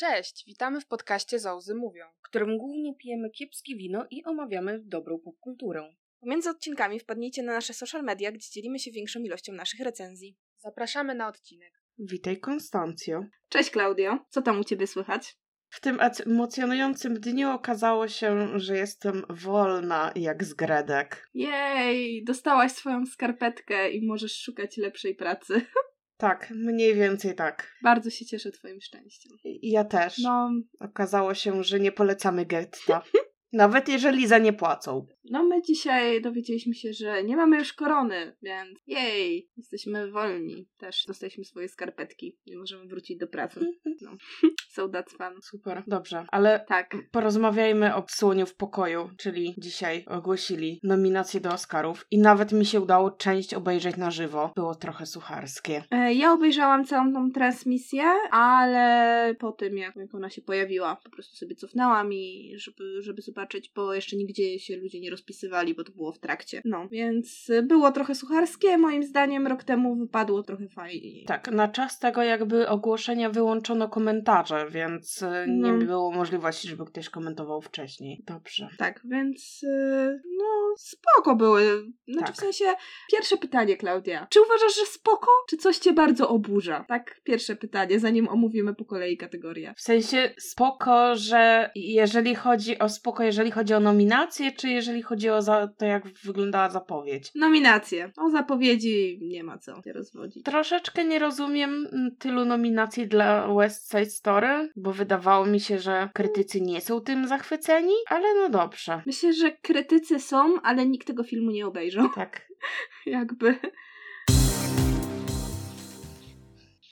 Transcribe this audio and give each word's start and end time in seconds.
Cześć, 0.00 0.44
witamy 0.46 0.80
w 0.80 0.86
podcaście 0.86 1.38
Zauzy 1.38 1.74
Mówią. 1.74 2.04
w 2.18 2.22
którym 2.22 2.58
głównie 2.58 2.94
pijemy 2.94 3.30
kiepskie 3.30 3.76
wino 3.76 4.06
i 4.10 4.24
omawiamy 4.24 4.80
dobrą 4.84 5.18
popkulturę. 5.18 5.94
Pomiędzy 6.20 6.50
odcinkami 6.50 7.00
wpadnijcie 7.00 7.42
na 7.42 7.52
nasze 7.52 7.74
social 7.74 8.02
media, 8.02 8.32
gdzie 8.32 8.50
dzielimy 8.50 8.78
się 8.78 8.90
większą 8.90 9.20
ilością 9.20 9.52
naszych 9.52 9.80
recenzji. 9.80 10.36
Zapraszamy 10.58 11.14
na 11.14 11.28
odcinek. 11.28 11.72
Witaj 11.98 12.40
Konstancjo. 12.40 13.24
Cześć 13.48 13.70
Klaudio, 13.70 14.18
co 14.28 14.42
tam 14.42 14.60
u 14.60 14.64
Ciebie 14.64 14.86
słychać? 14.86 15.36
W 15.68 15.80
tym 15.80 15.98
emocjonującym 16.26 17.14
dniu 17.14 17.50
okazało 17.50 18.08
się, 18.08 18.58
że 18.58 18.76
jestem 18.76 19.24
wolna 19.28 20.12
jak 20.16 20.44
z 20.44 20.54
gredek. 20.54 21.28
Jej, 21.34 22.24
dostałaś 22.24 22.72
swoją 22.72 23.06
skarpetkę 23.06 23.90
i 23.90 24.06
możesz 24.06 24.42
szukać 24.42 24.76
lepszej 24.76 25.14
pracy. 25.14 25.60
Tak, 26.20 26.50
mniej 26.50 26.94
więcej 26.94 27.34
tak. 27.34 27.76
Bardzo 27.82 28.10
się 28.10 28.24
cieszę 28.24 28.50
Twoim 28.50 28.80
szczęściem. 28.80 29.32
Ja 29.44 29.84
też. 29.84 30.18
No, 30.18 30.50
Okazało 30.80 31.34
się, 31.34 31.64
że 31.64 31.80
nie 31.80 31.92
polecamy 31.92 32.46
getta. 32.46 33.02
Nawet 33.52 33.88
jeżeli 33.88 34.26
za 34.26 34.38
nie 34.38 34.52
płacą. 34.52 35.06
no 35.30 35.44
my 35.44 35.62
dzisiaj 35.62 36.22
dowiedzieliśmy 36.22 36.74
się, 36.74 36.92
że 36.92 37.24
nie 37.24 37.36
mamy 37.36 37.58
już 37.58 37.72
korony, 37.72 38.36
więc 38.42 38.78
jej, 38.86 39.50
jesteśmy 39.56 40.10
wolni. 40.10 40.68
Też 40.78 41.04
dostaliśmy 41.06 41.44
swoje 41.44 41.68
skarpetki 41.68 42.36
i 42.46 42.56
możemy 42.56 42.86
wrócić 42.86 43.18
do 43.18 43.26
pracy. 43.26 43.60
No, 44.02 44.10
so 44.74 44.88
that's 44.88 45.10
fun. 45.16 45.42
Super, 45.42 45.82
dobrze. 45.86 46.24
Ale 46.30 46.64
Tak, 46.68 46.96
porozmawiajmy 47.10 47.94
o 47.94 48.04
Słoniu 48.08 48.46
w 48.46 48.54
pokoju, 48.54 49.10
czyli 49.18 49.54
dzisiaj 49.58 50.04
ogłosili 50.08 50.80
nominacje 50.82 51.40
do 51.40 51.50
Oscarów 51.52 52.06
i 52.10 52.18
nawet 52.18 52.52
mi 52.52 52.66
się 52.66 52.80
udało 52.80 53.10
część 53.10 53.54
obejrzeć 53.54 53.96
na 53.96 54.10
żywo. 54.10 54.52
Było 54.56 54.74
trochę 54.74 55.06
sucharskie. 55.06 55.84
E, 55.90 56.14
Ja 56.14 56.32
obejrzałam 56.32 56.84
całą 56.84 57.12
tą 57.12 57.30
transmisję, 57.30 58.02
ale 58.30 59.34
po 59.34 59.52
tym, 59.52 59.76
jak, 59.76 59.96
jak 59.96 60.14
ona 60.14 60.30
się 60.30 60.42
pojawiła, 60.42 60.96
po 61.04 61.10
prostu 61.10 61.36
sobie 61.36 61.54
cofnęłam 61.54 62.12
i 62.12 62.52
żeby, 62.56 63.02
żeby 63.02 63.22
zobaczyć, 63.22 63.39
bo 63.74 63.94
jeszcze 63.94 64.16
nigdzie 64.16 64.58
się 64.58 64.76
ludzie 64.76 65.00
nie 65.00 65.10
rozpisywali, 65.10 65.74
bo 65.74 65.84
to 65.84 65.92
było 65.92 66.12
w 66.12 66.18
trakcie. 66.18 66.60
No, 66.64 66.88
więc 66.88 67.50
było 67.62 67.92
trochę 67.92 68.14
sucharskie, 68.14 68.78
moim 68.78 69.02
zdaniem 69.02 69.46
rok 69.46 69.64
temu 69.64 69.96
wypadło 69.96 70.42
trochę 70.42 70.68
fajniej. 70.68 71.24
Tak, 71.26 71.50
na 71.50 71.68
czas 71.68 71.98
tego 71.98 72.22
jakby 72.22 72.68
ogłoszenia 72.68 73.30
wyłączono 73.30 73.88
komentarze, 73.88 74.66
więc 74.70 75.22
y, 75.22 75.26
nie 75.48 75.72
No. 75.72 75.78
było 75.86 76.10
możliwości, 76.12 76.68
żeby 76.68 76.84
ktoś 76.84 77.08
komentował 77.10 77.60
wcześniej. 77.62 78.22
Dobrze. 78.26 78.68
Tak, 78.78 79.00
więc 79.04 79.60
e, 79.64 80.20
no 80.38 80.74
spoko 80.78 81.36
były. 81.36 81.62
Znaczy 82.08 82.26
Tak. 82.26 82.36
w 82.36 82.38
sensie, 82.38 82.64
pierwsze 83.12 83.36
pytanie, 83.36 83.76
Klaudia. 83.76 84.26
Czy 84.30 84.40
uważasz, 84.42 84.74
że 84.76 84.86
spoko, 84.86 85.26
czy 85.48 85.56
coś 85.56 85.78
cię 85.78 85.92
bardzo 85.92 86.28
oburza? 86.28 86.84
Tak, 86.88 87.20
pierwsze 87.24 87.56
pytanie, 87.56 88.00
zanim 88.00 88.28
omówimy 88.28 88.74
po 88.74 88.84
kolei 88.84 89.16
kategorie. 89.16 89.74
W 89.76 89.80
sensie 89.80 90.34
spoko, 90.38 91.16
że 91.16 91.70
jeżeli 91.74 92.34
chodzi 92.34 92.78
o 92.78 92.88
spoko, 92.88 93.22
jeżeli 93.30 93.50
chodzi 93.50 93.74
o 93.74 93.80
nominację, 93.80 94.52
czy 94.52 94.68
jeżeli 94.68 95.02
chodzi 95.02 95.30
o 95.30 95.42
za, 95.42 95.68
to, 95.78 95.84
jak 95.84 96.08
wyglądała 96.08 96.70
zapowiedź? 96.70 97.30
Nominacje. 97.34 98.12
O 98.16 98.30
zapowiedzi 98.30 99.18
nie 99.22 99.44
ma 99.44 99.58
co 99.58 99.82
się 99.82 99.92
rozwodzić. 99.92 100.44
Troszeczkę 100.44 101.04
nie 101.04 101.18
rozumiem 101.18 101.86
mm, 101.92 102.16
tylu 102.16 102.44
nominacji 102.44 103.08
dla 103.08 103.54
West 103.54 103.90
Side 103.90 104.06
Story, 104.06 104.70
bo 104.76 104.92
wydawało 104.92 105.46
mi 105.46 105.60
się, 105.60 105.78
że 105.78 106.08
krytycy 106.14 106.60
nie 106.60 106.80
są 106.80 107.00
tym 107.00 107.28
zachwyceni, 107.28 107.94
ale 108.08 108.34
no 108.34 108.48
dobrze. 108.48 109.02
Myślę, 109.06 109.32
że 109.32 109.52
krytycy 109.52 110.20
są, 110.20 110.62
ale 110.62 110.86
nikt 110.86 111.06
tego 111.06 111.24
filmu 111.24 111.50
nie 111.50 111.66
obejrzał. 111.66 112.08
Tak. 112.14 112.48
Jakby. 113.06 113.54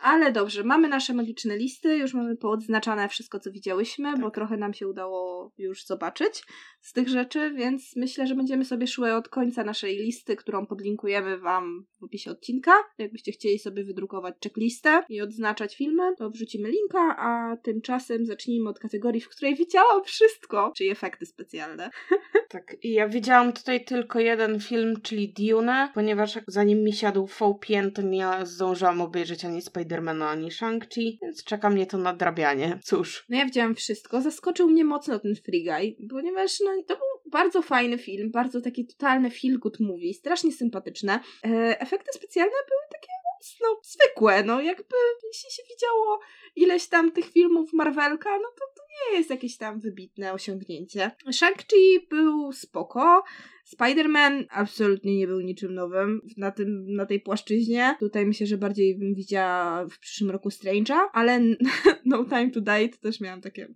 Ale 0.01 0.33
dobrze, 0.33 0.65
mamy 0.65 0.89
nasze 0.89 1.15
magiczne 1.15 1.57
listy, 1.57 1.97
już 1.97 2.15
mamy 2.15 2.37
poodznaczane 2.37 3.09
wszystko, 3.09 3.41
co 3.41 3.53
widziałyśmy, 3.53 4.17
bo 4.17 4.31
trochę 4.31 4.57
nam 4.57 4.75
się 4.75 4.89
udało 4.89 5.53
już 5.59 5.87
zobaczyć 5.87 6.43
z 6.81 6.93
tych 6.93 7.09
rzeczy, 7.09 7.55
więc 7.55 7.97
myślę, 7.97 8.27
że 8.27 8.35
będziemy 8.35 8.65
sobie 8.65 8.87
szły 8.87 9.15
od 9.15 9.29
końca 9.29 9.65
naszej 9.65 9.97
listy, 9.97 10.37
którą 10.37 10.67
podlinkujemy 10.67 11.39
Wam 11.39 11.87
w 12.01 12.05
opisie 12.05 12.31
odcinka. 12.31 12.73
Jakbyście 12.99 13.33
chcieli 13.33 13.59
sobie 13.59 13.85
wydrukować 13.85 14.35
checklistę 14.45 15.03
i 15.09 15.21
odznaczać 15.21 15.77
filmy, 15.77 16.03
to 16.19 16.31
wrzucimy 16.31 16.69
linka, 16.69 17.17
a 17.19 17.57
tymczasem 17.57 18.27
zacznijmy 18.27 18.71
od 18.71 18.79
kategorii, 18.79 19.21
w 19.21 19.29
której 19.29 19.55
widziałam 19.55 20.05
wszystko, 20.05 20.73
czyli 20.77 20.91
efekty 20.91 21.27
specjalne. 21.27 21.91
Tak, 22.49 22.77
i 22.83 22.93
ja 22.93 23.09
widziałam 23.09 23.53
tutaj 23.53 23.85
tylko 23.85 24.21
jeden 24.21 24.61
film, 24.61 25.01
czyli 25.03 25.33
Dune, 25.33 25.91
ponieważ 25.95 26.39
zanim 26.47 26.79
mi 26.79 26.93
siadł 26.93 27.27
VPN, 27.27 27.93
to 27.93 28.03
nie 28.03 28.29
zdążyłam 28.43 29.01
obejrzeć 29.01 29.45
ani 29.45 29.63
Spidermana, 29.89 30.31
ani 30.31 30.51
Shang-Chi, 30.51 31.19
więc 31.23 31.45
czeka 31.45 31.71
mnie 31.71 31.87
to 31.87 31.99
nadrabianie. 31.99 32.79
Cóż. 32.85 33.25
No 33.29 33.39
ja 33.39 33.45
widziałam 33.45 33.75
wszystko. 33.75 34.21
Zaskoczył 34.21 34.69
mnie 34.71 34.85
mocno 34.85 35.19
ten 35.19 35.37
Free 35.37 35.65
Guy, 35.65 36.09
ponieważ 36.11 36.61
no, 36.61 36.83
to 36.87 36.97
był 36.97 37.31
bardzo 37.31 37.63
fajny 37.63 37.99
film, 37.99 38.31
bardzo 38.31 38.61
taki 38.61 38.87
totalny 38.87 39.31
feel 39.31 39.59
good 39.59 39.81
movie, 39.81 40.15
strasznie 40.15 40.53
sympatyczne. 40.53 41.21
E, 41.45 41.81
efekty 41.81 42.11
specjalne 42.13 42.53
były 42.69 42.83
takie 42.93 43.09
no, 43.61 43.81
zwykłe, 43.83 44.43
no 44.45 44.61
jakby 44.61 44.97
jeśli 45.27 45.51
się 45.51 45.63
widziało 45.71 46.21
ileś 46.57 46.89
tam 46.89 47.13
tych 47.13 47.33
filmów 47.33 47.73
Marvelka, 47.73 48.31
no 48.39 48.49
to 48.59 48.65
to 48.77 48.83
nie 48.89 49.19
jest 49.19 49.31
jakieś 49.31 49.57
tam 49.57 49.81
wybitne 49.81 50.33
osiągnięcie. 50.33 51.11
Shang-Chi 51.27 52.09
był 52.11 52.53
spoko, 52.53 53.25
Spider-Man 53.77 54.45
absolutnie 54.51 55.17
nie 55.17 55.27
był 55.27 55.41
niczym 55.41 55.75
nowym 55.75 56.21
na, 56.37 56.51
tym, 56.51 56.95
na 56.95 57.07
tej 57.07 57.21
płaszczyźnie. 57.21 57.97
Tutaj 58.01 58.27
myślę, 58.27 58.47
że 58.47 58.59
bardziej 58.59 58.99
bym 58.99 59.15
widziała 59.15 59.87
w 59.87 59.99
przyszłym 59.99 60.31
roku 60.31 60.49
Strange'a, 60.49 60.99
ale 61.13 61.41
No 62.05 62.25
Time 62.25 62.51
to 62.51 62.61
Die 62.61 62.89
to 62.89 62.99
też 62.99 63.21
miałam 63.21 63.41
takie 63.41 63.69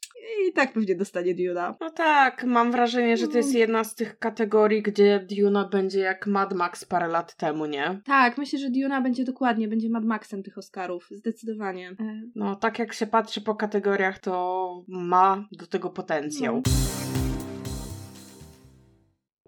i 0.49 0.53
tak 0.53 0.73
pewnie 0.73 0.95
dostanie 0.95 1.35
Duna. 1.35 1.77
No 1.81 1.91
tak, 1.91 2.45
mam 2.45 2.73
wrażenie, 2.73 3.17
że 3.17 3.29
to 3.29 3.37
jest 3.37 3.55
jedna 3.55 3.85
z 3.85 3.95
tych 3.95 4.19
kategorii, 4.19 4.83
gdzie 4.83 5.27
Duna 5.31 5.69
będzie 5.69 6.01
jak 6.01 6.27
Mad 6.27 6.55
Max 6.55 6.85
parę 6.85 7.09
lat 7.09 7.37
temu, 7.37 7.67
nie? 7.67 8.01
Tak, 8.05 8.39
myślę, 8.39 8.59
że 8.59 8.71
Duna 8.71 9.01
będzie 9.01 9.25
dokładnie, 9.25 9.69
będzie 9.69 9.91
Mad 9.91 10.05
Maxem 10.05 10.43
tych 10.43 10.59
Oscarów, 10.59 11.09
zdecydowanie. 11.11 11.97
No, 12.35 12.57
tak 12.57 12.79
jak 12.79 12.93
się 12.93 13.07
patrzy 13.07 13.41
po 13.41 13.55
kategoriach, 13.55 14.19
to 14.19 14.85
ma 14.89 15.49
do 15.53 15.67
tego 15.67 15.91
potencjał. 15.91 16.55
No. 16.55 17.02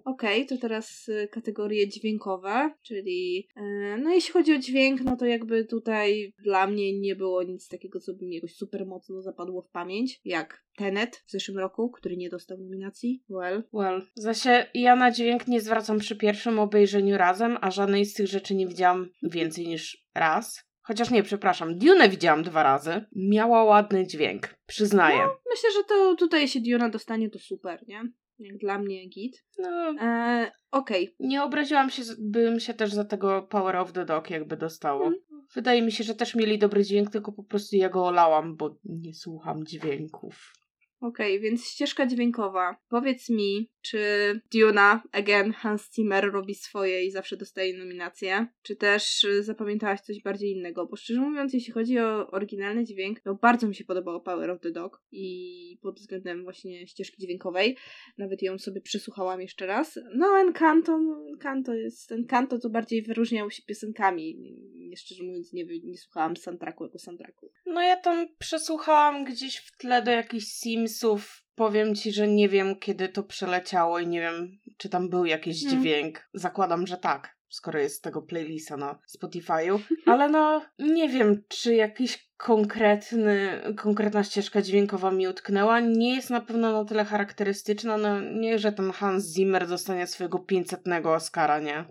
Okej, 0.04 0.46
to 0.46 0.56
teraz 0.58 1.08
y, 1.08 1.28
kategorie 1.32 1.88
dźwiękowe, 1.88 2.74
czyli 2.82 3.48
e, 3.56 3.96
no 3.98 4.10
jeśli 4.10 4.32
chodzi 4.32 4.52
o 4.54 4.58
dźwięk, 4.58 5.00
no 5.00 5.16
to 5.16 5.26
jakby 5.26 5.64
tutaj 5.64 6.32
dla 6.38 6.66
mnie 6.66 7.00
nie 7.00 7.16
było 7.16 7.42
nic 7.42 7.68
takiego, 7.68 8.00
co 8.00 8.14
by 8.14 8.26
mi 8.26 8.34
jakoś 8.34 8.54
super 8.54 8.86
mocno 8.86 9.22
zapadło 9.22 9.62
w 9.62 9.70
pamięć, 9.70 10.20
jak 10.24 10.64
Tenet 10.76 11.16
w 11.26 11.30
zeszłym 11.30 11.58
roku, 11.58 11.90
który 11.90 12.16
nie 12.16 12.30
dostał 12.30 12.58
nominacji. 12.58 13.24
Well, 13.28 13.62
Well, 13.72 14.02
zasie 14.14 14.66
ja 14.74 14.96
na 14.96 15.10
dźwięk 15.10 15.46
nie 15.48 15.60
zwracam 15.60 15.98
przy 15.98 16.16
pierwszym 16.16 16.58
obejrzeniu 16.58 17.18
razem, 17.18 17.58
a 17.60 17.70
żadnej 17.70 18.04
z 18.04 18.14
tych 18.14 18.26
rzeczy 18.26 18.54
nie 18.54 18.66
widziałam 18.66 19.10
więcej 19.22 19.66
niż 19.66 20.06
raz. 20.14 20.64
Chociaż 20.82 21.10
nie, 21.10 21.22
przepraszam, 21.22 21.78
Dune 21.78 22.08
widziałam 22.08 22.42
dwa 22.42 22.62
razy. 22.62 23.04
Miała 23.16 23.64
ładny 23.64 24.06
dźwięk, 24.06 24.54
przyznaję. 24.66 25.18
myślę, 25.50 25.70
że 25.72 25.84
to 25.88 26.14
tutaj 26.16 26.40
jeśli 26.40 26.62
Duna 26.62 26.88
dostanie, 26.88 27.30
to 27.30 27.38
super, 27.38 27.84
nie? 27.88 28.02
Jak 28.38 28.58
dla 28.58 28.78
mnie 28.78 29.08
git. 29.08 29.44
No, 29.58 29.94
E, 30.00 30.50
Okej, 30.70 31.14
nie 31.20 31.42
obraziłam 31.42 31.90
się, 31.90 32.02
bym 32.18 32.60
się 32.60 32.74
też 32.74 32.92
za 32.92 33.04
tego 33.04 33.42
Power 33.42 33.76
of 33.76 33.92
the 33.92 34.04
Dog 34.04 34.30
jakby 34.30 34.56
dostało. 34.56 35.06
Mm. 35.06 35.18
Wydaje 35.54 35.82
mi 35.82 35.92
się, 35.92 36.04
że 36.04 36.14
też 36.14 36.34
mieli 36.34 36.58
dobry 36.58 36.84
dźwięk, 36.84 37.10
tylko 37.10 37.32
po 37.32 37.44
prostu 37.44 37.76
ja 37.76 37.88
go 37.88 38.06
olałam, 38.06 38.56
bo 38.56 38.78
nie 38.84 39.14
słucham 39.14 39.66
dźwięków. 39.66 40.52
Okej, 41.00 41.40
więc 41.40 41.66
ścieżka 41.66 42.06
dźwiękowa. 42.06 42.76
Powiedz 42.88 43.30
mi, 43.30 43.70
czy 43.82 43.98
Duna, 44.54 45.02
again, 45.12 45.52
Hans 45.52 45.94
Zimmer 45.94 46.32
robi 46.32 46.54
swoje 46.54 47.04
i 47.04 47.10
zawsze 47.10 47.36
dostaje 47.36 47.78
nominację, 47.78 48.46
czy 48.62 48.76
też 48.76 49.26
zapamiętałaś 49.40 50.00
coś 50.00 50.22
bardziej 50.22 50.50
innego? 50.50 50.86
Bo 50.86 50.96
szczerze 50.96 51.20
mówiąc, 51.20 51.54
jeśli 51.54 51.72
chodzi 51.72 51.98
o 51.98 52.30
oryginalny 52.30 52.84
dźwięk, 52.84 53.20
to 53.20 53.34
bardzo 53.34 53.68
mi 53.68 53.74
się 53.74 53.84
podobało 53.84 54.20
Power 54.20 54.50
of 54.50 54.60
the 54.60 54.70
Dog 54.70 55.02
i 55.12 55.78
pod 55.82 55.98
względem 55.98 56.44
właśnie 56.44 56.86
ścieżki 56.86 57.22
dźwiękowej, 57.22 57.76
nawet 58.18 58.42
ją 58.42 58.58
sobie 58.58 58.80
przesłuchałam 58.80 59.40
jeszcze 59.40 59.66
raz. 59.66 59.98
No, 60.14 60.38
Encanto, 60.38 60.98
no, 60.98 61.26
Encanto 61.28 61.74
jest, 61.74 62.12
Encanto 62.12 62.58
to 62.58 62.70
bardziej 62.70 63.02
wyróżniał 63.02 63.50
się 63.50 63.62
piosenkami. 63.62 64.36
Nie, 64.76 64.96
szczerze 64.96 65.24
mówiąc, 65.24 65.52
nie, 65.52 65.64
nie 65.64 65.98
słuchałam 65.98 66.36
soundtracku 66.36 66.84
jako 66.84 66.98
soundtracku. 66.98 67.50
No 67.66 67.82
ja 67.82 67.96
tam 67.96 68.26
przesłuchałam 68.38 69.24
gdzieś 69.24 69.56
w 69.56 69.76
tle 69.76 70.02
do 70.02 70.10
jakichś 70.10 70.44
Powiem 71.54 71.94
ci, 71.94 72.12
że 72.12 72.28
nie 72.28 72.48
wiem 72.48 72.78
kiedy 72.78 73.08
to 73.08 73.22
przeleciało 73.22 73.98
i 73.98 74.06
nie 74.06 74.20
wiem, 74.20 74.58
czy 74.76 74.88
tam 74.88 75.08
był 75.08 75.24
jakiś 75.24 75.62
Hmm. 75.62 75.82
dźwięk. 75.82 76.28
Zakładam, 76.34 76.86
że 76.86 76.96
tak. 76.96 77.36
Skoro 77.54 77.78
jest 77.78 77.96
z 77.96 78.00
tego 78.00 78.22
playlista 78.22 78.76
na 78.76 78.98
Spotify'u. 79.18 79.78
Ale 80.06 80.28
no, 80.28 80.62
nie 80.78 81.08
wiem, 81.08 81.42
czy 81.48 81.74
jakiś 81.74 82.30
konkretny, 82.36 83.62
konkretna 83.76 84.24
ścieżka 84.24 84.62
dźwiękowa 84.62 85.10
mi 85.10 85.28
utknęła. 85.28 85.80
Nie 85.80 86.14
jest 86.14 86.30
na 86.30 86.40
pewno 86.40 86.72
na 86.72 86.84
tyle 86.84 87.04
charakterystyczna. 87.04 87.96
No, 87.96 88.20
nie, 88.20 88.58
że 88.58 88.72
ten 88.72 88.90
Hans 88.90 89.34
Zimmer 89.34 89.68
dostanie 89.68 90.06
swojego 90.06 90.38
500 90.38 90.80
Oscara, 91.04 91.60
nie? 91.60 91.84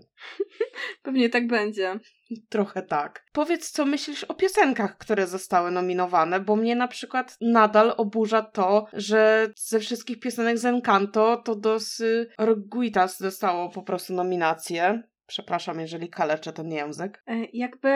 Pewnie 1.04 1.30
tak 1.30 1.48
będzie. 1.48 2.00
Trochę 2.50 2.82
tak. 2.82 3.26
Powiedz, 3.32 3.72
co 3.72 3.86
myślisz 3.86 4.24
o 4.24 4.34
piosenkach, 4.34 4.98
które 4.98 5.28
zostały 5.28 5.72
nominowane, 5.72 6.40
bo 6.40 6.56
mnie 6.56 6.76
na 6.76 6.88
przykład 6.88 7.38
nadal 7.42 7.94
oburza 7.98 8.42
to, 8.42 8.86
że 8.94 9.50
ze 9.58 9.80
wszystkich 9.80 10.20
piosenek 10.20 10.58
z 10.58 10.66
Encanto 10.66 11.38
to 11.38 11.56
dos 11.56 12.02
Orguitas 12.38 13.22
dostało 13.22 13.70
po 13.70 13.84
prostu 13.84 14.14
nominację. 14.14 15.04
Przepraszam, 15.34 15.80
jeżeli 15.80 16.10
kaleczę 16.10 16.54
ten 16.54 16.72
język. 16.72 17.24
E, 17.28 17.46
jakby 17.54 17.90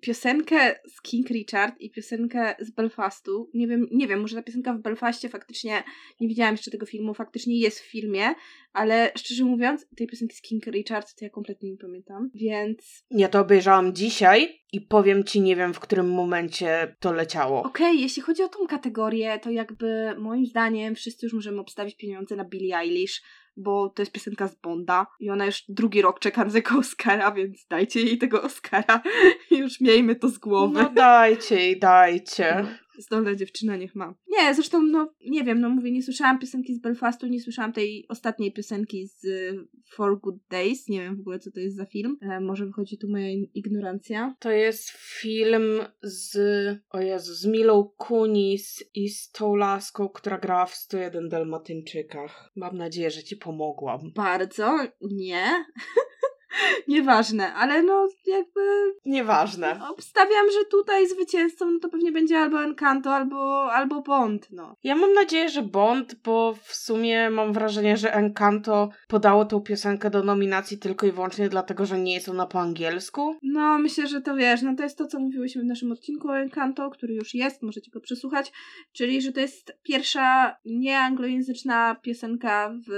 piosenkę 0.00 0.74
z 0.94 1.02
King 1.02 1.28
Richard 1.30 1.74
i 1.80 1.90
piosenkę 1.90 2.54
z 2.58 2.70
Belfastu, 2.70 3.50
nie 3.54 3.68
wiem, 3.68 3.86
nie 3.92 4.08
wiem, 4.08 4.20
może 4.20 4.36
ta 4.36 4.42
piosenka 4.42 4.72
w 4.72 4.78
Belfaście 4.78 5.28
faktycznie, 5.28 5.82
nie 6.20 6.28
widziałam 6.28 6.54
jeszcze 6.54 6.70
tego 6.70 6.86
filmu, 6.86 7.14
faktycznie 7.14 7.58
jest 7.58 7.80
w 7.80 7.90
filmie, 7.90 8.34
ale 8.72 9.12
szczerze 9.16 9.44
mówiąc, 9.44 9.86
tej 9.96 10.06
piosenki 10.06 10.36
z 10.36 10.42
King 10.42 10.66
Richard 10.66 11.14
to 11.18 11.24
ja 11.24 11.30
kompletnie 11.30 11.70
nie 11.70 11.78
pamiętam, 11.78 12.30
więc... 12.34 13.04
Ja 13.10 13.28
to 13.28 13.40
obejrzałam 13.40 13.94
dzisiaj 13.94 14.62
i 14.72 14.80
powiem 14.80 15.24
ci, 15.24 15.40
nie 15.40 15.56
wiem 15.56 15.74
w 15.74 15.80
którym 15.80 16.10
momencie 16.10 16.96
to 17.00 17.12
leciało. 17.12 17.62
Okej, 17.62 17.86
okay, 17.86 18.02
jeśli 18.02 18.22
chodzi 18.22 18.42
o 18.42 18.48
tą 18.48 18.66
kategorię, 18.66 19.38
to 19.38 19.50
jakby 19.50 20.14
moim 20.18 20.46
zdaniem 20.46 20.94
wszyscy 20.94 21.26
już 21.26 21.32
możemy 21.32 21.60
obstawić 21.60 21.96
pieniądze 21.96 22.36
na 22.36 22.44
Billie 22.44 22.76
Eilish, 22.76 23.22
bo 23.56 23.88
to 23.88 24.02
jest 24.02 24.12
piosenka 24.12 24.48
z 24.48 24.54
Bonda 24.54 25.06
i 25.20 25.30
ona 25.30 25.46
już 25.46 25.64
drugi 25.68 26.02
rok 26.02 26.20
czeka 26.20 26.44
na 26.44 26.50
tego 26.50 26.78
Oscara, 26.78 27.32
więc 27.32 27.66
dajcie 27.66 28.00
jej 28.00 28.18
tego 28.18 28.42
Oscara 28.42 29.02
już 29.50 29.80
miejmy 29.80 30.16
to 30.16 30.28
z 30.28 30.38
głowy. 30.38 30.82
No 30.82 30.90
dajcie 30.90 31.54
jej, 31.54 31.78
dajcie. 31.78 32.66
Zdolna 32.98 33.34
dziewczyna 33.34 33.76
niech 33.76 33.94
ma. 33.94 34.14
Nie, 34.28 34.54
zresztą, 34.54 34.82
no, 34.82 35.14
nie 35.26 35.44
wiem, 35.44 35.60
no 35.60 35.68
mówię, 35.68 35.92
nie 35.92 36.02
słyszałam 36.02 36.38
piosenki 36.38 36.74
z 36.74 36.80
Belfastu, 36.80 37.26
nie 37.26 37.40
słyszałam 37.40 37.72
tej 37.72 38.06
ostatniej 38.08 38.52
piosenki 38.52 39.06
z 39.06 39.26
For 39.90 40.20
Good 40.20 40.36
Days, 40.50 40.88
nie 40.88 41.00
wiem 41.00 41.16
w 41.16 41.20
ogóle, 41.20 41.38
co 41.38 41.50
to 41.50 41.60
jest 41.60 41.76
za 41.76 41.84
film. 41.84 42.18
E, 42.22 42.40
może 42.40 42.66
wychodzi 42.66 42.98
tu 42.98 43.08
moja 43.08 43.28
ignorancja. 43.54 44.34
To 44.38 44.50
jest 44.50 44.90
film 44.90 45.80
z, 46.02 46.36
o 46.90 47.00
Jezu, 47.00 47.34
z 47.34 47.46
Milą 47.46 47.90
Kunis 47.96 48.84
i 48.94 49.08
z 49.08 49.30
tą 49.30 49.56
laską, 49.56 50.08
która 50.08 50.38
grała 50.38 50.66
w 50.66 50.74
101 50.74 51.28
Dalmatyńczykach. 51.28 52.52
Mam 52.56 52.76
nadzieję, 52.76 53.10
że 53.10 53.22
ci 53.22 53.36
pomogłam. 53.36 54.12
Bardzo, 54.14 54.78
nie. 55.00 55.46
Nieważne, 56.88 57.54
ale 57.54 57.82
no 57.82 58.08
jakby... 58.26 58.60
Nieważne. 59.04 59.80
Obstawiam, 59.90 60.46
że 60.52 60.64
tutaj 60.70 61.08
zwycięzcą 61.08 61.70
no 61.70 61.78
to 61.80 61.88
pewnie 61.88 62.12
będzie 62.12 62.38
albo 62.38 62.62
Encanto, 62.62 63.14
albo, 63.14 63.72
albo 63.72 64.02
Bond, 64.02 64.48
no. 64.50 64.76
Ja 64.84 64.94
mam 64.94 65.12
nadzieję, 65.12 65.48
że 65.48 65.62
Bond, 65.62 66.14
bo 66.14 66.54
w 66.62 66.74
sumie 66.74 67.30
mam 67.30 67.52
wrażenie, 67.52 67.96
że 67.96 68.14
Encanto 68.14 68.88
podało 69.08 69.44
tą 69.44 69.60
piosenkę 69.60 70.10
do 70.10 70.22
nominacji 70.22 70.78
tylko 70.78 71.06
i 71.06 71.12
wyłącznie 71.12 71.48
dlatego, 71.48 71.86
że 71.86 71.98
nie 71.98 72.14
jest 72.14 72.28
ona 72.28 72.46
po 72.46 72.60
angielsku. 72.60 73.36
No, 73.42 73.78
myślę, 73.78 74.06
że 74.06 74.20
to 74.20 74.34
wiesz, 74.34 74.62
no 74.62 74.74
to 74.76 74.82
jest 74.82 74.98
to, 74.98 75.06
co 75.06 75.20
mówiłyśmy 75.20 75.62
w 75.62 75.66
naszym 75.66 75.92
odcinku 75.92 76.28
o 76.28 76.38
Encanto, 76.38 76.90
który 76.90 77.14
już 77.14 77.34
jest, 77.34 77.62
możecie 77.62 77.90
go 77.90 78.00
przesłuchać, 78.00 78.52
czyli, 78.92 79.22
że 79.22 79.32
to 79.32 79.40
jest 79.40 79.72
pierwsza 79.82 80.56
nieanglojęzyczna 80.64 81.96
piosenka 82.02 82.74
w 82.88 82.92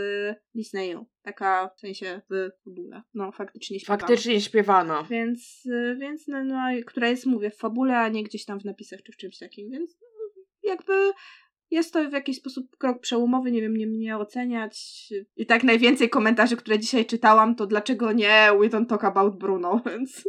Disneyu. 0.55 1.07
Taka 1.23 1.71
w 1.77 1.81
sensie 1.81 2.21
w 2.31 2.51
fabule. 2.65 3.03
No, 3.15 3.33
faktycznie 3.33 3.81
śpiewana. 3.81 3.99
Faktycznie 4.01 4.41
śpiewana. 4.41 5.07
Więc, 5.11 5.67
y, 5.67 5.97
więc 6.01 6.29
no, 6.29 6.45
no, 6.45 6.63
która 6.87 7.09
jest, 7.09 7.27
mówię, 7.27 7.51
w 7.51 7.57
fabule, 7.57 7.99
a 7.99 8.09
nie 8.09 8.25
gdzieś 8.25 8.45
tam 8.45 8.61
w 8.61 8.65
napisach 8.65 9.03
czy 9.03 9.13
w 9.13 9.17
czymś 9.17 9.39
takim, 9.39 9.71
więc 9.71 9.99
no, 10.01 10.43
jakby 10.71 11.13
jest 11.71 11.93
to 11.93 12.11
w 12.11 12.13
jakiś 12.13 12.37
sposób 12.37 12.77
krok 12.77 13.01
przełomowy, 13.01 13.53
nie 13.53 13.61
wiem, 13.63 13.77
nie 13.77 13.87
mnie 13.87 14.19
oceniać. 14.19 15.09
I 15.37 15.47
tak 15.47 15.65
najwięcej 15.65 16.11
komentarzy, 16.11 16.57
które 16.57 16.79
dzisiaj 16.79 17.07
czytałam, 17.07 17.55
to 17.55 17.67
dlaczego 17.67 18.13
nie 18.13 18.51
We 18.61 18.69
don't 18.69 18.87
talk 18.87 19.05
about 19.05 19.39
Bruno, 19.39 19.81
więc... 19.87 20.25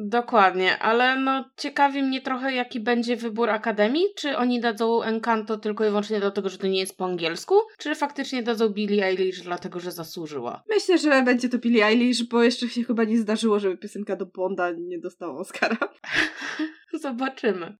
Dokładnie, 0.00 0.78
ale 0.78 1.16
no 1.16 1.44
ciekawi 1.56 2.02
mnie 2.02 2.20
trochę, 2.20 2.54
jaki 2.54 2.80
będzie 2.80 3.16
wybór 3.16 3.50
Akademii. 3.50 4.04
Czy 4.16 4.36
oni 4.36 4.60
dadzą 4.60 5.02
Encanto 5.02 5.56
tylko 5.58 5.84
i 5.84 5.88
wyłącznie 5.88 6.20
dlatego, 6.20 6.48
że 6.48 6.58
to 6.58 6.66
nie 6.66 6.80
jest 6.80 6.96
po 6.96 7.04
angielsku? 7.04 7.54
Czy 7.78 7.94
faktycznie 7.94 8.42
dadzą 8.42 8.68
Billie 8.68 9.06
Eilish 9.06 9.40
dlatego, 9.40 9.80
że 9.80 9.92
zasłużyła? 9.92 10.62
Myślę, 10.68 10.98
że 10.98 11.22
będzie 11.22 11.48
to 11.48 11.58
Billie 11.58 11.86
Eilish, 11.86 12.22
bo 12.22 12.42
jeszcze 12.42 12.68
się 12.68 12.84
chyba 12.84 13.04
nie 13.04 13.18
zdarzyło, 13.18 13.58
żeby 13.58 13.76
piosenka 13.76 14.16
do 14.16 14.26
Bonda 14.26 14.70
nie 14.72 14.98
dostała 14.98 15.38
Oscara. 15.40 15.76
Zobaczymy. 17.02 17.76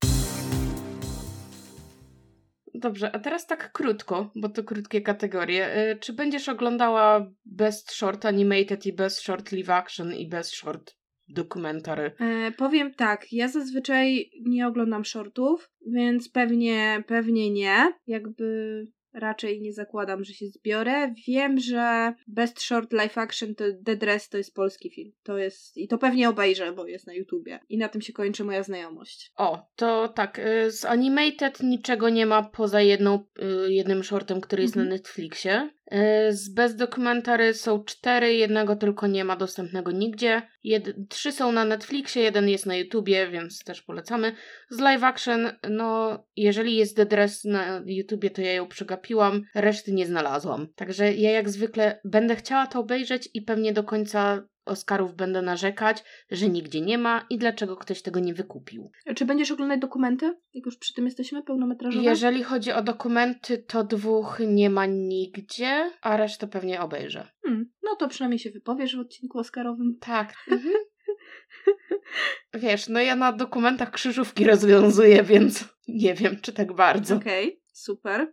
Dobrze, 2.74 3.14
a 3.14 3.18
teraz 3.18 3.46
tak 3.46 3.72
krótko, 3.72 4.30
bo 4.36 4.48
to 4.48 4.64
krótkie 4.64 5.00
kategorie. 5.00 5.90
Y, 5.92 5.98
czy 5.98 6.12
będziesz 6.12 6.48
oglądała 6.48 7.26
Best 7.44 7.92
Short 7.92 8.26
Animated 8.26 8.86
i 8.86 8.92
Best 8.92 9.20
Short 9.20 9.52
Live 9.52 9.70
Action 9.70 10.14
i 10.14 10.28
Best 10.28 10.54
Short 10.54 10.97
dokumentary? 11.28 12.12
E, 12.20 12.52
powiem 12.52 12.94
tak, 12.94 13.32
ja 13.32 13.48
zazwyczaj 13.48 14.30
nie 14.46 14.66
oglądam 14.66 15.04
shortów, 15.04 15.70
więc 15.86 16.28
pewnie, 16.28 17.04
pewnie 17.06 17.50
nie. 17.50 17.92
Jakby 18.06 18.86
raczej 19.12 19.60
nie 19.60 19.72
zakładam, 19.72 20.24
że 20.24 20.32
się 20.32 20.46
zbiorę. 20.46 21.14
Wiem, 21.26 21.58
że 21.58 22.12
Best 22.26 22.60
Short 22.60 22.92
Live 22.92 23.18
Action 23.18 23.54
to 23.54 23.64
The 23.84 23.96
Dress 23.96 24.28
to 24.28 24.38
jest 24.38 24.54
polski 24.54 24.90
film. 24.90 25.12
To 25.22 25.38
jest 25.38 25.76
i 25.76 25.88
to 25.88 25.98
pewnie 25.98 26.28
obejrzę, 26.28 26.72
bo 26.72 26.86
jest 26.86 27.06
na 27.06 27.14
YouTubie. 27.14 27.60
I 27.68 27.78
na 27.78 27.88
tym 27.88 28.02
się 28.02 28.12
kończy 28.12 28.44
moja 28.44 28.62
znajomość. 28.62 29.32
O, 29.36 29.66
to 29.76 30.08
tak, 30.08 30.38
y, 30.38 30.70
z 30.70 30.84
Animated 30.84 31.62
niczego 31.62 32.08
nie 32.08 32.26
ma 32.26 32.42
poza 32.42 32.80
jedną, 32.80 33.24
y, 33.66 33.72
jednym 33.72 34.04
shortem, 34.04 34.40
który 34.40 34.62
jest 34.62 34.76
mhm. 34.76 34.88
na 34.88 34.94
Netflixie. 34.94 35.70
Y, 35.92 36.32
z 36.32 36.48
bez 36.48 36.76
dokumentary 36.76 37.54
są 37.54 37.84
cztery, 37.84 38.34
jednego 38.34 38.76
tylko 38.76 39.06
nie 39.06 39.24
ma 39.24 39.36
dostępnego 39.36 39.92
nigdzie. 39.92 40.42
Jed 40.64 41.08
trzy 41.08 41.32
są 41.32 41.52
na 41.52 41.64
Netflixie, 41.64 42.22
jeden 42.22 42.48
jest 42.48 42.66
na 42.66 42.76
YouTubie, 42.76 43.28
więc 43.28 43.64
też 43.64 43.82
polecamy. 43.82 44.32
Z 44.70 44.78
live 44.78 45.04
action, 45.04 45.50
no, 45.70 46.18
jeżeli 46.36 46.76
jest 46.76 46.96
The 46.96 47.06
Dress 47.06 47.44
na 47.44 47.82
YouTubie, 47.86 48.30
to 48.30 48.42
ja 48.42 48.52
ją 48.52 48.66
przegapiłam, 48.66 49.42
reszty 49.54 49.92
nie 49.92 50.06
znalazłam. 50.06 50.68
Także 50.74 51.12
ja 51.12 51.30
jak 51.30 51.48
zwykle 51.48 52.00
będę 52.04 52.36
chciała 52.36 52.66
to 52.66 52.80
obejrzeć 52.80 53.28
i 53.34 53.42
pewnie 53.42 53.72
do 53.72 53.84
końca 53.84 54.48
Oscarów 54.68 55.14
będę 55.14 55.42
narzekać, 55.42 56.04
że 56.30 56.48
nigdzie 56.48 56.80
nie 56.80 56.98
ma 56.98 57.26
i 57.30 57.38
dlaczego 57.38 57.76
ktoś 57.76 58.02
tego 58.02 58.20
nie 58.20 58.34
wykupił. 58.34 58.90
Czy 59.16 59.24
będziesz 59.24 59.50
oglądać 59.50 59.80
dokumenty? 59.80 60.36
Jak 60.54 60.66
już 60.66 60.76
przy 60.76 60.94
tym 60.94 61.04
jesteśmy, 61.04 61.42
pełnometrażowe? 61.42 62.04
Jeżeli 62.04 62.42
chodzi 62.42 62.72
o 62.72 62.82
dokumenty, 62.82 63.58
to 63.58 63.84
dwóch 63.84 64.40
nie 64.46 64.70
ma 64.70 64.86
nigdzie, 64.86 65.90
a 66.02 66.16
resztę 66.16 66.46
pewnie 66.46 66.80
obejrzę. 66.80 67.28
Hmm, 67.42 67.70
no 67.82 67.96
to 67.96 68.08
przynajmniej 68.08 68.38
się 68.38 68.50
wypowiesz 68.50 68.96
w 68.96 69.00
odcinku 69.00 69.38
Oscarowym. 69.38 69.98
Tak. 70.00 70.34
Mhm. 70.50 70.74
Wiesz, 72.54 72.88
no 72.88 73.00
ja 73.00 73.16
na 73.16 73.32
dokumentach 73.32 73.90
krzyżówki 73.90 74.44
rozwiązuję, 74.44 75.22
więc 75.22 75.64
nie 75.88 76.14
wiem, 76.14 76.40
czy 76.42 76.52
tak 76.52 76.72
bardzo. 76.72 77.16
Okej, 77.16 77.46
okay, 77.46 77.60
super. 77.72 78.32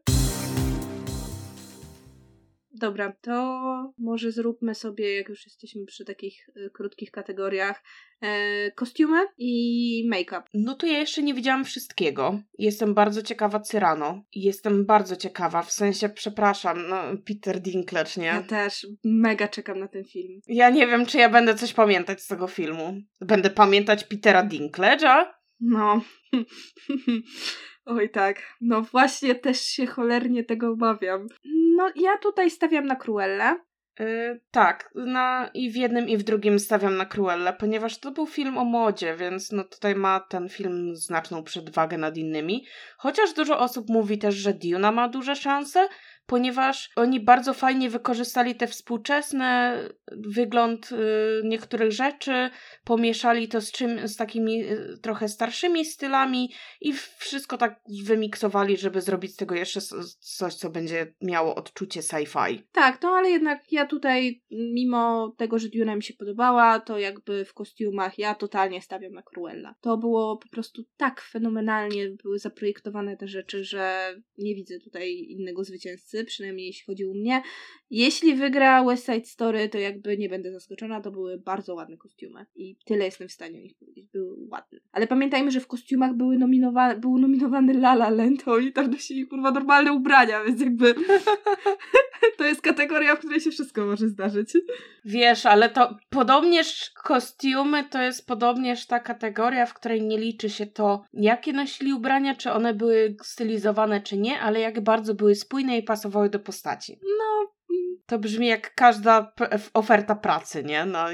Dobra, 2.78 3.14
to 3.22 3.94
może 3.98 4.32
zróbmy 4.32 4.76
sobie, 4.76 5.16
jak 5.16 5.30
już 5.30 5.46
jesteśmy 5.46 5.86
przy 5.86 6.06
takich 6.06 6.50
y, 6.50 6.70
krótkich 6.74 7.12
kategoriach, 7.12 7.84
e, 8.22 8.72
kostiumy 8.72 9.18
i 9.38 10.08
make-up. 10.10 10.44
No 10.54 10.76
to 10.76 10.88
ja 10.88 11.00
jeszcze 11.00 11.24
nie 11.24 11.34
widziałam 11.34 11.66
wszystkiego. 11.66 12.40
Jestem 12.58 12.94
bardzo 12.94 13.22
ciekawa 13.22 13.60
Cyrano. 13.60 14.24
Jestem 14.34 14.86
bardzo 14.86 15.16
ciekawa, 15.16 15.62
w 15.62 15.72
sensie, 15.72 16.10
przepraszam, 16.10 16.90
no 16.90 16.98
Peter 17.28 17.62
Dinklage, 17.62 18.12
nie? 18.18 18.26
Ja 18.26 18.44
też 18.44 18.88
mega 19.04 19.48
czekam 19.48 19.80
na 19.80 19.88
ten 19.88 20.04
film. 20.06 20.40
Ja 20.48 20.70
nie 20.70 20.88
wiem, 20.88 21.06
czy 21.06 21.18
ja 21.18 21.30
będę 21.30 21.56
coś 21.56 21.74
pamiętać 21.74 22.22
z 22.22 22.28
tego 22.28 22.48
filmu. 22.48 23.02
Będę 23.22 23.50
pamiętać 23.50 24.04
Petera 24.04 24.48
Dinklage'a? 24.48 25.26
No. 25.60 26.02
Oj 27.86 28.10
tak, 28.10 28.42
no 28.62 28.82
właśnie 28.82 29.36
też 29.36 29.62
się 29.62 29.86
cholernie 29.86 30.44
tego 30.44 30.72
obawiam. 30.72 31.28
No 31.76 31.92
ja 31.96 32.18
tutaj 32.18 32.52
stawiam 32.52 32.86
na 32.86 32.96
Cruella. 32.96 33.60
Yy, 34.00 34.42
tak, 34.52 34.92
na, 34.96 35.50
i 35.54 35.72
w 35.72 35.76
jednym 35.76 36.10
i 36.10 36.18
w 36.18 36.24
drugim 36.24 36.60
stawiam 36.60 36.98
na 36.98 37.06
Cruella, 37.06 37.54
ponieważ 37.54 37.98
to 37.98 38.12
był 38.12 38.26
film 38.26 38.58
o 38.58 38.66
modzie, 38.66 39.16
więc 39.16 39.52
no 39.52 39.64
tutaj 39.64 39.96
ma 39.96 40.20
ten 40.20 40.50
film 40.50 40.96
znaczną 40.96 41.44
przewagę 41.44 41.98
nad 41.98 42.18
innymi. 42.18 42.66
Chociaż 42.98 43.34
dużo 43.34 43.60
osób 43.60 43.90
mówi 43.90 44.18
też, 44.18 44.36
że 44.36 44.54
Duna 44.54 44.92
ma 44.92 45.10
duże 45.10 45.36
szanse, 45.36 45.88
ponieważ 46.26 46.90
oni 46.96 47.20
bardzo 47.20 47.54
fajnie 47.54 47.90
wykorzystali 47.90 48.56
te 48.56 48.68
współczesne 48.68 49.80
wygląd 50.12 50.92
y, 50.92 50.96
niektórych 51.44 51.92
rzeczy, 51.92 52.50
pomieszali 52.84 53.48
to 53.48 53.62
z 53.62 53.72
czym 53.72 54.08
z 54.08 54.16
takimi 54.16 54.64
y, 54.64 54.98
trochę 55.02 55.30
starszymi 55.30 55.86
stylami 55.86 56.54
i 56.82 56.94
wszystko 57.18 57.58
tak 57.58 57.82
wymiksowali, 58.04 58.78
żeby 58.78 59.02
zrobić 59.02 59.34
z 59.34 59.36
tego 59.36 59.56
jeszcze 59.56 59.82
coś, 60.20 60.56
co 60.56 60.70
będzie 60.70 61.14
miało 61.22 61.56
odczucie 61.56 62.02
sci-fi. 62.02 62.64
Tak, 62.72 63.02
no 63.02 63.10
ale 63.10 63.30
jednak 63.30 63.72
ja 63.72 63.86
tutaj, 63.86 64.44
mimo 64.52 65.36
tego, 65.38 65.60
że 65.60 65.70
Duna 65.70 65.96
mi 65.96 66.04
się 66.04 66.14
podobała, 66.14 66.80
to 66.80 67.00
jakby 67.00 67.46
w 67.46 67.54
kostiumach 67.54 68.20
ja 68.20 68.36
totalnie 68.36 68.82
stawiam 68.82 69.14
na 69.14 69.22
Cruella. 69.22 69.76
To 69.82 69.98
było 69.98 70.38
po 70.38 70.50
prostu 70.50 70.84
tak 70.98 71.22
fenomenalnie 71.22 72.10
były 72.24 72.40
zaprojektowane 72.40 73.18
te 73.18 73.28
rzeczy, 73.28 73.64
że 73.64 74.16
nie 74.38 74.56
widzę 74.56 74.80
tutaj 74.80 75.12
innego 75.12 75.64
zwycięzcy, 75.64 76.15
przynajmniej 76.24 76.68
jeśli 76.68 76.86
chodzi 76.86 77.06
o 77.06 77.14
mnie. 77.14 77.42
Jeśli 77.90 78.36
wygra 78.36 78.84
West 78.84 79.06
Side 79.06 79.26
Story, 79.26 79.70
to 79.70 79.78
jakby 79.78 80.18
nie 80.18 80.30
będę 80.30 80.52
zaskoczona, 80.52 81.02
to 81.02 81.12
były 81.12 81.38
bardzo 81.38 81.76
ładne 81.76 81.98
kostiumy 81.98 82.46
i 82.56 82.76
tyle 82.86 83.06
jestem 83.06 83.28
w 83.28 83.32
stanie 83.32 83.60
o 83.60 83.62
nich 83.62 83.78
powiedzieć, 83.78 84.08
były 84.08 84.48
ładne. 84.50 84.80
Ale 84.92 85.08
pamiętajmy, 85.08 85.52
że 85.52 85.60
w 85.60 85.68
kostiumach 85.68 86.14
były 86.14 86.38
nominowane, 86.38 87.00
był 87.00 87.18
nominowany 87.18 87.74
La 87.74 87.94
La 87.94 88.10
Land, 88.10 88.48
oni 88.48 88.74
tam 88.74 88.92
nosili 88.92 89.28
kurwa 89.28 89.52
normalne 89.52 89.94
ubrania, 89.94 90.44
więc 90.44 90.62
jakby 90.62 90.96
to 92.38 92.46
jest 92.46 92.62
kategoria, 92.62 93.16
w 93.16 93.20
której 93.20 93.40
się 93.40 93.52
wszystko 93.52 93.86
może 93.86 94.08
zdarzyć. 94.08 94.54
Wiesz, 95.06 95.46
ale 95.46 95.70
to 95.70 95.98
podobnież 96.10 96.92
kostiumy 97.04 97.84
to 97.84 98.02
jest 98.02 98.28
podobnież 98.28 98.88
ta 98.88 99.00
kategoria, 99.00 99.66
w 99.66 99.74
której 99.74 100.02
nie 100.02 100.18
liczy 100.18 100.50
się 100.50 100.66
to, 100.66 101.04
jakie 101.14 101.54
nosili 101.54 101.94
ubrania, 101.94 102.36
czy 102.36 102.52
one 102.52 102.74
były 102.74 103.16
stylizowane, 103.24 104.02
czy 104.02 104.18
nie, 104.18 104.40
ale 104.40 104.60
jak 104.60 104.82
bardzo 104.82 105.14
były 105.16 105.36
spójne 105.36 105.78
i 105.78 105.84
pasowały 105.84 106.05
do 106.30 106.40
postaci. 106.40 107.00
No, 107.04 107.52
to 108.06 108.20
brzmi 108.20 108.48
jak 108.48 108.76
każda 108.76 109.34
oferta 109.74 110.16
pracy, 110.16 110.64
nie? 110.64 110.86
Na 110.86 111.10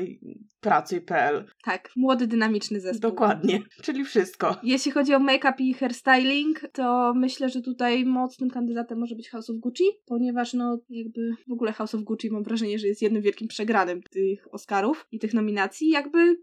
pracuj.pl. 0.60 1.46
Tak, 1.64 1.90
młody, 1.96 2.28
dynamiczny 2.28 2.80
zespół. 2.80 3.02
Dokładnie, 3.02 3.60
czyli 3.82 4.06
wszystko. 4.06 4.56
Jeśli 4.64 4.92
chodzi 4.92 5.14
o 5.14 5.20
make-up 5.20 5.56
i 5.60 5.74
hairstyling, 5.74 6.62
to 6.74 7.14
myślę, 7.16 7.50
że 7.50 7.62
tutaj 7.62 8.06
mocnym 8.06 8.50
kandydatem 8.50 9.00
może 9.00 9.16
być 9.16 9.30
House 9.30 9.50
of 9.50 9.56
Gucci, 9.56 9.84
ponieważ 10.06 10.54
no 10.54 10.80
jakby 10.90 11.32
w 11.50 11.52
ogóle 11.52 11.72
House 11.72 11.96
of 11.96 12.02
Gucci 12.02 12.32
mam 12.32 12.44
wrażenie, 12.44 12.80
że 12.80 12.88
jest 12.88 13.02
jednym 13.02 13.22
wielkim 13.22 13.48
przegranym 13.48 14.02
tych 14.04 14.54
Oscarów 14.54 15.08
i 15.12 15.20
tych 15.20 15.34
nominacji. 15.34 15.90
Jakby 15.90 16.38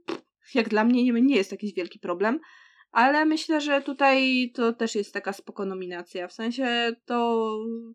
jak 0.54 0.68
dla 0.68 0.84
mnie 0.84 1.04
nie, 1.04 1.12
nie 1.22 1.36
jest 1.36 1.52
jakiś 1.52 1.74
wielki 1.74 1.98
problem. 1.98 2.40
Ale 2.90 3.24
myślę, 3.24 3.60
że 3.60 3.82
tutaj 3.82 4.50
to 4.54 4.72
też 4.72 4.94
jest 4.94 5.14
taka 5.14 5.32
spoko 5.32 5.64
nominacja. 5.64 6.28
W 6.28 6.32
sensie 6.32 6.92
to 7.04 7.48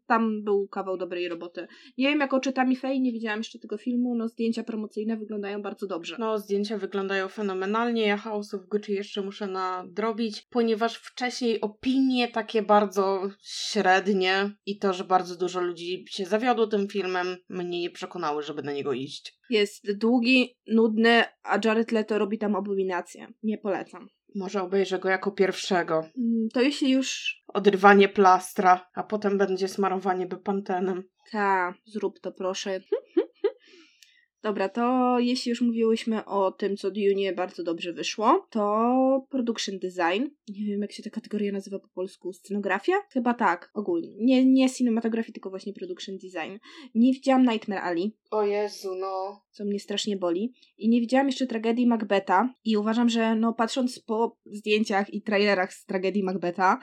tam 0.08 0.44
był 0.44 0.68
kawał 0.68 0.98
dobrej 0.98 1.30
roboty. 1.30 1.68
Nie 1.98 2.10
wiem, 2.10 2.20
jak 2.20 2.34
oczytami 2.34 2.76
Fej, 2.76 3.02
nie 3.02 3.12
widziałam 3.12 3.40
jeszcze 3.40 3.60
tego 3.60 3.78
filmu. 3.78 4.16
No, 4.16 4.28
zdjęcia 4.28 4.64
promocyjne 4.64 5.18
wyglądają 5.18 5.62
bardzo 5.62 5.88
dobrze. 5.88 6.16
No, 6.20 6.38
zdjęcia 6.38 6.78
wyglądają 6.78 7.28
fenomenalnie. 7.28 8.08
Ja 8.08 8.18
House 8.18 8.54
of 8.54 8.62
Gucci 8.68 8.94
jeszcze 8.94 9.22
muszę 9.22 9.48
nadrobić, 9.48 10.48
ponieważ 10.50 10.96
wcześniej 10.96 11.62
opinie 11.62 12.28
takie 12.28 12.62
bardzo 12.62 13.30
średnie 13.42 14.52
i 14.66 14.78
to, 14.78 14.94
że 14.94 15.04
bardzo 15.04 15.36
dużo 15.36 15.62
ludzi 15.62 16.06
się 16.10 16.26
zawiodło 16.26 16.68
tym 16.68 16.88
filmem, 16.88 17.38
mnie 17.50 17.82
nie 17.82 17.90
przekonały, 17.90 18.44
żeby 18.44 18.64
na 18.64 18.74
niego 18.74 18.94
iść. 18.94 19.40
Jest 19.50 19.98
długi, 19.98 20.56
nudny, 20.68 21.24
a 21.44 21.60
Jared 21.66 21.92
Leto 21.92 22.18
robi 22.18 22.38
tam 22.38 22.56
abominację. 22.56 23.28
Nie 23.44 23.58
polecam. 23.58 24.08
Może 24.36 24.62
obejrzę 24.62 25.00
go 25.00 25.10
jako 25.10 25.32
pierwszego. 25.32 25.96
Mm, 26.18 26.50
to 26.54 26.62
jeśli 26.62 26.92
już. 26.92 27.42
Odrywanie 27.48 28.10
plastra, 28.10 28.90
a 28.94 29.04
potem 29.04 29.38
będzie 29.38 29.68
smarowanie 29.68 30.28
bepantenem. 30.28 31.04
Ta, 31.32 31.74
zrób 31.86 32.20
to 32.20 32.32
proszę. 32.32 32.80
Dobra, 34.44 34.70
to 34.70 35.16
jeśli 35.20 35.50
już 35.50 35.62
mówiłyśmy 35.62 36.26
o 36.26 36.52
tym, 36.52 36.78
co 36.78 36.92
Dune 36.92 37.34
bardzo 37.36 37.64
dobrze 37.64 37.94
wyszło, 37.94 38.48
to 38.50 39.26
production 39.30 39.80
design. 39.80 40.24
Nie 40.48 40.66
wiem, 40.66 40.82
jak 40.82 40.92
się 40.92 41.04
ta 41.04 41.10
kategoria 41.10 41.52
nazywa 41.52 41.80
po 41.80 41.88
polsku. 41.88 42.34
Scenografia? 42.34 42.94
Chyba 43.10 43.34
tak, 43.34 43.72
ogólnie. 43.74 44.10
Nie, 44.18 44.46
nie 44.46 44.70
cinematografii, 44.70 45.34
tylko 45.34 45.50
właśnie 45.50 45.74
production 45.74 46.18
design. 46.18 46.58
Nie 46.96 47.14
widziałam 47.14 47.46
Nightmare 47.46 47.82
Alley. 47.82 48.12
O 48.32 48.44
Jezu, 48.46 48.96
no. 48.96 49.42
Co 49.52 49.66
mnie 49.66 49.80
strasznie 49.80 50.18
boli. 50.18 50.54
I 50.78 50.90
nie 50.90 51.02
widziałam 51.02 51.28
jeszcze 51.28 51.48
tragedii 51.48 51.88
Macbeta. 51.88 52.54
I 52.66 52.78
uważam, 52.78 53.10
że 53.10 53.36
no 53.36 53.54
patrząc 53.54 54.00
po 54.00 54.38
zdjęciach 54.46 55.14
i 55.14 55.22
trailerach 55.22 55.74
z 55.74 55.86
tragedii 55.86 56.24
Macbeta, 56.24 56.80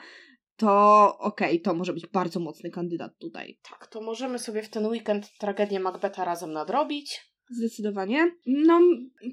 to 0.55 1.17
okej, 1.19 1.49
okay, 1.49 1.59
to 1.59 1.73
może 1.73 1.93
być 1.93 2.07
bardzo 2.07 2.39
mocny 2.39 2.69
kandydat 2.69 3.17
tutaj. 3.17 3.59
Tak, 3.69 3.87
to 3.87 4.01
możemy 4.01 4.39
sobie 4.39 4.63
w 4.63 4.69
ten 4.69 4.85
weekend 4.85 5.37
tragedię 5.37 5.79
Macbeta 5.79 6.25
razem 6.25 6.51
nadrobić. 6.51 7.30
Zdecydowanie. 7.51 8.31
No, 8.45 8.79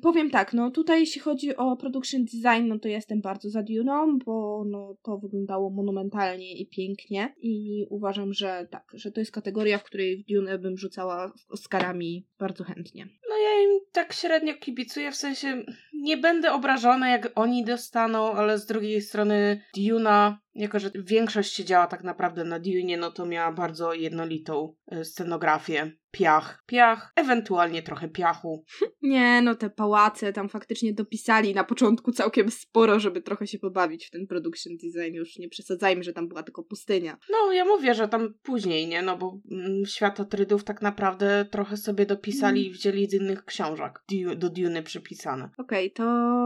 powiem 0.03 0.31
tak, 0.31 0.53
no 0.53 0.71
tutaj 0.71 1.01
jeśli 1.01 1.21
chodzi 1.21 1.57
o 1.57 1.77
production 1.77 2.25
design, 2.25 2.69
no 2.69 2.79
to 2.79 2.89
jestem 2.89 3.21
bardzo 3.21 3.51
za 3.51 3.63
Dune'ą, 3.63 4.19
bo 4.25 4.65
no 4.67 4.97
to 5.03 5.19
wyglądało 5.19 5.71
monumentalnie 5.71 6.59
i 6.59 6.67
pięknie 6.67 7.35
i 7.43 7.87
uważam, 7.91 8.33
że 8.33 8.69
tak, 8.71 8.85
że 8.95 9.13
to 9.13 9.21
jest 9.21 9.33
kategoria, 9.33 9.79
w 9.79 9.85
której 9.85 10.17
w 10.17 10.33
Dune 10.33 10.59
bym 10.59 10.79
rzucała 10.79 11.33
Oscarami 11.49 12.27
bardzo 12.39 12.65
chętnie. 12.65 13.09
No 13.29 13.37
ja 13.37 13.63
im 13.63 13.81
tak 13.93 14.13
średnio 14.13 14.55
kibicuję, 14.55 15.13
w 15.13 15.17
sensie 15.17 15.65
nie 15.95 16.17
będę 16.17 16.53
obrażona 16.53 17.11
jak 17.11 17.33
oni 17.35 17.65
dostaną, 17.65 18.33
ale 18.33 18.59
z 18.59 18.67
drugiej 18.67 19.03
strony 19.03 19.63
Duna 19.77 20.41
jako 20.59 20.79
że 20.79 20.91
większość 20.95 21.55
siedziała 21.55 21.87
tak 21.87 22.05
naprawdę 22.05 22.45
na 22.45 22.59
Dune, 22.59 22.97
no 22.99 23.11
to 23.13 23.27
miała 23.27 23.53
bardzo 23.53 23.95
jednolitą 23.95 24.75
e, 24.87 25.05
scenografię. 25.05 25.93
Piach, 26.11 26.63
piach, 26.67 27.13
ewentualnie 27.17 27.83
trochę 27.83 28.09
piachu. 28.09 28.65
Nie, 29.03 29.43
no 29.43 29.55
te 29.55 29.71
pałace 29.71 30.33
tam 30.33 30.49
faktycznie 30.49 30.93
dopisali 30.93 31.55
na 31.55 31.65
początku 31.65 32.13
całkiem 32.13 32.51
sporo, 32.51 33.01
żeby 33.01 33.23
trochę 33.23 33.47
się 33.47 33.59
pobawić 33.59 34.07
w 34.07 34.11
ten 34.11 34.27
production 34.27 34.73
design. 34.77 35.15
Już 35.15 35.39
nie 35.39 35.49
przesadzajmy, 35.49 36.03
że 36.03 36.13
tam 36.13 36.29
była 36.29 36.43
tylko 36.43 36.63
pustynia. 36.63 37.17
No, 37.31 37.53
ja 37.53 37.65
mówię, 37.65 37.95
że 37.95 38.09
tam 38.09 38.35
później, 38.43 38.89
nie? 38.89 39.03
No 39.03 39.17
bo 39.17 39.41
mm, 39.51 39.87
Światotrydów 39.87 40.65
tak 40.65 40.83
naprawdę 40.83 41.47
trochę 41.51 41.77
sobie 41.77 42.07
dopisali 42.07 42.61
mm. 42.61 42.71
i 42.71 42.75
wzięli 42.75 43.07
z 43.07 43.15
innych 43.15 43.45
książek 43.45 44.03
do 44.37 44.51
Duny 44.51 44.83
przypisane. 44.83 45.51
Okej, 45.59 45.93
okay, 45.93 46.07
to 46.07 46.39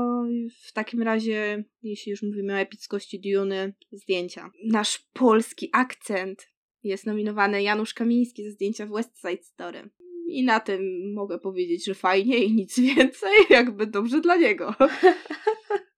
w 0.68 0.72
takim 0.72 1.02
razie, 1.02 1.64
jeśli 1.82 2.10
już 2.10 2.22
mówimy 2.22 2.54
o 2.54 2.58
epickości 2.58 3.20
Duny, 3.20 3.74
zdjęcia. 4.02 4.50
Nasz 4.64 4.98
polski 5.12 5.70
akcent 5.72 6.52
jest 6.82 7.06
nominowany 7.06 7.62
Janusz 7.62 7.94
Kamiński 7.94 8.44
ze 8.44 8.50
zdjęcia 8.50 8.86
w 8.86 8.90
West 8.90 9.18
Side 9.20 9.42
Story. 9.42 9.90
I 10.26 10.44
na 10.44 10.60
tym 10.60 11.12
mogę 11.14 11.38
powiedzieć, 11.38 11.84
że 11.86 11.94
fajnie 11.94 12.44
i 12.44 12.52
nic 12.52 12.78
więcej, 12.80 13.32
jakby 13.50 13.86
dobrze 13.86 14.20
dla 14.20 14.36
niego. 14.36 14.74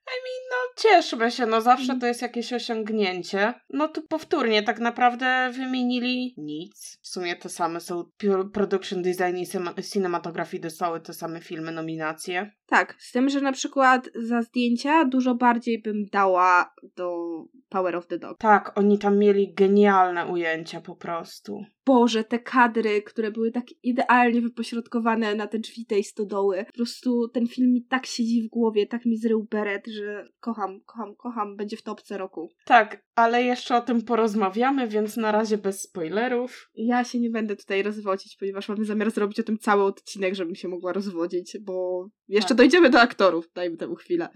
I 0.06 0.16
mean, 0.25 0.42
no 0.50 0.82
cieszmy 0.82 1.30
się, 1.30 1.46
no 1.46 1.61
zawsze 1.61 1.99
to 1.99 2.06
jest 2.06 2.23
jakieś 2.23 2.52
osiągnięcie. 2.52 3.54
No 3.70 3.88
tu 3.88 4.02
powtórnie 4.02 4.62
tak 4.62 4.78
naprawdę 4.78 5.50
wymienili 5.52 6.34
nic. 6.37 6.99
W 7.02 7.08
sumie 7.08 7.37
te 7.37 7.49
same 7.49 7.80
są 7.80 8.04
production 8.52 9.02
design 9.02 9.37
i 9.37 9.82
cinematografii 9.82 10.61
dostały 10.61 11.00
te 11.00 11.14
same 11.14 11.40
filmy, 11.40 11.73
nominacje. 11.73 12.50
Tak, 12.66 12.96
z 12.99 13.12
tym, 13.12 13.28
że 13.28 13.40
na 13.40 13.52
przykład 13.52 14.11
za 14.14 14.42
zdjęcia 14.42 15.04
dużo 15.04 15.34
bardziej 15.34 15.82
bym 15.82 16.06
dała 16.06 16.75
do 16.96 17.25
Power 17.74 17.96
of 17.96 18.06
the 18.06 18.18
Dog. 18.18 18.38
Tak, 18.38 18.78
oni 18.78 18.98
tam 18.98 19.18
mieli 19.18 19.54
genialne 19.54 20.26
ujęcia 20.26 20.80
po 20.80 20.96
prostu. 20.96 21.64
Boże, 21.86 22.24
te 22.24 22.38
kadry, 22.38 23.02
które 23.02 23.30
były 23.30 23.50
tak 23.50 23.64
idealnie 23.82 24.40
wypośrodkowane 24.40 25.34
na 25.34 25.46
te 25.46 25.58
drzwi 25.58 25.86
tej 25.86 26.04
stodoły. 26.04 26.64
Po 26.66 26.72
prostu 26.72 27.28
ten 27.28 27.46
film 27.46 27.72
mi 27.72 27.84
tak 27.84 28.06
siedzi 28.06 28.42
w 28.42 28.50
głowie, 28.50 28.86
tak 28.86 29.06
mi 29.06 29.18
zrył 29.18 29.46
beret, 29.50 29.86
że 29.86 30.28
kocham, 30.40 30.80
kocham, 30.86 31.16
kocham, 31.16 31.56
będzie 31.56 31.76
w 31.76 31.82
topce 31.82 32.18
roku. 32.18 32.48
Tak, 32.64 33.04
ale 33.14 33.42
jeszcze 33.42 33.76
o 33.76 33.80
tym 33.80 34.02
porozmawiamy, 34.02 34.88
więc 34.88 35.16
na 35.16 35.32
razie 35.32 35.58
bez 35.58 35.80
spoilerów. 35.80 36.70
Ja 36.74 37.04
się 37.04 37.20
nie 37.20 37.30
będę 37.30 37.56
tutaj 37.56 37.82
rozwodzić, 37.82 38.36
ponieważ 38.36 38.68
mamy 38.68 38.84
zamiar 38.84 39.10
zrobić 39.10 39.40
o 39.40 39.42
tym 39.42 39.58
cały 39.58 39.82
odcinek, 39.82 40.34
żebym 40.34 40.54
się 40.54 40.68
mogła 40.68 40.92
rozwodzić, 40.92 41.58
bo 41.62 42.08
jeszcze 42.28 42.48
tak. 42.48 42.56
dojdziemy 42.56 42.90
do 42.90 43.00
aktorów, 43.00 43.50
dajmy 43.54 43.76
temu 43.76 43.94
chwilę. 43.94 44.28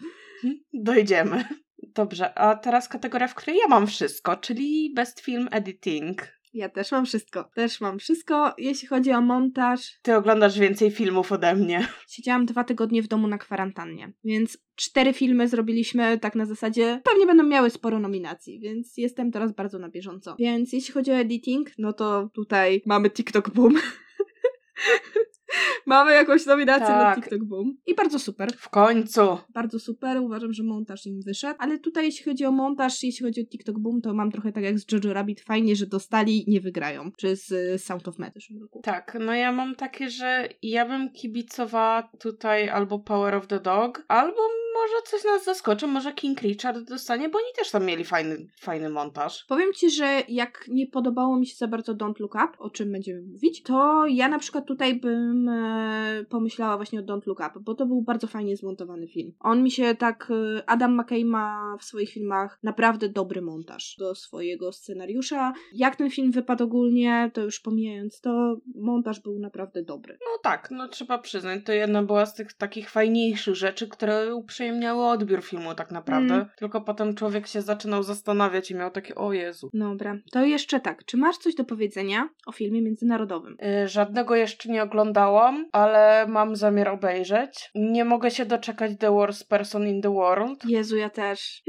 Dojdziemy. 0.72 1.44
Dobrze, 1.82 2.38
a 2.38 2.56
teraz 2.56 2.88
kategoria, 2.88 3.28
w 3.28 3.34
której 3.34 3.58
ja 3.58 3.68
mam 3.68 3.86
wszystko, 3.86 4.36
czyli 4.36 4.92
Best 4.94 5.20
Film 5.20 5.48
Editing. 5.50 6.38
Ja 6.54 6.68
też 6.68 6.92
mam 6.92 7.06
wszystko. 7.06 7.50
Też 7.54 7.80
mam 7.80 7.98
wszystko, 7.98 8.54
jeśli 8.58 8.88
chodzi 8.88 9.12
o 9.12 9.20
montaż. 9.20 9.98
Ty 10.02 10.16
oglądasz 10.16 10.58
więcej 10.58 10.90
filmów 10.90 11.32
ode 11.32 11.54
mnie. 11.54 11.88
Siedziałam 12.08 12.46
dwa 12.46 12.64
tygodnie 12.64 13.02
w 13.02 13.08
domu 13.08 13.26
na 13.26 13.38
kwarantannie, 13.38 14.12
więc 14.24 14.58
cztery 14.74 15.12
filmy 15.12 15.48
zrobiliśmy 15.48 16.18
tak 16.18 16.34
na 16.34 16.46
zasadzie, 16.46 17.00
pewnie 17.04 17.26
będą 17.26 17.42
miały 17.42 17.70
sporo 17.70 17.98
nominacji, 17.98 18.60
więc 18.60 18.96
jestem 18.96 19.32
teraz 19.32 19.52
bardzo 19.52 19.78
na 19.78 19.88
bieżąco. 19.88 20.36
Więc 20.38 20.72
jeśli 20.72 20.94
chodzi 20.94 21.10
o 21.10 21.14
editing, 21.14 21.70
no 21.78 21.92
to 21.92 22.30
tutaj 22.34 22.82
mamy 22.86 23.10
TikTok 23.10 23.50
Boom. 23.50 23.74
Mamy 25.86 26.12
jakąś 26.12 26.46
nominację 26.46 26.88
na 26.88 27.14
Tak. 27.14 27.14
TikTok 27.14 27.44
Boom. 27.44 27.76
I 27.86 27.94
bardzo 27.94 28.18
super. 28.18 28.52
W 28.56 28.68
końcu. 28.68 29.38
Bardzo 29.54 29.78
super. 29.78 30.20
Uważam, 30.20 30.52
że 30.52 30.62
montaż 30.62 31.06
im 31.06 31.20
wyszedł. 31.26 31.54
Ale 31.58 31.78
tutaj, 31.78 32.04
jeśli 32.04 32.24
chodzi 32.24 32.44
o 32.44 32.52
montaż, 32.52 33.02
jeśli 33.02 33.26
chodzi 33.26 33.40
o 33.40 33.44
TikTok 33.44 33.78
Boom, 33.78 34.00
to 34.00 34.14
mam 34.14 34.30
trochę 34.30 34.52
tak 34.52 34.64
jak 34.64 34.78
z 34.78 34.92
Jojo 34.92 35.12
Rabbit. 35.14 35.40
Fajnie, 35.40 35.76
że 35.76 35.86
dostali, 35.86 36.44
nie 36.48 36.60
wygrają. 36.60 37.10
Czy 37.18 37.36
z 37.36 37.82
Sound 37.82 38.08
of 38.08 38.18
Metal 38.18 38.32
w 38.32 38.34
zeszłym 38.34 38.62
roku. 38.62 38.80
Tak, 38.82 39.16
no 39.20 39.34
ja 39.34 39.52
mam 39.52 39.74
takie, 39.74 40.10
że 40.10 40.48
ja 40.62 40.86
bym 40.86 41.12
kibicowała 41.12 42.10
tutaj 42.20 42.68
albo 42.68 42.98
Power 42.98 43.34
of 43.34 43.46
the 43.46 43.60
Dog, 43.60 44.04
albo 44.08 44.40
może 44.82 45.02
coś 45.04 45.24
nas 45.24 45.44
zaskoczy, 45.44 45.86
może 45.86 46.12
King 46.12 46.40
Richard 46.40 46.78
dostanie, 46.78 47.28
bo 47.28 47.38
oni 47.38 47.48
też 47.56 47.70
tam 47.70 47.84
mieli 47.84 48.04
fajny, 48.04 48.46
fajny 48.60 48.90
montaż. 48.90 49.44
Powiem 49.48 49.72
ci, 49.72 49.90
że 49.90 50.22
jak 50.28 50.64
nie 50.68 50.86
podobało 50.86 51.38
mi 51.38 51.46
się 51.46 51.56
za 51.56 51.68
bardzo 51.68 51.94
Don't 51.94 52.20
Look 52.20 52.34
Up, 52.34 52.58
o 52.58 52.70
czym 52.70 52.92
będziemy 52.92 53.22
mówić, 53.22 53.62
to 53.62 54.06
ja 54.06 54.28
na 54.28 54.38
przykład 54.38 54.66
tutaj 54.66 55.00
bym 55.00 55.48
e, 55.48 56.24
pomyślała 56.28 56.76
właśnie 56.76 57.00
o 57.00 57.02
Don't 57.02 57.26
Look 57.26 57.40
Up, 57.40 57.60
bo 57.60 57.74
to 57.74 57.86
był 57.86 58.02
bardzo 58.02 58.26
fajnie 58.26 58.56
zmontowany 58.56 59.08
film. 59.08 59.32
On 59.40 59.62
mi 59.62 59.70
się 59.70 59.94
tak. 59.94 60.28
E, 60.30 60.70
Adam 60.70 61.00
McKay 61.00 61.24
ma 61.24 61.76
w 61.80 61.84
swoich 61.84 62.10
filmach 62.10 62.58
naprawdę 62.62 63.08
dobry 63.08 63.42
montaż 63.42 63.96
do 63.98 64.14
swojego 64.14 64.72
scenariusza. 64.72 65.52
Jak 65.72 65.96
ten 65.96 66.10
film 66.10 66.32
wypadł 66.32 66.64
ogólnie, 66.64 67.30
to 67.34 67.40
już 67.42 67.60
pomijając 67.60 68.20
to, 68.20 68.56
montaż 68.74 69.20
był 69.20 69.38
naprawdę 69.38 69.82
dobry. 69.82 70.18
No 70.20 70.38
tak, 70.42 70.70
no 70.70 70.88
trzeba 70.88 71.18
przyznać, 71.18 71.60
to 71.64 71.72
jedna 71.72 72.02
była 72.02 72.26
z 72.26 72.34
tych 72.34 72.52
takich 72.52 72.90
fajniejszych 72.90 73.54
rzeczy, 73.54 73.88
które 73.88 74.34
uprzyjemniały 74.68 75.06
odbiór 75.06 75.42
filmu 75.42 75.74
tak 75.74 75.90
naprawdę. 75.90 76.34
Mm. 76.34 76.46
Tylko 76.58 76.80
potem 76.80 77.14
człowiek 77.14 77.46
się 77.46 77.62
zaczynał 77.62 78.02
zastanawiać 78.02 78.70
i 78.70 78.74
miał 78.74 78.90
takie, 78.90 79.14
o 79.14 79.32
Jezu. 79.32 79.70
Dobra, 79.74 80.16
to 80.32 80.44
jeszcze 80.44 80.80
tak. 80.80 81.04
Czy 81.04 81.16
masz 81.16 81.38
coś 81.38 81.54
do 81.54 81.64
powiedzenia 81.64 82.28
o 82.46 82.52
filmie 82.52 82.82
międzynarodowym? 82.82 83.56
Y, 83.84 83.88
Żadnego 83.88 84.36
jeszcze 84.36 84.68
nie 84.68 84.82
oglądałam, 84.82 85.66
ale 85.72 86.26
mam 86.28 86.56
zamiar 86.56 86.88
obejrzeć. 86.88 87.70
Nie 87.74 88.04
mogę 88.04 88.30
się 88.30 88.46
doczekać 88.46 88.92
The 88.98 89.10
Worst 89.10 89.48
Person 89.48 89.88
in 89.88 90.02
the 90.02 90.12
World. 90.12 90.64
Jezu, 90.64 90.96
ja 90.96 91.10
też. 91.10 91.62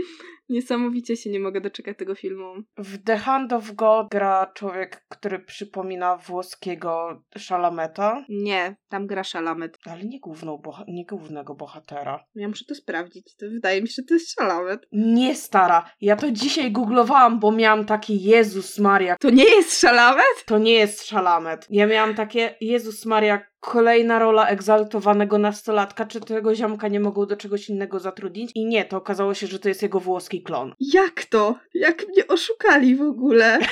Niesamowicie 0.50 1.18
się 1.18 1.30
nie 1.30 1.40
mogę 1.40 1.62
doczekać 1.62 1.98
tego 1.98 2.16
filmu. 2.16 2.54
W 2.78 3.04
The 3.04 3.18
Hand 3.18 3.54
of 3.54 3.72
God 3.72 4.08
gra 4.12 4.52
człowiek, 4.56 5.06
który 5.10 5.40
przypomina 5.40 6.18
włoskiego 6.18 7.22
Szalameta, 7.38 8.26
Nie, 8.30 8.76
tam 8.90 9.08
gra 9.08 9.24
Szalamet. 9.24 9.78
ale 9.86 10.04
nie, 10.04 10.20
główną 10.20 10.58
boha- 10.58 10.84
nie 10.88 11.06
głównego 11.06 11.56
bohatera. 11.56 12.24
Ja 12.36 12.48
muszę 12.48 12.66
to 12.66 12.76
sprawdzić. 12.76 13.36
To 13.36 13.46
wydaje 13.50 13.82
mi 13.82 13.88
się, 13.88 13.94
że 13.98 14.04
to 14.04 14.14
jest 14.14 14.34
Szalamet. 14.40 14.88
Nie 14.92 15.36
stara, 15.36 15.92
ja 16.02 16.16
to 16.16 16.32
dzisiaj 16.32 16.72
googlowałam, 16.72 17.40
bo 17.40 17.52
miałam 17.52 17.86
taki 17.86 18.24
Jezus 18.24 18.80
Maria, 18.80 19.16
To 19.18 19.30
nie 19.30 19.44
jest 19.56 19.80
Szalamet? 19.80 20.24
to 20.46 20.58
nie 20.58 20.74
jest 20.74 21.06
Szalamet. 21.08 21.68
Ja 21.70 21.88
miałam 21.88 22.16
takie 22.16 22.56
Jezus 22.62 23.06
Maria, 23.06 23.42
kolejna 23.60 24.20
rola 24.20 24.48
egzaltowanego 24.48 25.38
nastolatka, 25.38 26.06
czy 26.06 26.22
tego 26.22 26.56
ziomka 26.56 26.88
nie 26.88 27.00
mogą 27.00 27.26
do 27.26 27.38
czegoś 27.38 27.70
innego 27.70 28.00
zatrudnić? 28.00 28.52
I 28.56 28.66
nie, 28.66 28.86
to 28.86 28.98
okazało 28.98 29.34
się, 29.34 29.48
że 29.48 29.60
to 29.60 29.70
jest 29.70 29.82
jego 29.82 30.00
włoski 30.00 30.44
klon. 30.44 30.76
Jak 30.80 31.26
to? 31.26 31.56
Jak 31.74 32.08
mnie 32.08 32.28
oszukali 32.28 32.96
w 32.96 33.02
ogóle? 33.02 33.60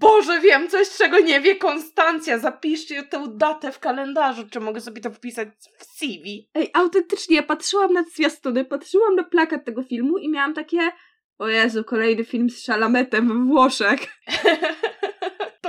Boże, 0.00 0.40
wiem 0.40 0.68
coś, 0.68 0.90
czego 0.90 1.18
nie 1.18 1.40
wie 1.40 1.56
Konstancja. 1.56 2.38
Zapiszcie 2.38 3.02
tę 3.02 3.24
datę 3.28 3.72
w 3.72 3.78
kalendarzu, 3.78 4.48
czy 4.50 4.60
mogę 4.60 4.80
sobie 4.80 5.00
to 5.00 5.10
wpisać 5.10 5.48
w 5.78 5.84
CV. 5.84 6.48
Ej, 6.54 6.70
autentycznie, 6.72 7.36
ja 7.36 7.42
patrzyłam 7.42 7.92
na 7.92 8.02
zwiastuny, 8.02 8.64
patrzyłam 8.64 9.14
na 9.14 9.24
plakat 9.24 9.64
tego 9.64 9.82
filmu 9.82 10.18
i 10.18 10.30
miałam 10.30 10.54
takie 10.54 10.90
o 11.38 11.48
Jezu, 11.48 11.84
kolejny 11.84 12.24
film 12.24 12.50
z 12.50 12.64
Szalametem 12.64 13.28
we 13.28 13.52
Włoszech. 13.52 14.00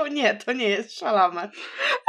To 0.06 0.10
nie, 0.10 0.36
to 0.36 0.54
nie 0.54 0.70
jest 0.70 1.00
szalamet. 1.00 1.52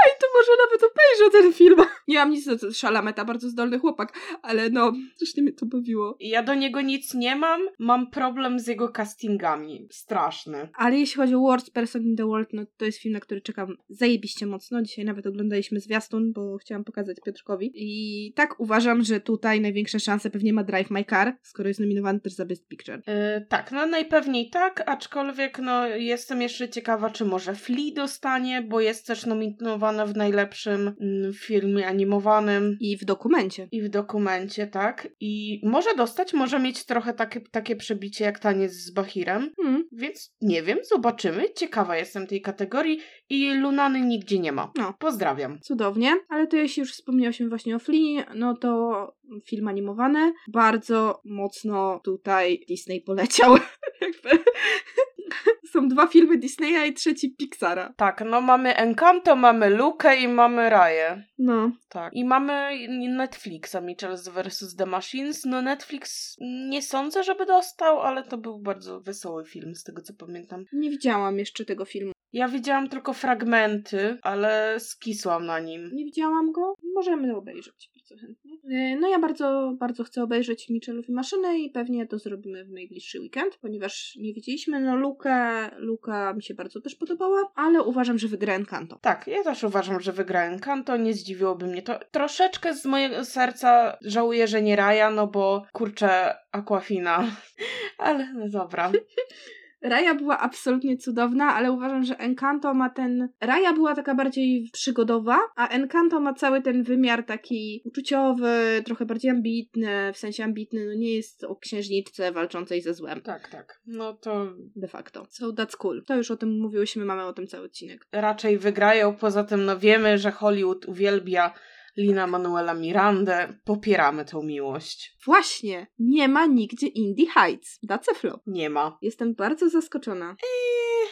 Ej, 0.06 0.12
to 0.20 0.26
może 0.38 0.52
nawet 0.64 0.92
obejrzę 0.92 1.30
ten 1.32 1.52
film. 1.52 1.76
Nie 2.08 2.16
mam 2.18 2.30
nic 2.30 2.46
do 2.46 2.72
Szalameta, 2.72 3.24
bardzo 3.24 3.48
zdolny 3.48 3.78
chłopak, 3.78 4.18
ale 4.42 4.70
no, 4.70 4.92
strasznie 5.16 5.42
mnie 5.42 5.52
to 5.52 5.66
bawiło. 5.66 6.16
Ja 6.20 6.42
do 6.42 6.54
niego 6.54 6.80
nic 6.80 7.14
nie 7.14 7.36
mam, 7.36 7.60
mam 7.78 8.10
problem 8.10 8.60
z 8.60 8.66
jego 8.66 8.88
castingami. 8.88 9.88
Straszny. 9.90 10.68
Ale 10.74 10.98
jeśli 10.98 11.16
chodzi 11.16 11.34
o 11.34 11.40
Worst 11.40 11.72
Person 11.72 12.02
in 12.02 12.16
the 12.16 12.26
World, 12.26 12.48
no 12.52 12.62
to 12.76 12.84
jest 12.84 12.98
film, 12.98 13.12
na 13.12 13.20
który 13.20 13.40
czekam 13.40 13.76
zajebiście 13.88 14.46
mocno. 14.46 14.82
Dzisiaj 14.82 15.04
nawet 15.04 15.26
oglądaliśmy 15.26 15.80
zwiastun, 15.80 16.32
bo 16.32 16.56
chciałam 16.58 16.84
pokazać 16.84 17.16
Piotrkowi. 17.24 17.72
I 17.74 18.32
tak 18.32 18.60
uważam, 18.60 19.02
że 19.02 19.20
tutaj 19.20 19.60
największe 19.60 20.00
szanse 20.00 20.30
pewnie 20.30 20.52
ma 20.52 20.64
Drive 20.64 20.90
My 20.90 21.04
Car, 21.04 21.36
skoro 21.42 21.68
jest 21.68 21.80
nominowany 21.80 22.20
też 22.20 22.32
za 22.32 22.44
Best 22.44 22.68
Picture. 22.68 23.02
Yy, 23.06 23.46
tak, 23.48 23.72
no 23.72 23.86
najpewniej 23.86 24.50
tak, 24.50 24.82
aczkolwiek 24.86 25.58
no 25.58 25.86
jestem 25.86 26.42
jeszcze 26.42 26.68
ciekawa, 26.68 27.10
czy 27.10 27.24
może 27.24 27.54
Flea 27.54 27.85
dostanie, 27.94 28.62
bo 28.62 28.80
jest 28.80 29.06
też 29.06 29.26
nominowana 29.26 30.06
w 30.06 30.16
najlepszym 30.16 30.94
mm, 31.00 31.32
filmie 31.32 31.86
animowanym. 31.86 32.76
I 32.80 32.96
w 32.96 33.04
dokumencie. 33.04 33.68
I 33.72 33.82
w 33.82 33.88
dokumencie, 33.88 34.66
tak. 34.66 35.08
I 35.20 35.60
może 35.64 35.94
dostać, 35.96 36.34
może 36.34 36.58
mieć 36.58 36.84
trochę 36.84 37.14
takie, 37.14 37.40
takie 37.40 37.76
przebicie 37.76 38.24
jak 38.24 38.38
taniec 38.38 38.72
z 38.72 38.90
Bahirem. 38.90 39.50
Hmm. 39.62 39.84
Więc 39.92 40.34
nie 40.40 40.62
wiem, 40.62 40.78
zobaczymy. 40.82 41.52
Ciekawa 41.52 41.96
jestem 41.96 42.26
tej 42.26 42.40
kategorii 42.40 43.00
i 43.28 43.54
Lunany 43.54 44.00
nigdzie 44.00 44.38
nie 44.38 44.52
ma. 44.52 44.72
No. 44.76 44.94
Pozdrawiam. 44.98 45.60
Cudownie, 45.60 46.16
ale 46.28 46.46
to 46.46 46.56
jeśli 46.56 46.80
już 46.80 46.92
wspomniałyśmy 46.92 47.48
właśnie 47.48 47.76
o 47.76 47.78
Flea, 47.78 48.24
no 48.34 48.56
to 48.56 49.16
film 49.46 49.68
animowany. 49.68 50.32
Bardzo 50.48 51.20
mocno 51.24 52.00
tutaj 52.04 52.64
Disney 52.68 53.00
poleciał. 53.00 53.56
Są 55.73 55.89
dwa 55.89 56.06
filmy 56.06 56.39
Disneya 56.39 56.89
i 56.89 56.95
trzeci 56.95 57.35
Pixara. 57.35 57.95
Tak, 57.97 58.25
no 58.30 58.41
mamy 58.41 58.76
Encanto, 58.76 59.37
mamy 59.37 59.71
Lukę 59.71 60.17
i 60.17 60.28
mamy 60.28 60.71
Raję. 60.71 61.25
No. 61.39 61.73
Tak. 61.89 62.13
I 62.15 62.25
mamy 62.25 62.78
Netflixa, 63.09 63.76
Mitchells 63.82 64.28
vs. 64.28 64.76
The 64.76 64.87
Machines. 64.87 65.45
No 65.45 65.63
Netflix 65.63 66.37
nie 66.69 66.82
sądzę, 66.82 67.25
żeby 67.25 67.47
dostał, 67.47 68.00
ale 68.00 68.23
to 68.23 68.39
był 68.39 68.59
bardzo 68.59 69.00
wesoły 69.00 69.45
film, 69.45 69.75
z 69.75 69.85
tego 69.85 70.02
co 70.02 70.15
pamiętam. 70.15 70.65
Nie 70.73 70.91
widziałam 70.91 71.39
jeszcze 71.39 71.65
tego 71.65 71.85
filmu. 71.85 72.13
Ja 72.32 72.49
widziałam 72.49 72.89
tylko 72.89 73.13
fragmenty, 73.13 74.19
ale 74.23 74.80
skisłam 74.80 75.47
na 75.47 75.61
nim. 75.61 75.91
Nie 75.93 76.04
widziałam 76.04 76.52
go. 76.52 76.75
Możemy 76.95 77.37
obejrzeć 77.37 77.91
bardzo 77.95 78.17
chętnie. 78.26 78.46
E, 78.70 78.96
No 78.96 79.08
ja 79.08 79.18
bardzo, 79.18 79.74
bardzo 79.78 80.04
chcę 80.04 80.22
obejrzeć 80.22 80.68
Mitchellów 80.68 81.08
i 81.08 81.12
Maszynę 81.12 81.58
i 81.58 81.70
pewnie 81.70 82.06
to 82.06 82.18
zrobimy 82.18 82.64
w 82.64 82.70
najbliższy 82.70 83.20
weekend, 83.20 83.56
ponieważ 83.56 84.16
nie 84.16 84.34
widzieliśmy. 84.34 84.80
No 84.80 84.96
Luka, 84.96 85.70
Luka 85.76 86.32
mi 86.32 86.42
się 86.42 86.54
bardzo 86.54 86.80
też 86.80 86.94
podobała, 86.94 87.52
ale 87.54 87.82
uważam, 87.82 88.18
że 88.18 88.28
wygra 88.28 88.54
Encanto. 88.54 88.98
Tak, 89.02 89.26
ja 89.26 89.42
też 89.42 89.64
uważam, 89.64 90.00
że 90.00 90.12
wygra 90.12 90.44
Encanto, 90.44 90.96
nie 90.96 91.14
zdziwiłoby 91.14 91.66
mnie 91.66 91.82
to. 91.82 91.98
Troszeczkę 92.10 92.74
z 92.74 92.84
mojego 92.84 93.24
serca 93.24 93.98
żałuję, 94.02 94.48
że 94.48 94.62
nie 94.62 94.76
Raja, 94.76 95.10
no 95.10 95.26
bo 95.26 95.66
kurczę, 95.72 96.34
Aquafina. 96.52 97.24
Ale 97.98 98.32
no 98.32 98.48
dobra. 98.48 98.92
Raja 99.82 100.15
była 100.15 100.39
absolutnie 100.39 100.97
cudowna, 100.97 101.45
ale 101.54 101.73
uważam, 101.73 102.04
że 102.04 102.19
Encanto 102.19 102.75
ma 102.75 102.91
ten. 102.91 103.28
Raja 103.41 103.73
była 103.73 103.95
taka 103.95 104.15
bardziej 104.15 104.71
przygodowa, 104.73 105.39
a 105.56 105.69
Encanto 105.69 106.21
ma 106.21 106.34
cały 106.34 106.62
ten 106.62 106.82
wymiar 106.82 107.25
taki 107.25 107.82
uczuciowy, 107.84 108.82
trochę 108.84 109.06
bardziej 109.06 109.30
ambitny, 109.30 110.12
w 110.12 110.19
sensie 110.19 110.45
ambitny, 110.45 110.86
no 110.86 110.95
nie 110.95 111.15
jest 111.15 111.45
o 111.45 111.56
księżniczce 111.56 112.32
walczącej 112.32 112.82
ze 112.82 112.95
złem. 112.95 113.21
Tak, 113.21 113.49
tak. 113.49 113.80
No 113.86 114.12
to 114.15 114.47
De 114.76 114.89
facto. 114.89 115.26
So 115.30 115.52
that's 115.52 115.76
cool. 115.76 116.04
To 116.04 116.17
już 116.17 116.30
o 116.30 116.36
tym 116.36 116.60
mówiłyśmy, 116.60 117.04
mamy 117.04 117.25
o 117.25 117.32
tym 117.32 117.47
cały 117.47 117.65
odcinek. 117.65 118.06
raczej 118.12 118.58
wygrają. 118.58 119.17
Poza 119.17 119.45
tym, 119.45 119.65
no 119.65 119.78
wiemy, 119.78 120.19
że 120.19 120.30
Hollywood 120.30 120.86
uwielbia 120.86 121.52
Lina 121.97 122.26
Manuela 122.26 122.75
Mirandę. 122.75 123.59
Popieramy 123.65 124.25
tą 124.25 124.43
miłość. 124.43 125.17
Właśnie, 125.25 125.87
nie 125.99 126.28
ma 126.28 126.47
nigdzie 126.47 126.87
Indie 126.87 127.26
Heights. 127.35 127.78
Flop. 128.15 128.41
Nie 128.47 128.71
ma. 128.71 128.99
Jestem 129.02 129.35
bardzo 129.35 129.71
zaskoczona. 129.71 130.37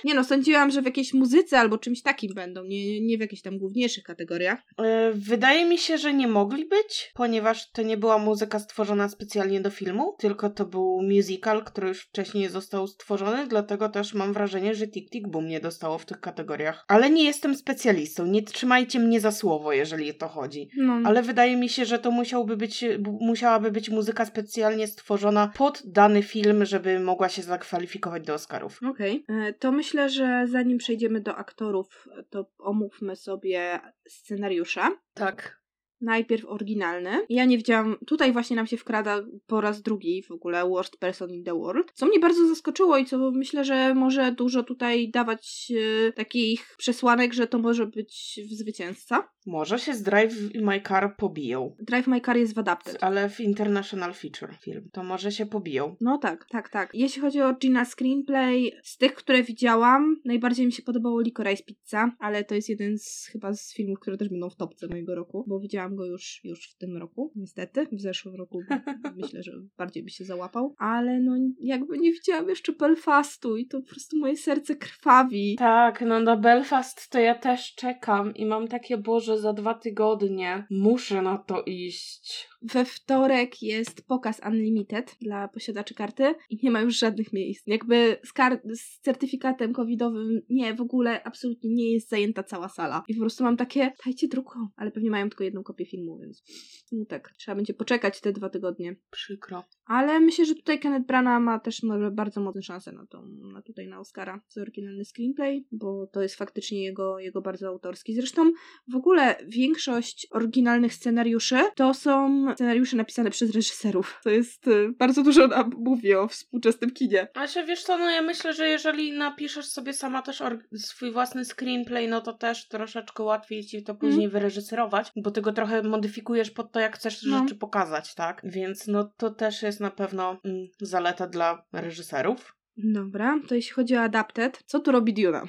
Nie 0.04 0.14
no, 0.14 0.24
sądziłam, 0.24 0.70
że 0.70 0.82
w 0.82 0.84
jakiejś 0.84 1.14
muzyce 1.14 1.58
albo 1.58 1.78
czymś 1.78 2.02
takim 2.02 2.34
będą, 2.34 2.64
nie, 2.64 3.00
nie 3.00 3.16
w 3.18 3.20
jakichś 3.20 3.42
tam 3.42 3.58
główniejszych 3.58 4.04
kategoriach. 4.04 4.58
E, 4.78 5.12
Wydaje 5.14 5.64
mi 5.64 5.78
się, 5.78 5.98
że 5.98 6.14
nie 6.14 6.28
mogli 6.28 6.64
być, 6.68 7.10
ponieważ 7.14 7.70
to 7.70 7.82
nie 7.82 7.96
była 7.96 8.18
muzyka 8.18 8.58
stworzona 8.58 9.08
specjalnie 9.08 9.60
do 9.60 9.70
filmu, 9.70 10.14
tylko 10.18 10.50
to 10.50 10.64
był 10.66 11.02
musical, 11.02 11.64
który 11.64 11.88
już 11.88 12.00
wcześniej 12.02 12.48
został 12.48 12.86
stworzony, 12.86 13.46
dlatego 13.46 13.88
też 13.88 14.14
mam 14.14 14.32
wrażenie, 14.32 14.74
że 14.74 14.88
Tik 14.88 15.10
Tik 15.10 15.28
Boom 15.28 15.48
nie 15.48 15.60
dostało 15.60 15.98
w 15.98 16.06
tych 16.06 16.20
kategoriach. 16.20 16.84
Ale 16.88 17.10
nie 17.10 17.24
jestem 17.24 17.54
specjalistą, 17.56 18.26
nie 18.26 18.42
trzymajcie 18.42 18.98
mnie 18.98 19.20
za 19.20 19.32
słowo, 19.32 19.72
jeżeli 19.72 20.10
o 20.10 20.14
to 20.14 20.28
chodzi. 20.28 20.68
No, 20.76 21.00
Ale 21.04 21.22
wydaje 21.22 21.56
mi 21.56 21.68
się, 21.68 21.84
że 21.84 21.98
to 21.98 22.10
musiałby 22.10 22.56
być, 22.56 22.84
musiałaby 23.20 23.70
być 23.70 23.90
muzyka 23.90 24.24
specjalnie 24.24 24.86
stworzona 24.86 25.52
pod 25.56 25.82
dany 25.84 26.22
film, 26.22 26.64
żeby 26.64 27.00
mogła 27.00 27.28
się 27.28 27.42
zakwalifikować 27.42 28.22
do 28.26 28.34
Oscarów. 28.34 28.80
Okej. 28.90 29.24
E, 29.28 29.52
To 29.52 29.72
myślę, 29.72 29.93
że 30.08 30.46
zanim 30.48 30.78
przejdziemy 30.78 31.20
do 31.20 31.36
aktorów, 31.36 32.08
to 32.30 32.50
omówmy 32.58 33.16
sobie 33.16 33.80
scenariusze. 34.08 34.82
Tak. 35.14 35.63
Najpierw 36.00 36.44
oryginalny. 36.46 37.10
Ja 37.28 37.44
nie 37.44 37.56
widziałam, 37.56 37.96
tutaj 38.06 38.32
właśnie 38.32 38.56
nam 38.56 38.66
się 38.66 38.76
wkrada 38.76 39.24
po 39.46 39.60
raz 39.60 39.82
drugi 39.82 40.22
w 40.22 40.30
ogóle 40.30 40.68
Worst 40.68 40.96
Person 40.98 41.30
in 41.30 41.44
the 41.44 41.54
World, 41.54 41.92
co 41.94 42.06
mnie 42.06 42.18
bardzo 42.18 42.48
zaskoczyło 42.48 42.98
i 42.98 43.04
co 43.04 43.30
myślę, 43.30 43.64
że 43.64 43.94
może 43.94 44.32
dużo 44.32 44.62
tutaj 44.62 45.10
dawać 45.10 45.72
e, 46.08 46.12
takich 46.12 46.74
przesłanek, 46.78 47.34
że 47.34 47.46
to 47.46 47.58
może 47.58 47.86
być 47.86 48.40
zwycięzca. 48.50 49.28
Może 49.46 49.78
się 49.78 49.94
z 49.94 50.02
Drive 50.02 50.34
My 50.54 50.80
Car 50.88 51.16
pobiją. 51.16 51.76
Drive 51.80 52.06
My 52.06 52.20
Car 52.20 52.36
jest 52.36 52.54
w 52.54 52.58
Adapted. 52.58 52.98
Ale 53.00 53.28
w 53.28 53.40
International 53.40 54.14
Feature 54.14 54.56
film. 54.60 54.88
To 54.92 55.04
może 55.04 55.32
się 55.32 55.46
pobiją. 55.46 55.96
No 56.00 56.18
tak, 56.18 56.46
tak, 56.50 56.68
tak. 56.68 56.90
Jeśli 56.94 57.22
chodzi 57.22 57.40
o 57.40 57.54
Gina 57.54 57.84
Screenplay, 57.84 58.72
z 58.82 58.96
tych, 58.96 59.14
które 59.14 59.42
widziałam, 59.42 60.16
najbardziej 60.24 60.66
mi 60.66 60.72
się 60.72 60.82
podobało 60.82 61.20
Licorice 61.20 61.62
Pizza, 61.62 62.10
ale 62.18 62.44
to 62.44 62.54
jest 62.54 62.68
jeden 62.68 62.98
z 62.98 63.28
chyba 63.32 63.52
z 63.52 63.74
filmów, 63.74 63.98
które 64.00 64.16
też 64.16 64.28
będą 64.28 64.50
w 64.50 64.56
topce 64.56 64.88
mojego 64.88 65.14
roku, 65.14 65.44
bo 65.48 65.60
widziałam 65.60 65.83
go 65.88 66.06
już, 66.06 66.40
już 66.44 66.70
w 66.70 66.76
tym 66.78 66.96
roku, 66.96 67.32
niestety. 67.36 67.86
W 67.92 68.00
zeszłym 68.00 68.34
roku 68.34 68.62
myślę, 69.22 69.42
że 69.42 69.52
bardziej 69.76 70.02
by 70.02 70.10
się 70.10 70.24
załapał, 70.24 70.74
ale 70.78 71.20
no 71.20 71.36
jakby 71.60 71.98
nie 71.98 72.12
widziałam 72.12 72.48
jeszcze 72.48 72.72
Belfastu 72.72 73.56
i 73.56 73.66
to 73.66 73.80
po 73.80 73.86
prostu 73.86 74.18
moje 74.18 74.36
serce 74.36 74.76
krwawi. 74.76 75.56
Tak, 75.58 76.00
no 76.00 76.20
na 76.20 76.36
Belfast 76.36 77.10
to 77.10 77.18
ja 77.18 77.34
też 77.34 77.74
czekam 77.74 78.34
i 78.34 78.46
mam 78.46 78.68
takie, 78.68 78.98
Boże, 78.98 79.38
za 79.38 79.52
dwa 79.52 79.74
tygodnie 79.74 80.66
muszę 80.70 81.22
na 81.22 81.38
to 81.38 81.62
iść. 81.62 82.48
We 82.72 82.84
wtorek 82.84 83.62
jest 83.62 84.06
pokaz 84.06 84.40
Unlimited 84.46 85.16
dla 85.20 85.48
posiadaczy 85.48 85.94
karty 85.94 86.34
i 86.50 86.58
nie 86.62 86.70
ma 86.70 86.80
już 86.80 86.98
żadnych 86.98 87.32
miejsc. 87.32 87.66
Jakby 87.66 88.16
z, 88.22 88.32
z 88.80 89.00
certyfikatem 89.00 89.72
covidowym 89.72 90.40
nie, 90.50 90.74
w 90.74 90.80
ogóle 90.80 91.22
absolutnie 91.24 91.70
nie 91.70 91.92
jest 91.92 92.08
zajęta 92.08 92.42
cała 92.42 92.68
sala. 92.68 93.02
I 93.08 93.14
po 93.14 93.20
prostu 93.20 93.44
mam 93.44 93.56
takie, 93.56 93.92
dajcie 94.04 94.28
drugą, 94.28 94.68
ale 94.76 94.90
pewnie 94.90 95.10
mają 95.10 95.28
tylko 95.28 95.44
jedną 95.44 95.62
kopię 95.62 95.86
filmu, 95.86 96.18
więc 96.18 96.42
smutek. 96.86 97.30
Trzeba 97.38 97.56
będzie 97.56 97.74
poczekać 97.74 98.20
te 98.20 98.32
dwa 98.32 98.48
tygodnie. 98.48 98.96
Przykro. 99.10 99.64
Ale 99.86 100.20
myślę, 100.20 100.44
że 100.44 100.54
tutaj 100.54 100.80
Kenneth 100.80 101.06
Branagh 101.06 101.42
ma 101.42 101.58
też 101.58 101.82
bardzo 102.12 102.40
mocne 102.40 102.62
szanse 102.62 102.92
na, 102.92 103.06
tą, 103.06 103.26
na 103.52 103.62
tutaj 103.62 103.88
na 103.88 104.00
Oscara 104.00 104.40
za 104.48 104.62
oryginalny 104.62 105.04
screenplay, 105.04 105.66
bo 105.72 106.06
to 106.06 106.22
jest 106.22 106.34
faktycznie 106.34 106.84
jego, 106.84 107.18
jego 107.18 107.42
bardzo 107.42 107.68
autorski. 107.68 108.14
Zresztą 108.14 108.52
w 108.92 108.96
ogóle 108.96 109.36
większość 109.48 110.26
oryginalnych 110.30 110.94
scenariuszy 110.94 111.58
to 111.76 111.94
są 111.94 112.46
scenariusze 112.54 112.96
napisane 112.96 113.30
przez 113.30 113.54
reżyserów. 113.54 114.20
To 114.24 114.30
jest 114.30 114.68
y, 114.68 114.92
bardzo 114.98 115.22
dużo 115.22 115.46
nam 115.46 115.70
mówi 115.78 116.14
o 116.14 116.28
współczesnym 116.28 116.90
kinie. 116.90 117.28
A 117.34 117.46
się 117.46 117.64
wiesz 117.64 117.82
co, 117.82 117.98
no 117.98 118.10
ja 118.10 118.22
myślę, 118.22 118.54
że 118.54 118.68
jeżeli 118.68 119.12
napiszesz 119.12 119.66
sobie 119.66 119.92
sama 119.92 120.22
też 120.22 120.42
swój 120.76 121.12
własny 121.12 121.44
screenplay, 121.44 122.08
no 122.08 122.20
to 122.20 122.32
też 122.32 122.68
troszeczkę 122.68 123.22
łatwiej 123.22 123.64
ci 123.64 123.82
to 123.82 123.94
później 123.94 124.24
mm. 124.24 124.30
wyreżyserować, 124.30 125.12
bo 125.16 125.30
ty 125.30 125.40
go 125.40 125.52
trochę 125.52 125.82
modyfikujesz 125.82 126.50
pod 126.50 126.72
to, 126.72 126.80
jak 126.80 126.96
chcesz 126.96 127.22
no. 127.22 127.38
rzeczy 127.38 127.54
pokazać, 127.54 128.14
tak? 128.14 128.40
Więc 128.44 128.86
no 128.86 129.12
to 129.16 129.30
też 129.30 129.62
jest 129.62 129.80
na 129.80 129.90
pewno 129.90 130.40
mm, 130.44 130.66
zaleta 130.80 131.26
dla 131.26 131.64
reżyserów. 131.72 132.56
Dobra, 132.76 133.40
to 133.48 133.54
jeśli 133.54 133.72
chodzi 133.72 133.96
o 133.96 134.00
Adapted, 134.00 134.62
co 134.66 134.80
tu 134.80 134.92
robi 134.92 135.14
Duna? 135.14 135.42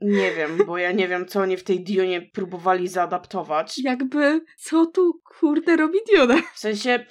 Nie 0.00 0.34
wiem, 0.34 0.58
bo 0.66 0.78
ja 0.78 0.92
nie 0.92 1.08
wiem, 1.08 1.26
co 1.26 1.40
oni 1.40 1.56
w 1.56 1.64
tej 1.64 1.84
Dionie 1.84 2.22
próbowali 2.22 2.88
zaadaptować. 2.88 3.78
Jakby, 3.78 4.40
co 4.58 4.86
tu 4.86 5.20
kurde 5.24 5.76
robi 5.76 5.98
Duna? 6.14 6.42
W 6.54 6.58
sensie, 6.58 7.06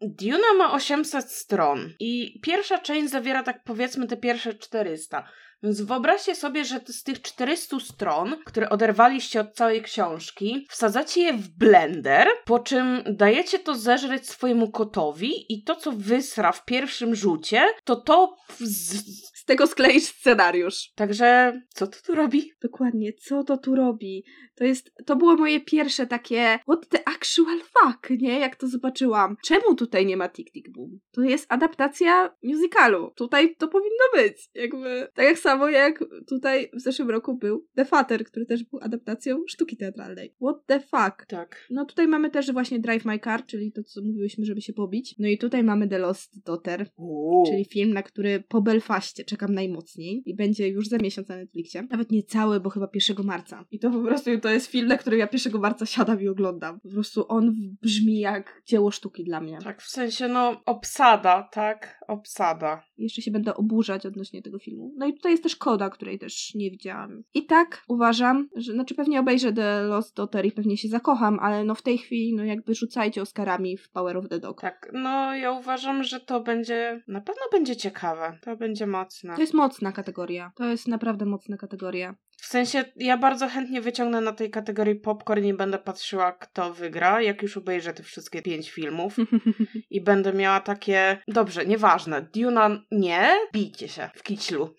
Duna 0.00 0.54
ma 0.58 0.72
800 0.72 1.30
stron 1.30 1.92
i 2.00 2.40
pierwsza 2.42 2.78
część 2.78 3.10
zawiera 3.10 3.42
tak 3.42 3.64
powiedzmy 3.64 4.06
te 4.06 4.16
pierwsze 4.16 4.54
400. 4.54 5.28
Więc 5.62 5.80
wyobraźcie 5.80 6.34
sobie, 6.34 6.64
że 6.64 6.80
z 6.86 7.02
tych 7.02 7.22
400 7.22 7.80
stron, 7.80 8.36
które 8.46 8.70
oderwaliście 8.70 9.40
od 9.40 9.54
całej 9.54 9.82
książki, 9.82 10.66
wsadzacie 10.70 11.20
je 11.20 11.32
w 11.32 11.48
blender, 11.48 12.28
po 12.44 12.58
czym 12.58 13.02
dajecie 13.06 13.58
to 13.58 13.74
zeżreć 13.74 14.28
swojemu 14.28 14.70
kotowi 14.70 15.52
i 15.52 15.62
to, 15.62 15.76
co 15.76 15.92
wysra 15.92 16.52
w 16.52 16.64
pierwszym 16.64 17.14
rzucie, 17.14 17.62
to 17.84 17.96
to 17.96 18.36
z, 18.60 19.04
z 19.38 19.44
tego 19.44 19.66
skleisz 19.66 20.04
scenariusz. 20.04 20.90
Także 20.94 21.60
co 21.68 21.86
to 21.86 21.98
tu 22.06 22.14
robi? 22.14 22.52
Dokładnie, 22.62 23.12
co 23.12 23.44
to 23.44 23.56
tu 23.56 23.74
robi? 23.74 24.24
To 24.58 24.64
jest, 24.64 24.92
to 25.06 25.16
było 25.16 25.36
moje 25.36 25.60
pierwsze 25.60 26.06
takie 26.06 26.58
what 26.68 26.88
the 26.88 27.08
actual 27.08 27.58
fuck, 27.60 28.10
nie? 28.10 28.38
Jak 28.38 28.56
to 28.56 28.68
zobaczyłam. 28.68 29.36
Czemu 29.44 29.74
tutaj 29.74 30.06
nie 30.06 30.16
ma 30.16 30.28
Tick 30.28 30.52
Tick 30.52 30.70
Boom? 30.70 31.00
To 31.12 31.22
jest 31.22 31.46
adaptacja 31.48 32.34
musicalu. 32.42 33.10
Tutaj 33.16 33.56
to 33.56 33.68
powinno 33.68 34.04
być. 34.14 34.50
Jakby, 34.54 35.08
tak 35.14 35.24
jak 35.24 35.38
samo 35.38 35.68
jak 35.68 36.04
tutaj 36.28 36.70
w 36.74 36.80
zeszłym 36.80 37.10
roku 37.10 37.36
był 37.36 37.66
The 37.76 37.84
Fater, 37.84 38.24
który 38.24 38.46
też 38.46 38.64
był 38.64 38.80
adaptacją 38.82 39.42
sztuki 39.48 39.76
teatralnej. 39.76 40.34
What 40.42 40.66
the 40.66 40.80
fuck? 40.80 41.26
Tak. 41.28 41.66
No 41.70 41.84
tutaj 41.84 42.08
mamy 42.08 42.30
też 42.30 42.52
właśnie 42.52 42.78
Drive 42.78 43.04
My 43.04 43.18
Car, 43.18 43.46
czyli 43.46 43.72
to, 43.72 43.82
co 43.82 44.02
mówiłyśmy, 44.02 44.44
żeby 44.44 44.60
się 44.60 44.72
pobić. 44.72 45.14
No 45.18 45.28
i 45.28 45.38
tutaj 45.38 45.64
mamy 45.64 45.88
The 45.88 45.98
Lost 45.98 46.44
Daughter, 46.44 46.90
Uuu. 46.96 47.46
czyli 47.46 47.64
film, 47.64 47.92
na 47.92 48.02
który 48.02 48.44
po 48.48 48.62
Belfaście 48.62 49.24
czekam 49.24 49.54
najmocniej 49.54 50.22
i 50.26 50.34
będzie 50.34 50.68
już 50.68 50.88
za 50.88 50.96
miesiąc 50.96 51.28
na 51.28 51.36
Netflixie. 51.36 51.86
Nawet 51.90 52.10
nie 52.10 52.22
cały, 52.22 52.60
bo 52.60 52.70
chyba 52.70 52.88
1 53.08 53.26
marca. 53.26 53.64
I 53.70 53.78
to 53.78 53.90
po 53.90 54.00
prostu 54.02 54.30
to 54.48 54.52
jest 54.52 54.66
film, 54.66 54.88
na 54.88 54.96
który 54.96 55.16
ja 55.16 55.28
1 55.32 55.60
marca 55.60 55.86
siadam 55.86 56.22
i 56.22 56.28
oglądam. 56.28 56.80
Po 56.80 56.88
prostu 56.88 57.24
on 57.28 57.54
brzmi 57.82 58.20
jak 58.20 58.62
dzieło 58.66 58.90
sztuki 58.90 59.24
dla 59.24 59.40
mnie. 59.40 59.58
Tak, 59.64 59.82
w 59.82 59.90
sensie 59.90 60.28
no 60.28 60.60
obsada, 60.66 61.48
tak? 61.52 62.00
Obsada. 62.08 62.82
Jeszcze 62.98 63.22
się 63.22 63.30
będę 63.30 63.54
oburzać 63.54 64.06
odnośnie 64.06 64.42
tego 64.42 64.58
filmu. 64.58 64.94
No 64.96 65.06
i 65.06 65.14
tutaj 65.14 65.32
jest 65.32 65.42
też 65.42 65.56
Koda, 65.56 65.90
której 65.90 66.18
też 66.18 66.54
nie 66.54 66.70
widziałam. 66.70 67.22
I 67.34 67.46
tak 67.46 67.84
uważam, 67.88 68.48
że 68.56 68.72
znaczy 68.72 68.94
pewnie 68.94 69.20
obejrzę 69.20 69.52
The 69.52 69.82
Lost 69.82 70.16
Daughter 70.16 70.46
i 70.46 70.52
pewnie 70.52 70.76
się 70.76 70.88
zakocham, 70.88 71.38
ale 71.40 71.64
no 71.64 71.74
w 71.74 71.82
tej 71.82 71.98
chwili 71.98 72.34
no 72.36 72.44
jakby 72.44 72.74
rzucajcie 72.74 73.22
Oscarami 73.22 73.76
w 73.76 73.90
Power 73.90 74.16
of 74.16 74.28
the 74.28 74.38
Dog. 74.38 74.60
Tak, 74.60 74.90
no 74.92 75.34
ja 75.34 75.52
uważam, 75.52 76.02
że 76.02 76.20
to 76.20 76.40
będzie, 76.40 77.02
na 77.08 77.20
pewno 77.20 77.42
będzie 77.52 77.76
ciekawe. 77.76 78.38
To 78.42 78.56
będzie 78.56 78.86
mocne. 78.86 79.34
To 79.34 79.40
jest 79.40 79.54
mocna 79.54 79.92
kategoria. 79.92 80.52
To 80.56 80.64
jest 80.64 80.88
naprawdę 80.88 81.24
mocna 81.24 81.56
kategoria. 81.56 82.14
W 82.40 82.46
sensie, 82.46 82.84
ja 82.96 83.16
bardzo 83.16 83.48
chętnie 83.48 83.80
wyciągnę 83.80 84.20
na 84.20 84.32
tej 84.32 84.50
kategorii 84.50 84.94
popcorn 84.94 85.44
i 85.44 85.54
będę 85.54 85.78
patrzyła, 85.78 86.32
kto 86.32 86.74
wygra, 86.74 87.22
jak 87.22 87.42
już 87.42 87.56
obejrzę 87.56 87.94
te 87.94 88.02
wszystkie 88.02 88.42
pięć 88.42 88.70
filmów. 88.70 89.16
I 89.90 90.00
będę 90.00 90.32
miała 90.32 90.60
takie, 90.60 91.22
dobrze, 91.28 91.66
nieważne, 91.66 92.28
Duna 92.34 92.82
nie, 92.90 93.30
bijcie 93.52 93.88
się 93.88 94.10
w 94.14 94.22
kiślu. 94.22 94.74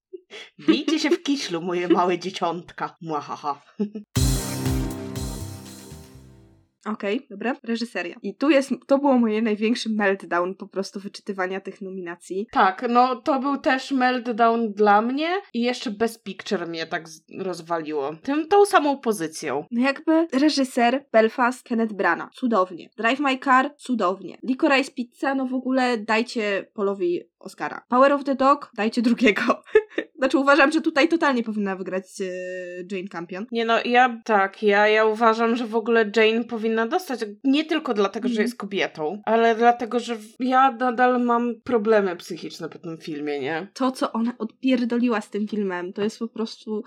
bijcie 0.68 0.98
się 0.98 1.10
w 1.10 1.22
kiślu, 1.22 1.62
moje 1.62 1.88
małe 1.88 2.18
dzieciątka. 2.18 2.96
Mwahaha. 3.00 3.62
Okej, 6.86 7.16
okay, 7.16 7.28
dobra. 7.30 7.56
Reżyseria. 7.62 8.16
I 8.22 8.34
tu 8.34 8.50
jest, 8.50 8.70
to 8.86 8.98
było 8.98 9.18
moje 9.18 9.42
największy 9.42 9.88
meltdown 9.90 10.54
po 10.54 10.68
prostu 10.68 11.00
wyczytywania 11.00 11.60
tych 11.60 11.80
nominacji. 11.80 12.46
Tak, 12.52 12.86
no 12.88 13.16
to 13.16 13.40
był 13.40 13.58
też 13.58 13.90
meltdown 13.90 14.72
dla 14.72 15.02
mnie 15.02 15.28
i 15.54 15.60
jeszcze 15.60 15.90
Best 15.90 16.24
Picture 16.24 16.66
mnie 16.66 16.86
tak 16.86 17.04
rozwaliło. 17.38 18.14
Tym, 18.22 18.48
tą 18.48 18.66
samą 18.66 18.98
pozycją. 18.98 19.64
No 19.70 19.82
jakby 19.82 20.26
reżyser 20.32 21.06
Belfast 21.12 21.62
Kenneth 21.62 21.94
Branagh. 21.94 22.32
Cudownie. 22.34 22.90
Drive 22.96 23.20
My 23.20 23.38
Car. 23.38 23.74
Cudownie. 23.76 24.38
Licorice 24.42 24.92
Pizza, 24.92 25.34
no 25.34 25.46
w 25.46 25.54
ogóle 25.54 25.98
dajcie 25.98 26.66
Polowi 26.74 27.20
Oscara. 27.38 27.84
Power 27.88 28.12
of 28.12 28.24
the 28.24 28.34
Dog. 28.34 28.70
Dajcie 28.76 29.02
drugiego. 29.02 29.42
Znaczy 30.24 30.38
uważam, 30.38 30.72
że 30.72 30.80
tutaj 30.80 31.08
totalnie 31.08 31.42
powinna 31.42 31.76
wygrać 31.76 32.04
e, 32.20 32.24
Jane 32.96 33.08
Campion. 33.08 33.46
Nie 33.52 33.64
no, 33.64 33.74
ja 33.84 34.20
tak, 34.24 34.62
ja, 34.62 34.88
ja 34.88 35.04
uważam, 35.04 35.56
że 35.56 35.66
w 35.66 35.76
ogóle 35.76 36.10
Jane 36.16 36.44
powinna 36.44 36.86
dostać, 36.86 37.20
nie 37.44 37.64
tylko 37.64 37.94
dlatego, 37.94 38.28
że 38.28 38.32
mhm. 38.32 38.44
jest 38.46 38.58
kobietą, 38.58 39.22
ale 39.24 39.54
dlatego, 39.54 40.00
że 40.00 40.16
ja 40.40 40.70
nadal 40.70 41.24
mam 41.24 41.54
problemy 41.64 42.16
psychiczne 42.16 42.68
po 42.68 42.78
tym 42.78 42.98
filmie, 42.98 43.40
nie? 43.40 43.66
To, 43.74 43.90
co 43.90 44.12
ona 44.12 44.32
odpierdoliła 44.38 45.20
z 45.20 45.30
tym 45.30 45.48
filmem, 45.48 45.92
to 45.92 46.02
jest 46.02 46.18
po 46.18 46.28
prostu 46.28 46.82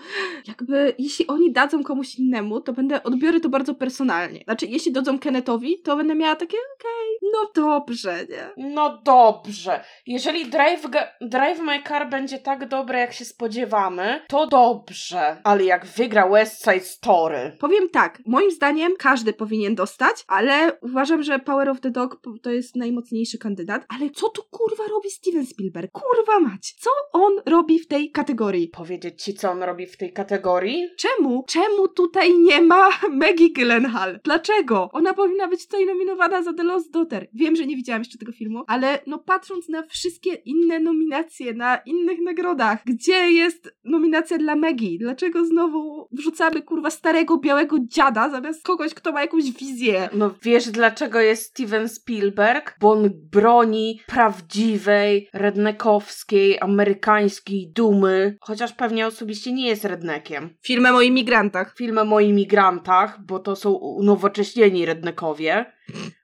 jakby, 0.47 0.95
jeśli 0.99 1.27
oni 1.27 1.51
dadzą 1.51 1.83
komuś 1.83 2.15
innemu, 2.15 2.61
to 2.61 2.73
będę, 2.73 3.03
odbiorę 3.03 3.39
to 3.39 3.49
bardzo 3.49 3.75
personalnie. 3.75 4.43
Znaczy, 4.43 4.65
jeśli 4.65 4.91
dadzą 4.91 5.19
Kennethowi, 5.19 5.81
to 5.81 5.97
będę 5.97 6.15
miała 6.15 6.35
takie, 6.35 6.57
okej, 6.57 7.17
okay, 7.19 7.29
no 7.33 7.51
dobrze, 7.55 8.25
nie? 8.29 8.73
No 8.73 9.01
dobrze. 9.05 9.83
Jeżeli 10.07 10.45
Drive, 10.45 10.87
Drive 11.21 11.59
My 11.59 11.83
Car 11.83 12.09
będzie 12.09 12.37
tak 12.37 12.67
dobre, 12.67 12.99
jak 12.99 13.13
się 13.13 13.26
spodziewamy, 13.27 14.21
to 14.27 14.47
dobrze. 14.47 15.41
Ale 15.43 15.63
jak 15.63 15.85
wygra 15.85 16.29
West 16.29 16.63
Side 16.63 16.79
Story. 16.79 17.57
Powiem 17.59 17.89
tak, 17.89 18.21
moim 18.25 18.51
zdaniem 18.51 18.93
każdy 18.99 19.33
powinien 19.33 19.75
dostać, 19.75 20.23
ale 20.27 20.77
uważam, 20.81 21.23
że 21.23 21.39
Power 21.39 21.69
of 21.69 21.81
the 21.81 21.91
Dog 21.91 22.21
to 22.41 22.51
jest 22.51 22.75
najmocniejszy 22.75 23.37
kandydat. 23.37 23.85
Ale 23.99 24.09
co 24.09 24.29
tu 24.29 24.41
kurwa 24.51 24.83
robi 24.87 25.09
Steven 25.09 25.45
Spielberg? 25.45 25.91
Kurwa 25.91 26.39
mać! 26.39 26.75
Co 26.79 26.89
on 27.13 27.33
robi 27.45 27.79
w 27.79 27.87
tej 27.87 28.11
kategorii? 28.11 28.67
Powiedzieć 28.67 29.23
ci, 29.23 29.33
co 29.33 29.51
on 29.51 29.63
robi 29.63 29.85
w 29.85 29.97
tej 29.97 30.13
kategorii? 30.13 30.87
Czemu? 30.97 31.43
Czemu 31.47 31.87
tutaj 31.87 32.37
nie 32.37 32.61
ma 32.61 32.89
Maggie 33.21 33.53
Gyllenhaal? 33.53 34.19
Dlaczego? 34.23 34.89
Ona 34.93 35.13
powinna 35.13 35.47
być 35.47 35.65
tutaj 35.65 35.85
nominowana 35.85 36.41
za 36.41 36.53
The 36.53 36.63
Lost 36.63 36.91
Daughter. 36.91 37.27
Wiem, 37.33 37.55
że 37.55 37.65
nie 37.65 37.75
widziałam 37.75 38.01
jeszcze 38.01 38.17
tego 38.17 38.31
filmu, 38.31 38.63
ale 38.67 38.99
no 39.07 39.19
patrząc 39.19 39.69
na 39.69 39.83
wszystkie 39.83 40.33
inne 40.33 40.79
nominacje, 40.79 41.53
na 41.53 41.77
innych 41.77 42.19
nagrodach, 42.21 42.83
gdzie 42.85 43.06
Gdzie 43.07 43.31
jest 43.31 43.75
nominacja 43.83 44.37
dla 44.37 44.55
Megi? 44.55 44.97
Dlaczego 44.99 45.45
znowu 45.45 46.07
wrzucamy 46.11 46.61
kurwa 46.61 46.89
starego 46.89 47.37
białego 47.37 47.77
dziada 47.79 48.29
zamiast 48.29 48.63
kogoś, 48.63 48.93
kto 48.93 49.11
ma 49.11 49.21
jakąś 49.21 49.51
wizję? 49.51 50.09
No 50.13 50.33
wiesz 50.43 50.69
dlaczego 50.69 51.19
jest 51.19 51.43
Steven 51.43 51.89
Spielberg? 51.89 52.75
Bo 52.81 52.91
on 52.91 53.09
broni 53.31 53.99
prawdziwej, 54.07 55.29
redneckowskiej, 55.33 56.59
amerykańskiej 56.59 57.71
dumy. 57.71 58.37
Chociaż 58.41 58.73
pewnie 58.73 59.07
osobiście 59.07 59.51
nie 59.51 59.67
jest 59.67 59.85
redneckiem. 59.85 60.49
Filmem 60.61 60.95
o 60.95 61.01
imigrantach. 61.01 61.75
Filmem 61.77 62.13
o 62.13 62.19
imigrantach, 62.19 63.25
bo 63.25 63.39
to 63.39 63.55
są 63.55 63.71
unowocześnieni 63.71 64.85
redneckowie. 64.85 65.73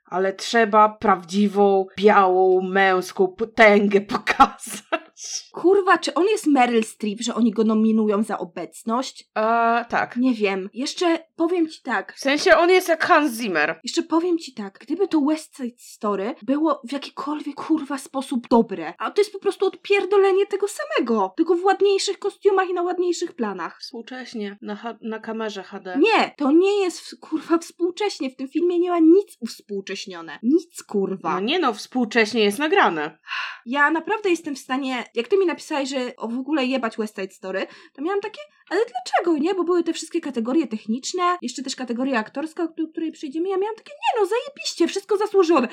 Ale 0.06 0.34
trzeba 0.34 0.90
prawdziwą, 0.90 1.86
białą, 1.98 2.62
męską 2.62 3.28
potęgę 3.28 4.02
pokazać. 4.02 5.03
Kurwa, 5.52 5.98
czy 5.98 6.14
on 6.14 6.26
jest 6.26 6.48
Meryl 6.48 6.84
Streep, 6.84 7.22
że 7.22 7.36
oni 7.36 7.52
go 7.52 7.64
nominują 7.64 8.24
za 8.24 8.38
obecność? 8.38 9.30
Tak. 9.90 10.18
Nie 10.18 10.34
wiem. 10.34 10.70
Jeszcze 10.74 11.20
powiem 11.36 11.70
ci 11.70 11.82
tak. 11.82 12.14
W 12.16 12.20
sensie 12.20 12.58
on 12.58 12.70
jest 12.70 12.88
jak 12.88 13.04
Hans 13.06 13.34
Zimmer. 13.34 13.80
Jeszcze 13.84 14.04
powiem 14.04 14.38
ci 14.38 14.54
tak, 14.54 14.78
gdyby 14.82 15.08
to 15.08 15.22
West 15.22 15.58
Side 15.58 15.76
Story 15.78 16.36
było 16.42 16.82
w 16.88 16.92
jakikolwiek 16.92 17.56
kurwa 17.56 17.98
sposób 17.98 18.48
dobre, 18.48 18.94
a 18.98 19.12
to 19.12 19.22
jest 19.22 19.34
po 19.34 19.40
prostu 19.40 19.66
odpierdolenie 19.66 20.46
tego 20.46 20.68
samego, 20.68 21.34
tylko 21.38 21.56
w 21.56 21.64
ładniejszych 21.64 22.20
kostiumach 22.20 22.70
i 22.70 22.74
na 22.74 22.82
ładniejszych 22.82 23.34
planach. 23.36 23.80
Współcześnie, 23.82 24.58
na, 24.62 24.76
ha- 24.76 24.98
na 25.02 25.20
kamerze 25.20 25.64
HD. 25.64 25.98
Nie, 26.00 26.34
to 26.38 26.52
nie 26.52 26.82
jest 26.84 27.00
w- 27.00 27.20
kurwa 27.20 27.58
współcześnie, 27.58 28.30
w 28.30 28.36
tym 28.36 28.48
filmie 28.48 28.80
nie 28.80 28.90
ma 28.90 29.00
nic 29.00 29.38
uwspółcześnione. 29.40 30.40
Nic 30.44 30.84
kurwa. 30.84 31.34
No 31.34 31.40
nie 31.40 31.60
no, 31.60 31.74
współcześnie 31.74 32.44
jest 32.44 32.60
nagrane. 32.60 33.18
Ja 33.66 33.92
naprawdę 33.92 34.30
jestem 34.30 34.56
w 34.56 34.60
stanie, 34.60 35.03
jak 35.16 35.28
ty 35.28 35.38
mi 35.38 35.46
napisałeś, 35.46 35.90
że 35.90 36.16
o 36.18 36.28
w 36.28 36.40
ogóle 36.40 36.66
jebać 36.66 36.98
West 36.98 37.16
Side 37.16 37.34
Story, 37.34 37.68
to 37.94 38.02
miałam 38.02 38.22
takie, 38.22 38.40
ale 38.70 38.82
dlaczego, 38.86 39.38
nie? 39.38 39.54
Bo 39.54 39.64
były 39.64 39.84
te 39.84 39.94
wszystkie 39.94 40.22
kategorie 40.22 40.68
techniczne, 40.68 41.24
jeszcze 41.42 41.64
też 41.64 41.76
kategoria 41.76 42.20
aktorska, 42.20 42.68
do 42.68 42.88
której 42.88 43.12
przejdziemy. 43.12 43.50
Ja 43.50 43.58
miałam 43.58 43.76
takie, 43.76 43.92
nie 43.92 44.22
no, 44.22 44.28
zajebiście, 44.28 44.88
wszystko 44.88 45.18
zasłużone. 45.18 45.68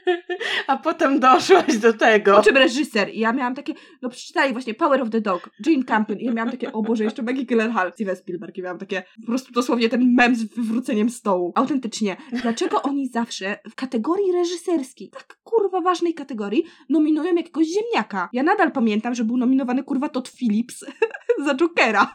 A 0.66 0.76
potem 0.76 1.20
doszłaś 1.20 1.76
do 1.78 1.92
tego. 1.92 2.36
Po 2.36 2.42
czym 2.42 2.56
reżyser? 2.56 3.14
I 3.14 3.18
ja 3.18 3.32
miałam 3.32 3.54
takie, 3.54 3.74
no 4.02 4.08
przeczytali 4.08 4.52
właśnie 4.52 4.74
Power 4.74 5.02
of 5.02 5.10
the 5.10 5.20
Dog, 5.20 5.50
Jane 5.66 5.84
Campion 5.84 6.18
i 6.18 6.24
ja 6.24 6.32
miałam 6.32 6.50
takie, 6.50 6.72
o 6.72 6.82
Boże, 6.82 7.04
jeszcze 7.04 7.22
Maggie 7.22 7.44
Gyllenhaal, 7.44 7.92
Steven 7.92 8.16
Spielberg 8.16 8.58
i 8.58 8.62
miałam 8.62 8.78
takie, 8.78 9.02
po 9.20 9.26
prostu 9.26 9.52
dosłownie 9.52 9.88
ten 9.88 10.14
mem 10.14 10.36
z 10.36 10.44
wywróceniem 10.44 11.10
stołu. 11.10 11.52
Autentycznie. 11.54 12.16
Dlaczego 12.32 12.82
oni 12.82 13.08
zawsze 13.08 13.58
w 13.70 13.74
kategorii 13.74 14.32
reżyserskiej, 14.32 15.10
tak 15.10 15.38
kurwa 15.44 15.80
ważnej 15.80 16.14
kategorii, 16.14 16.64
nominują 16.88 17.34
jakiegoś 17.34 17.66
ziemniaka? 17.66 18.28
Ja 18.32 18.42
nadal 18.62 18.72
pamiętam, 18.72 19.14
że 19.14 19.24
był 19.24 19.36
nominowany 19.36 19.84
kurwa 19.84 20.08
Todd 20.08 20.28
Phillips 20.28 20.84
za 21.46 21.54
Jokera. 21.54 22.14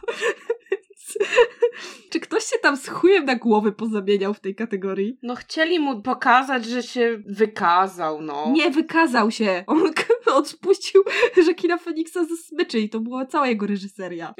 Czy 2.10 2.20
ktoś 2.20 2.44
się 2.44 2.58
tam 2.62 2.76
z 2.76 2.88
chujem 2.88 3.24
na 3.24 3.36
głowy 3.36 3.72
pozamieniał 3.72 4.34
w 4.34 4.40
tej 4.40 4.54
kategorii? 4.54 5.18
No 5.22 5.34
chcieli 5.34 5.80
mu 5.80 6.02
pokazać, 6.02 6.64
że 6.64 6.82
się 6.82 7.22
wykazał, 7.26 8.22
no. 8.22 8.52
Nie 8.52 8.70
wykazał 8.70 9.30
się. 9.30 9.64
On, 9.66 9.82
on 10.36 10.44
spuścił 10.44 11.02
Żakina 11.46 11.78
Feniksa 11.78 12.24
ze 12.24 12.36
smyczy 12.36 12.78
i 12.78 12.88
to 12.88 13.00
była 13.00 13.26
cała 13.26 13.48
jego 13.48 13.66
reżyseria. 13.66 14.34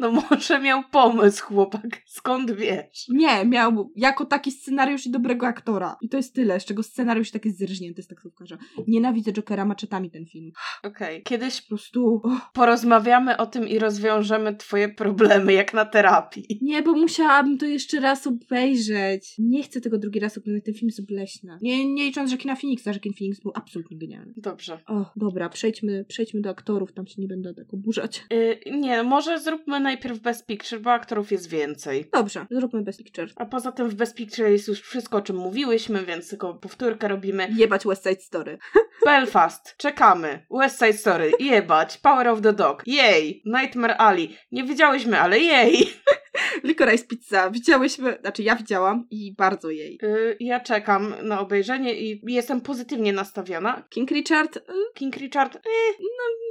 No 0.00 0.12
może 0.12 0.60
miał 0.60 0.82
pomysł, 0.90 1.44
chłopak. 1.44 2.02
Skąd 2.06 2.50
wiesz? 2.50 3.06
Nie, 3.08 3.44
miał 3.44 3.92
jako 3.96 4.24
taki 4.24 4.50
scenariusz 4.50 5.06
i 5.06 5.10
dobrego 5.10 5.46
aktora. 5.46 5.96
I 6.00 6.08
to 6.08 6.16
jest 6.16 6.34
tyle, 6.34 6.60
z 6.60 6.64
czego 6.64 6.82
scenariusz 6.82 7.30
tak 7.30 7.44
jest 7.44 7.58
zerżnięty 7.58 8.02
z 8.02 8.06
taksówkarza. 8.06 8.58
Nienawidzę 8.86 9.32
Jokera 9.32 9.64
maczetami 9.64 10.10
ten 10.10 10.26
film. 10.26 10.52
Okej, 10.82 11.22
kiedyś 11.22 11.62
Po 11.62 11.68
prostu... 11.68 12.20
Och. 12.24 12.52
porozmawiamy 12.52 13.36
o 13.36 13.46
tym 13.46 13.68
i 13.68 13.78
rozwiążemy 13.78 14.56
twoje 14.56 14.88
problemy, 14.88 15.52
jak 15.52 15.74
na 15.74 15.84
terapii. 15.84 16.58
Nie, 16.62 16.82
bo 16.82 16.92
musiałabym 16.92 17.58
to 17.58 17.66
jeszcze 17.66 18.00
raz 18.00 18.26
obejrzeć. 18.26 19.34
Nie 19.38 19.62
chcę 19.62 19.80
tego 19.80 19.98
drugi 19.98 20.20
raz 20.20 20.38
oglądać, 20.38 20.64
ten 20.64 20.74
film 20.74 20.88
jest 20.88 21.00
obleśny. 21.00 21.58
Nie, 21.62 21.92
nie 21.92 22.04
licząc 22.04 22.30
Żakina 22.30 22.56
Phoenixa, 22.56 22.92
Żakin 22.92 23.12
Phoenix 23.18 23.40
był 23.40 23.52
absolutnie 23.54 23.98
genialny. 23.98 24.34
Dobrze. 24.36 24.80
O, 24.86 25.10
dobra, 25.16 25.48
przejdźmy, 25.48 26.04
przejdźmy 26.08 26.40
do 26.40 26.50
aktorów, 26.50 26.92
tam 26.92 27.06
się 27.06 27.22
nie 27.22 27.28
będę 27.28 27.54
tak 27.54 27.74
oburzać. 27.74 28.24
Y, 28.32 28.60
nie, 28.70 29.02
może 29.02 29.40
zróbmy 29.52 29.80
najpierw 29.80 30.18
Best 30.18 30.46
Picture, 30.46 30.80
bo 30.80 30.92
aktorów 30.92 31.32
jest 31.32 31.48
więcej. 31.48 32.08
Dobrze, 32.12 32.46
zróbmy 32.50 32.82
Best 32.82 33.04
Picture. 33.04 33.28
A 33.36 33.46
poza 33.46 33.72
tym 33.72 33.88
w 33.88 33.94
Best 33.94 34.14
Picture 34.14 34.50
jest 34.50 34.68
już 34.68 34.80
wszystko, 34.80 35.18
o 35.18 35.22
czym 35.22 35.36
mówiłyśmy, 35.36 36.04
więc 36.04 36.28
tylko 36.28 36.54
powtórkę 36.54 37.08
robimy. 37.08 37.48
Jebać 37.56 37.84
West 37.84 38.02
Side 38.02 38.20
Story. 38.20 38.58
Belfast, 39.04 39.76
czekamy. 39.76 40.46
West 40.50 40.78
Side 40.78 40.92
Story, 40.92 41.32
jebać. 41.40 41.98
Power 41.98 42.28
of 42.28 42.40
the 42.40 42.52
Dog, 42.52 42.82
jej. 42.86 43.42
Nightmare 43.44 43.94
Alley, 43.98 44.36
nie 44.52 44.64
widziałyśmy, 44.64 45.20
ale 45.20 45.38
jej. 45.38 45.88
Licorice 46.64 47.06
Pizza, 47.06 47.50
widziałyśmy, 47.50 48.18
znaczy 48.20 48.42
ja 48.42 48.56
widziałam 48.56 49.06
i 49.10 49.34
bardzo 49.38 49.70
jej. 49.70 49.98
Y, 50.02 50.36
ja 50.40 50.60
czekam 50.60 51.14
na 51.22 51.40
obejrzenie 51.40 51.94
i 51.94 52.22
jestem 52.26 52.60
pozytywnie 52.60 53.12
nastawiona. 53.12 53.84
King 53.90 54.10
Richard, 54.10 54.56
y, 54.56 54.60
King 54.94 55.16
Richard, 55.16 55.56
y, 55.56 55.60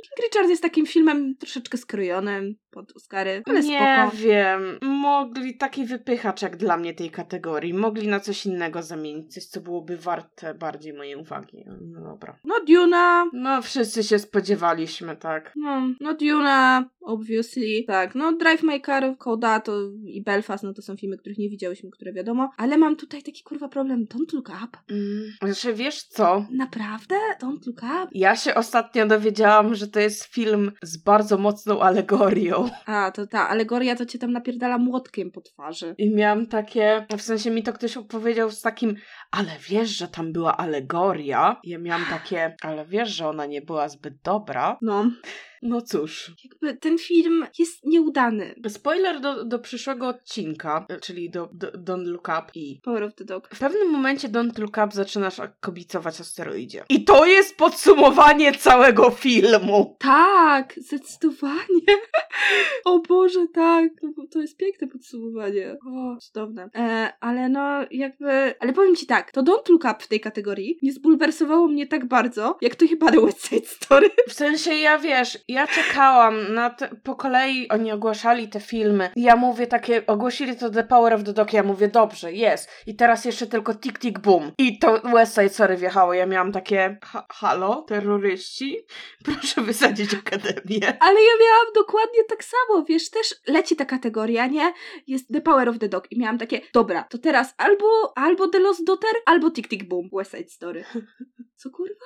King 0.01 0.25
Richard 0.25 0.49
jest 0.49 0.61
takim 0.61 0.85
filmem 0.85 1.35
troszeczkę 1.39 1.77
skrojonym 1.77 2.55
pod 2.71 2.95
Oscary, 2.95 3.43
ale 3.45 3.61
nie 3.61 4.03
spoko. 4.05 4.17
wiem. 4.17 4.61
Mogli 4.81 5.57
taki 5.57 5.85
wypychacz 5.85 6.41
jak 6.41 6.57
dla 6.57 6.77
mnie 6.77 6.93
tej 6.93 7.09
kategorii. 7.09 7.73
Mogli 7.73 8.07
na 8.07 8.19
coś 8.19 8.45
innego 8.45 8.83
zamienić, 8.83 9.33
coś 9.33 9.45
co 9.45 9.61
byłoby 9.61 9.97
warte 9.97 10.53
bardziej 10.53 10.93
mojej 10.93 11.15
uwagi. 11.15 11.63
No 11.81 12.01
dobra. 12.01 12.39
No 12.43 12.55
Duna, 12.67 13.25
No 13.33 13.61
wszyscy 13.61 14.03
się 14.03 14.19
spodziewaliśmy, 14.19 15.15
tak. 15.15 15.53
no, 15.55 15.81
no 15.99 16.13
Duna, 16.13 16.89
obviously, 17.01 17.83
tak, 17.87 18.15
no 18.15 18.31
Drive 18.37 18.63
My 18.63 18.79
Car, 18.79 19.17
Coda 19.17 19.59
to 19.59 19.81
i 20.05 20.23
Belfast, 20.23 20.63
no 20.63 20.73
to 20.73 20.81
są 20.81 20.95
filmy, 20.97 21.17
których 21.17 21.37
nie 21.37 21.49
widziałyśmy, 21.49 21.89
które 21.91 22.13
wiadomo, 22.13 22.49
ale 22.57 22.77
mam 22.77 22.95
tutaj 22.95 23.23
taki 23.23 23.43
kurwa 23.43 23.69
problem, 23.69 24.05
Don't 24.05 24.33
Look 24.33 24.49
Up. 24.49 24.77
Mm, 24.91 25.31
znaczy 25.43 25.73
wiesz 25.73 26.03
co? 26.03 26.45
Naprawdę? 26.51 27.15
Don't 27.43 27.67
Look 27.67 27.81
Up? 27.83 28.07
Ja 28.11 28.35
się 28.35 28.55
ostatnio 28.55 29.05
dowiedziałam, 29.07 29.75
że 29.75 29.87
to 29.87 29.99
jest 29.99 30.23
film 30.23 30.71
z 30.83 30.97
bardzo 30.97 31.37
mocną 31.37 31.81
alegorią. 31.81 32.60
A, 32.85 33.11
to 33.11 33.27
ta 33.27 33.49
alegoria 33.49 33.95
to 33.95 34.05
cię 34.05 34.19
tam 34.19 34.31
napierdala 34.31 34.77
młotkiem 34.77 35.31
po 35.31 35.41
twarzy. 35.41 35.95
I 35.97 36.15
miałam 36.15 36.47
takie, 36.47 37.05
w 37.17 37.21
sensie 37.21 37.51
mi 37.51 37.63
to 37.63 37.73
ktoś 37.73 37.97
opowiedział 37.97 38.51
z 38.51 38.61
takim, 38.61 38.95
ale 39.31 39.51
wiesz, 39.69 39.89
że 39.89 40.07
tam 40.07 40.33
była 40.33 40.57
alegoria? 40.57 41.59
Ja 41.63 41.77
miałam 41.77 42.05
takie, 42.09 42.55
ale 42.61 42.85
wiesz, 42.85 43.09
że 43.09 43.27
ona 43.27 43.45
nie 43.45 43.61
była 43.61 43.89
zbyt 43.89 44.13
dobra? 44.23 44.77
No, 44.81 45.05
No 45.61 45.81
cóż. 45.81 46.31
jakby 46.43 46.77
ten 46.77 46.97
film 46.97 47.45
jest 47.59 47.85
nieudany. 47.85 48.55
Spoiler 48.69 49.19
do, 49.21 49.45
do 49.45 49.59
przyszłego 49.59 50.07
odcinka, 50.07 50.85
czyli 51.01 51.29
do, 51.29 51.49
do 51.53 51.71
Don't 51.71 52.05
Look 52.07 52.27
Up 52.27 52.43
i 52.55 52.79
Power 52.83 53.03
of 53.03 53.15
the 53.15 53.25
Dog. 53.25 53.49
w 53.55 53.59
pewnym 53.59 53.89
momencie 53.91 54.29
Don't 54.29 54.59
Look 54.59 54.77
Up 54.77 54.87
zaczynasz 54.91 55.35
kobicować 55.59 56.21
o 56.21 56.23
steroidzie. 56.23 56.83
I 56.89 57.03
to 57.03 57.25
jest 57.25 57.57
podsumowanie 57.57 58.53
całego 58.53 59.09
filmu. 59.11 59.95
Tak, 59.99 60.73
zdecydowanie. 60.77 61.81
O 62.85 62.99
Boże, 62.99 63.47
tak. 63.53 63.89
To, 64.01 64.27
to 64.31 64.39
jest 64.39 64.57
piękne 64.57 64.87
podsumowanie. 64.87 65.75
O, 65.87 66.17
cudowne. 66.19 66.69
E, 66.75 67.13
ale 67.19 67.49
no, 67.49 67.85
jakby... 67.91 68.53
Ale 68.59 68.73
powiem 68.73 68.95
ci 68.95 69.05
tak, 69.05 69.20
to 69.31 69.43
Don't 69.43 69.69
Look 69.69 69.83
Up 69.83 69.95
w 69.99 70.07
tej 70.07 70.19
kategorii 70.19 70.79
nie 70.81 70.93
zbulwersowało 70.93 71.67
mnie 71.67 71.87
tak 71.87 72.05
bardzo, 72.05 72.57
jak 72.61 72.75
to 72.75 72.87
chyba 72.87 73.11
The 73.11 73.21
West 73.21 73.47
Side 73.47 73.67
Story. 73.67 74.09
W 74.27 74.33
sensie 74.33 74.73
ja 74.73 74.97
wiesz, 74.97 75.37
ja 75.47 75.67
czekałam 75.67 76.53
na 76.53 76.69
te, 76.69 76.89
po 77.03 77.15
kolei 77.15 77.69
oni 77.69 77.91
ogłaszali 77.91 78.49
te 78.49 78.59
filmy. 78.59 79.09
Ja 79.15 79.35
mówię 79.35 79.67
takie, 79.67 80.07
ogłosili 80.07 80.55
to 80.55 80.69
The 80.69 80.83
Power 80.83 81.13
of 81.13 81.23
the 81.23 81.33
Dog, 81.33 81.53
ja 81.53 81.63
mówię 81.63 81.87
dobrze, 81.87 82.33
jest. 82.33 82.69
I 82.87 82.95
teraz 82.95 83.25
jeszcze 83.25 83.47
tylko 83.47 83.75
Tick 83.75 83.99
Tick 83.99 84.19
Boom. 84.19 84.51
I 84.57 84.79
to 84.79 85.01
West 85.13 85.35
Side 85.35 85.49
Story 85.49 85.77
wjechało. 85.77 86.13
Ja 86.13 86.25
miałam 86.25 86.51
takie, 86.51 86.97
ha, 87.03 87.25
halo, 87.29 87.81
terroryści? 87.81 88.85
Proszę 89.25 89.61
wysadzić 89.61 90.13
akademię. 90.13 90.97
Ale 90.99 91.21
ja 91.21 91.33
miałam 91.41 91.73
dokładnie 91.75 92.23
tak 92.29 92.43
samo, 92.43 92.83
wiesz, 92.89 93.09
też 93.09 93.35
leci 93.47 93.75
ta 93.75 93.85
kategoria, 93.85 94.47
nie? 94.47 94.73
Jest 95.07 95.27
The 95.33 95.41
Power 95.41 95.69
of 95.69 95.79
the 95.79 95.89
Dog 95.89 96.11
i 96.11 96.19
miałam 96.19 96.37
takie, 96.37 96.61
dobra, 96.73 97.03
to 97.03 97.17
teraz 97.17 97.53
albo, 97.57 98.13
albo 98.15 98.47
The 98.47 98.59
Lost 98.59 98.85
Daughter, 98.85 99.10
albo 99.25 99.51
Tick 99.51 99.67
Tick 99.67 99.87
Boom, 99.87 100.09
West 100.13 100.31
Side 100.31 100.49
Story. 100.49 100.83
Co 101.61 101.69
kurwa? 101.69 102.05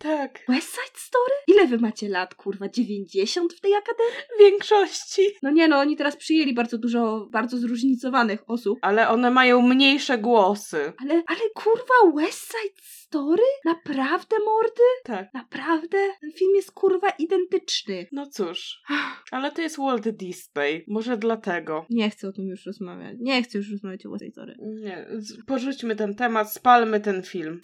Tak, 0.00 0.38
West 0.48 0.68
Side 0.68 0.98
Story? 0.98 1.34
Ile 1.46 1.66
wy 1.66 1.78
macie 1.78 2.08
lat, 2.08 2.34
kurwa? 2.34 2.68
90 2.68 3.54
w 3.54 3.60
tej 3.60 3.74
akademii? 3.74 4.12
w 4.36 4.40
większości. 4.40 5.22
No 5.42 5.50
nie 5.50 5.68
no, 5.68 5.78
oni 5.78 5.96
teraz 5.96 6.16
przyjęli 6.16 6.54
bardzo 6.54 6.78
dużo, 6.78 7.28
bardzo 7.30 7.58
zróżnicowanych 7.58 8.50
osób. 8.50 8.78
Ale 8.82 9.08
one 9.08 9.30
mają 9.30 9.62
mniejsze 9.62 10.18
głosy. 10.18 10.92
Ale, 11.02 11.22
ale 11.26 11.40
kurwa, 11.54 11.94
West 12.16 12.40
Side 12.40 12.74
Story? 13.08 13.42
Naprawdę, 13.64 14.36
mordy? 14.46 14.82
Tak. 15.04 15.34
Naprawdę? 15.34 15.98
Ten 16.20 16.32
film 16.32 16.54
jest 16.54 16.72
kurwa 16.72 17.10
identyczny. 17.10 18.06
No 18.12 18.26
cóż, 18.26 18.82
ale 19.30 19.52
to 19.52 19.62
jest 19.62 19.78
Walt 19.78 20.08
Disney. 20.08 20.84
Może 20.88 21.16
dlatego. 21.16 21.86
Nie 21.90 22.10
chcę 22.10 22.28
o 22.28 22.32
tym 22.32 22.46
już 22.46 22.66
rozmawiać. 22.66 23.16
Nie 23.20 23.42
chcę 23.42 23.58
już 23.58 23.70
rozmawiać 23.70 24.06
o 24.06 24.18
Side 24.18 24.30
Story. 24.30 24.56
Nie, 24.60 25.06
porzućmy 25.46 25.96
ten 25.96 26.14
temat, 26.14 26.52
spalmy 26.52 27.00
ten 27.00 27.22
film. 27.22 27.60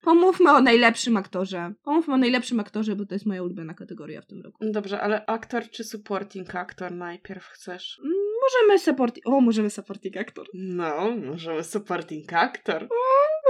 Pomówmy 0.00 0.50
o 0.50 0.60
najlepszym 0.60 1.16
aktorze. 1.16 1.72
Pomówmy 1.82 2.14
o 2.14 2.18
najlepszym 2.18 2.60
aktorze, 2.60 2.96
bo 2.96 3.06
to 3.06 3.14
jest 3.14 3.26
moja 3.26 3.42
ulubiona 3.42 3.74
kategoria 3.74 4.20
w 4.20 4.26
tym 4.26 4.42
roku. 4.42 4.58
Dobrze, 4.70 5.00
ale 5.00 5.26
aktor 5.26 5.70
czy 5.70 5.84
supporting 5.84 6.54
aktor 6.54 6.92
najpierw 6.92 7.44
chcesz? 7.44 8.00
Mm, 8.04 8.21
Możemy 8.42 8.78
supporting... 8.78 9.26
O, 9.28 9.40
możemy 9.40 9.70
supporting 9.70 10.16
aktor. 10.16 10.46
No, 10.54 11.10
możemy 11.10 11.64
supporting 11.64 12.32
aktor. 12.32 12.88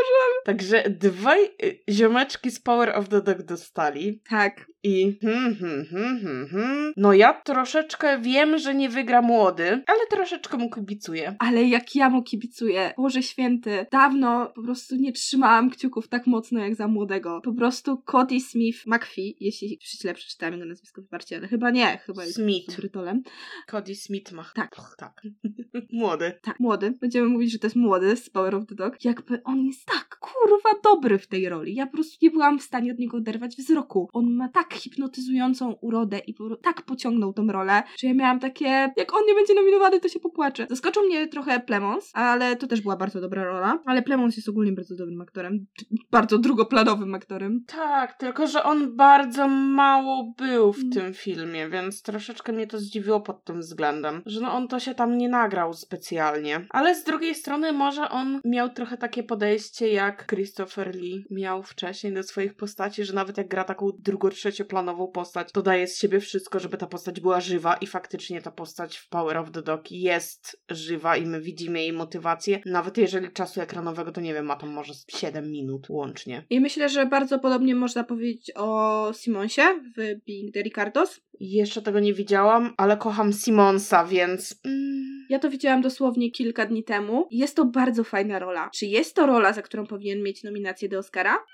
Możemy. 0.02 0.42
Także 0.44 0.90
dwaj 0.90 1.44
y, 1.44 1.78
ziomeczki 1.90 2.50
z 2.50 2.60
Power 2.60 2.96
of 2.98 3.08
the 3.08 3.22
Dog 3.22 3.42
dostali. 3.42 4.20
Tak. 4.30 4.72
I 4.84 5.18
hmm, 5.20 5.56
hmm, 5.56 5.84
hmm, 5.84 6.20
hmm, 6.20 6.48
hmm. 6.48 6.92
No 6.96 7.12
ja 7.12 7.34
troszeczkę 7.34 8.20
wiem, 8.20 8.58
że 8.58 8.74
nie 8.74 8.88
wygra 8.88 9.22
młody, 9.22 9.82
ale 9.86 10.06
troszeczkę 10.10 10.56
mu 10.56 10.70
kibicuję. 10.70 11.36
Ale 11.38 11.64
jak 11.64 11.94
ja 11.94 12.10
mu 12.10 12.22
kibicuję, 12.22 12.94
Boże 12.96 13.22
Święty, 13.22 13.86
dawno 13.92 14.52
po 14.54 14.62
prostu 14.62 14.96
nie 14.96 15.12
trzymałam 15.12 15.70
kciuków 15.70 16.08
tak 16.08 16.26
mocno 16.26 16.60
jak 16.60 16.74
za 16.74 16.88
młodego. 16.88 17.40
Po 17.44 17.52
prostu 17.54 18.02
Cody 18.02 18.40
Smith 18.40 18.86
McPhee, 18.86 19.36
jeśli 19.40 19.78
źle 20.00 20.14
przeczytałem 20.14 20.54
jego 20.54 20.66
nazwisko, 20.66 21.02
wybaczcie, 21.02 21.36
ale 21.36 21.48
chyba 21.48 21.70
nie, 21.70 21.98
chyba 21.98 22.24
jest 22.24 22.36
Smith. 22.36 22.76
Brytolem. 22.76 23.22
Cody 23.70 23.94
Smith 23.94 24.32
ma. 24.32 24.50
Tak. 24.54 24.78
Och, 24.78 24.96
tak. 24.98 25.22
młody. 25.92 26.32
Tak, 26.42 26.60
młody. 26.60 26.98
Będziemy 27.00 27.28
mówić, 27.28 27.52
że 27.52 27.58
to 27.58 27.66
jest 27.66 27.76
młody 27.76 28.16
z 28.16 28.30
Power 28.30 28.54
of 28.54 28.66
the 28.66 28.74
Dog. 28.74 29.04
Jakby 29.04 29.42
on 29.42 29.66
jest 29.66 29.86
tak 29.92 30.18
kurwa 30.18 30.70
dobry 30.85 31.18
w 31.18 31.26
tej 31.26 31.48
roli. 31.48 31.74
Ja 31.74 31.87
po 31.87 31.92
prostu 31.92 32.16
nie 32.22 32.31
byłam 32.31 32.59
w 32.59 32.62
stanie 32.62 32.92
od 32.92 32.98
niego 32.98 33.16
oderwać 33.16 33.57
wzroku. 33.57 34.09
On 34.12 34.35
ma 34.35 34.48
tak 34.48 34.74
hipnotyzującą 34.74 35.72
urodę 35.72 36.18
i 36.18 36.35
po, 36.35 36.57
tak 36.57 36.83
pociągnął 36.83 37.33
tą 37.33 37.46
rolę, 37.46 37.83
że 37.98 38.07
ja 38.07 38.14
miałam 38.14 38.40
takie, 38.40 38.92
jak 38.96 39.14
on 39.14 39.26
nie 39.28 39.35
będzie 39.35 39.55
nominowany, 39.55 40.00
to 40.00 40.09
się 40.09 40.20
popłaczę. 40.20 40.66
Zaskoczył 40.70 41.02
mnie 41.02 41.28
trochę 41.28 41.61
Plemons, 41.61 42.11
ale 42.14 42.57
to 42.57 42.66
też 42.66 42.81
była 42.81 42.96
bardzo 42.96 43.20
dobra 43.20 43.44
rola. 43.44 43.78
Ale 43.87 44.02
Plemons 44.02 44.37
jest 44.37 44.48
ogólnie 44.48 44.72
bardzo 44.72 44.94
dobrym 44.96 45.20
aktorem. 45.20 45.66
Bardzo 46.11 46.38
drugoplanowym 46.38 47.14
aktorem. 47.14 47.64
Tak, 47.66 48.14
tylko 48.14 48.46
że 48.46 48.62
on 48.62 48.96
bardzo 48.96 49.48
mało 49.48 50.33
był 50.38 50.72
w 50.72 50.78
Mm. 50.78 50.92
tym 50.92 51.14
filmie, 51.14 51.68
więc 51.68 52.02
troszeczkę 52.02 52.52
mnie 52.52 52.66
to 52.66 52.78
zdziwiło 52.78 53.20
pod 53.20 53.44
tym 53.44 53.61
względem, 53.61 54.22
że 54.26 54.40
no 54.40 54.52
on 54.52 54.68
to 54.68 54.81
się 54.81 54.94
tam 54.94 55.18
nie 55.18 55.28
nagrał 55.28 55.74
specjalnie. 55.74 56.66
Ale 56.70 56.94
z 56.94 57.05
drugiej 57.05 57.35
strony 57.35 57.72
może 57.72 58.09
on 58.09 58.40
miał 58.44 58.68
trochę 58.68 58.96
takie 58.96 59.22
podejście 59.22 59.82
jak 59.88 60.27
Christopher 60.27 60.95
Lee 60.95 61.25
miał 61.31 61.62
wcześniej 61.62 62.12
do 62.12 62.23
swoich 62.23 62.55
postaci, 62.55 63.05
że 63.05 63.12
nawet 63.12 63.38
jak 63.38 63.49
gra 63.49 63.64
taką 63.64 63.90
drugo-trzecioplanową 63.99 65.07
postać, 65.12 65.53
to 65.53 65.62
daje 65.62 65.87
z 65.87 65.99
siebie 65.99 66.21
wszystko, 66.21 66.61
żeby 66.61 66.77
ta 66.77 66.87
postać 66.87 67.21
była 67.21 67.40
żywa 67.40 67.75
i 67.75 67.87
faktycznie 67.87 68.42
ta 68.42 68.51
postać 68.51 68.97
w 68.97 69.09
Power 69.09 69.37
of 69.37 69.51
the 69.51 69.62
Dog 69.62 69.92
jest 69.92 70.62
żywa 70.71 71.16
i 71.16 71.27
my 71.27 71.40
widzimy 71.40 71.81
jej 71.81 71.92
motywację, 71.92 72.61
nawet 72.66 72.99
jeżeli 72.99 73.33
czasu 73.33 73.61
ekranowego 73.61 74.12
to 74.12 74.21
nie 74.21 74.35
wiem, 74.35 74.47
ma 74.47 74.57
tam 74.57 74.71
może 74.71 74.95
z 74.95 75.05
7 75.09 75.51
minut 75.51 75.90
łącznie. 75.90 76.45
I 76.51 76.61
myślę, 76.61 76.88
że 76.88 77.07
bardzo 77.07 77.38
podobnie 77.38 77.75
można 77.75 78.05
powiedzieć 78.05 78.53
o 78.57 79.11
Simonsie 79.14 79.62
w 79.97 80.25
Being 80.27 80.55
the 80.55 80.62
Ricardos. 80.62 81.21
Jeszcze 81.40 81.83
tego 81.83 82.01
nie 82.01 82.14
widziałam, 82.14 82.75
ale 82.77 82.97
kocham 82.97 83.33
Simonsa, 83.33 84.05
więc. 84.05 84.61
Mm, 84.64 85.27
Ja 85.29 85.38
to 85.38 85.51
widziałam 85.51 85.83
dosłownie 85.83 86.31
kilka 86.31 86.66
dni 86.66 86.85
temu. 86.85 87.29
Jest 87.31 87.57
to 87.57 87.64
bardzo 87.64 88.05
fajna 88.05 88.38
rola. 88.38 88.71
Czy 88.75 88.87
jest 88.87 89.16
to 89.16 89.27
rola, 89.27 89.53
za 89.53 89.62
którą 89.72 89.87
powinien 89.87 90.22
mieć 90.22 90.42
nominację 90.42 90.88
do 90.88 90.98
Oscara? 90.98 91.46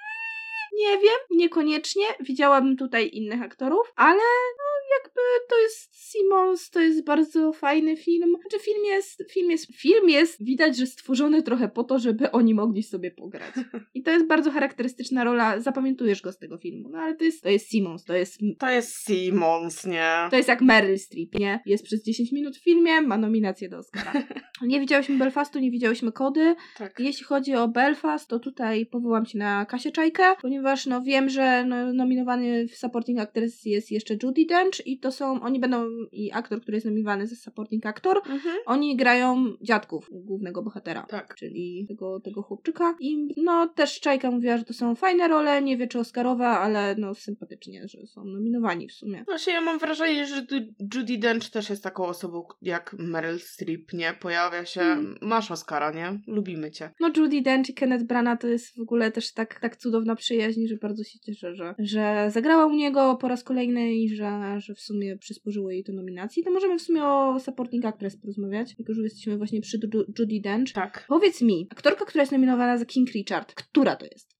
Nie 0.72 0.98
wiem, 0.98 1.18
niekoniecznie. 1.30 2.04
Widziałabym 2.20 2.76
tutaj 2.76 3.10
innych 3.12 3.42
aktorów, 3.42 3.92
ale 3.96 4.22
no 4.58 4.67
jakby 4.98 5.20
to 5.48 5.58
jest 5.58 6.10
Simons, 6.10 6.70
to 6.70 6.80
jest 6.80 7.04
bardzo 7.04 7.52
fajny 7.52 7.96
film. 7.96 8.36
Znaczy 8.40 8.64
film 8.64 8.84
jest, 8.84 9.24
film 9.32 9.50
jest, 9.50 9.76
film 9.76 10.08
jest, 10.08 10.44
widać, 10.44 10.76
że 10.76 10.86
stworzony 10.86 11.42
trochę 11.42 11.68
po 11.68 11.84
to, 11.84 11.98
żeby 11.98 12.30
oni 12.30 12.54
mogli 12.54 12.82
sobie 12.82 13.10
pograć. 13.10 13.54
I 13.94 14.02
to 14.02 14.10
jest 14.10 14.26
bardzo 14.26 14.50
charakterystyczna 14.50 15.24
rola, 15.24 15.60
zapamiętujesz 15.60 16.22
go 16.22 16.32
z 16.32 16.38
tego 16.38 16.58
filmu. 16.58 16.88
No 16.88 16.98
ale 16.98 17.16
to 17.16 17.24
jest, 17.24 17.42
to 17.42 17.48
jest 17.48 17.70
Simons, 17.70 18.04
to 18.04 18.14
jest 18.14 18.38
to 18.58 18.70
jest 18.70 19.06
Simons, 19.06 19.86
nie? 19.86 20.28
to 20.30 20.36
jest 20.36 20.48
jak 20.48 20.60
Meryl 20.60 20.98
Streep, 20.98 21.34
nie? 21.38 21.60
Jest 21.66 21.84
przez 21.84 22.04
10 22.04 22.32
minut 22.32 22.56
w 22.56 22.64
filmie, 22.64 23.00
ma 23.00 23.18
nominację 23.18 23.68
do 23.68 23.78
Oscara. 23.78 24.12
Nie 24.62 24.80
widziałyśmy 24.80 25.18
Belfastu, 25.18 25.58
nie 25.58 25.70
widziałyśmy 25.70 26.12
Kody. 26.12 26.54
Tak. 26.78 27.00
Jeśli 27.00 27.24
chodzi 27.24 27.54
o 27.54 27.68
Belfast, 27.68 28.28
to 28.28 28.38
tutaj 28.38 28.86
powołam 28.86 29.26
się 29.26 29.38
na 29.38 29.66
Kasię 29.66 29.92
Czajkę, 29.92 30.22
ponieważ 30.42 30.86
no 30.86 31.02
wiem, 31.02 31.28
że 31.28 31.64
no, 31.64 31.92
nominowany 31.92 32.68
w 32.68 32.76
Supporting 32.76 33.18
Actress 33.18 33.64
jest 33.64 33.90
jeszcze 33.90 34.16
Judy 34.22 34.46
Dench 34.46 34.77
i 34.86 34.98
to 34.98 35.12
są, 35.12 35.40
oni 35.42 35.60
będą, 35.60 35.84
i 36.12 36.32
aktor, 36.32 36.60
który 36.60 36.76
jest 36.76 36.86
nominowany 36.86 37.26
za 37.26 37.36
Supporting 37.36 37.86
Actor, 37.86 38.16
Mhm. 38.16 38.56
oni 38.66 38.96
grają 38.96 39.44
dziadków 39.62 40.08
głównego 40.12 40.62
bohatera. 40.62 41.02
Tak. 41.08 41.34
Czyli 41.34 41.86
tego, 41.88 42.20
tego 42.20 42.42
chłopczyka. 42.42 42.96
I 43.00 43.34
no 43.36 43.68
też 43.68 44.00
Czajka 44.00 44.30
mówiła, 44.30 44.56
że 44.56 44.64
to 44.64 44.72
są 44.72 44.94
fajne 44.94 45.28
role, 45.28 45.62
nie 45.62 45.76
wie 45.76 45.86
czy 45.86 45.98
Oscarowe, 45.98 46.46
ale 46.46 46.94
no 46.98 47.14
sympatycznie, 47.14 47.88
że 47.88 48.06
są 48.06 48.24
nominowani 48.24 48.88
w 48.88 48.92
sumie. 48.92 49.24
Właśnie 49.26 49.52
ja 49.52 49.60
mam 49.60 49.78
wrażenie, 49.78 50.26
że 50.26 50.46
Judy 50.94 51.18
Dench 51.18 51.50
też 51.50 51.70
jest 51.70 51.82
taką 51.82 52.04
osobą 52.06 52.46
jak 52.62 52.96
Meryl 52.98 53.38
Streep, 53.38 53.92
nie? 53.92 54.12
Pojawia 54.20 54.64
się, 54.64 54.80
Mm. 54.80 55.14
masz 55.22 55.50
Oscara, 55.50 55.92
nie? 55.92 56.20
Lubimy 56.26 56.70
cię. 56.70 56.90
No 57.00 57.10
Judy 57.16 57.42
Dench 57.42 57.68
i 57.70 57.74
Kenneth 57.74 58.04
Branagh 58.04 58.40
to 58.40 58.46
jest 58.48 58.76
w 58.76 58.80
ogóle 58.80 59.12
też 59.12 59.32
tak, 59.32 59.60
tak 59.60 59.76
cudowna 59.76 60.16
przyjaźń, 60.16 60.66
że 60.66 60.76
bardzo 60.76 61.04
się 61.04 61.18
cieszę, 61.18 61.54
że, 61.54 61.74
że 61.78 62.28
zagrała 62.30 62.66
u 62.66 62.72
niego 62.74 63.16
po 63.20 63.28
raz 63.28 63.44
kolejny 63.44 63.94
i 63.94 64.08
że, 64.16 64.54
że 64.58 64.67
w 64.74 64.80
sumie 64.80 65.16
przysporzyło 65.16 65.70
jej 65.70 65.84
to 65.84 65.92
nominacji. 65.92 66.44
To 66.44 66.50
możemy 66.50 66.78
w 66.78 66.82
sumie 66.82 67.04
o 67.04 67.40
Supporting 67.40 67.84
Actress 67.84 68.16
porozmawiać, 68.16 68.74
jako 68.78 68.94
że 68.94 69.02
jesteśmy 69.02 69.36
właśnie 69.38 69.60
przy 69.60 69.78
Ju- 69.78 70.04
Judy 70.18 70.40
Dench. 70.40 70.72
Tak. 70.72 71.04
Powiedz 71.08 71.42
mi, 71.42 71.66
aktorka, 71.70 72.04
która 72.04 72.22
jest 72.22 72.32
nominowana 72.32 72.78
za 72.78 72.84
King 72.84 73.10
Richard, 73.12 73.54
która 73.54 73.96
to 73.96 74.06
jest? 74.06 74.37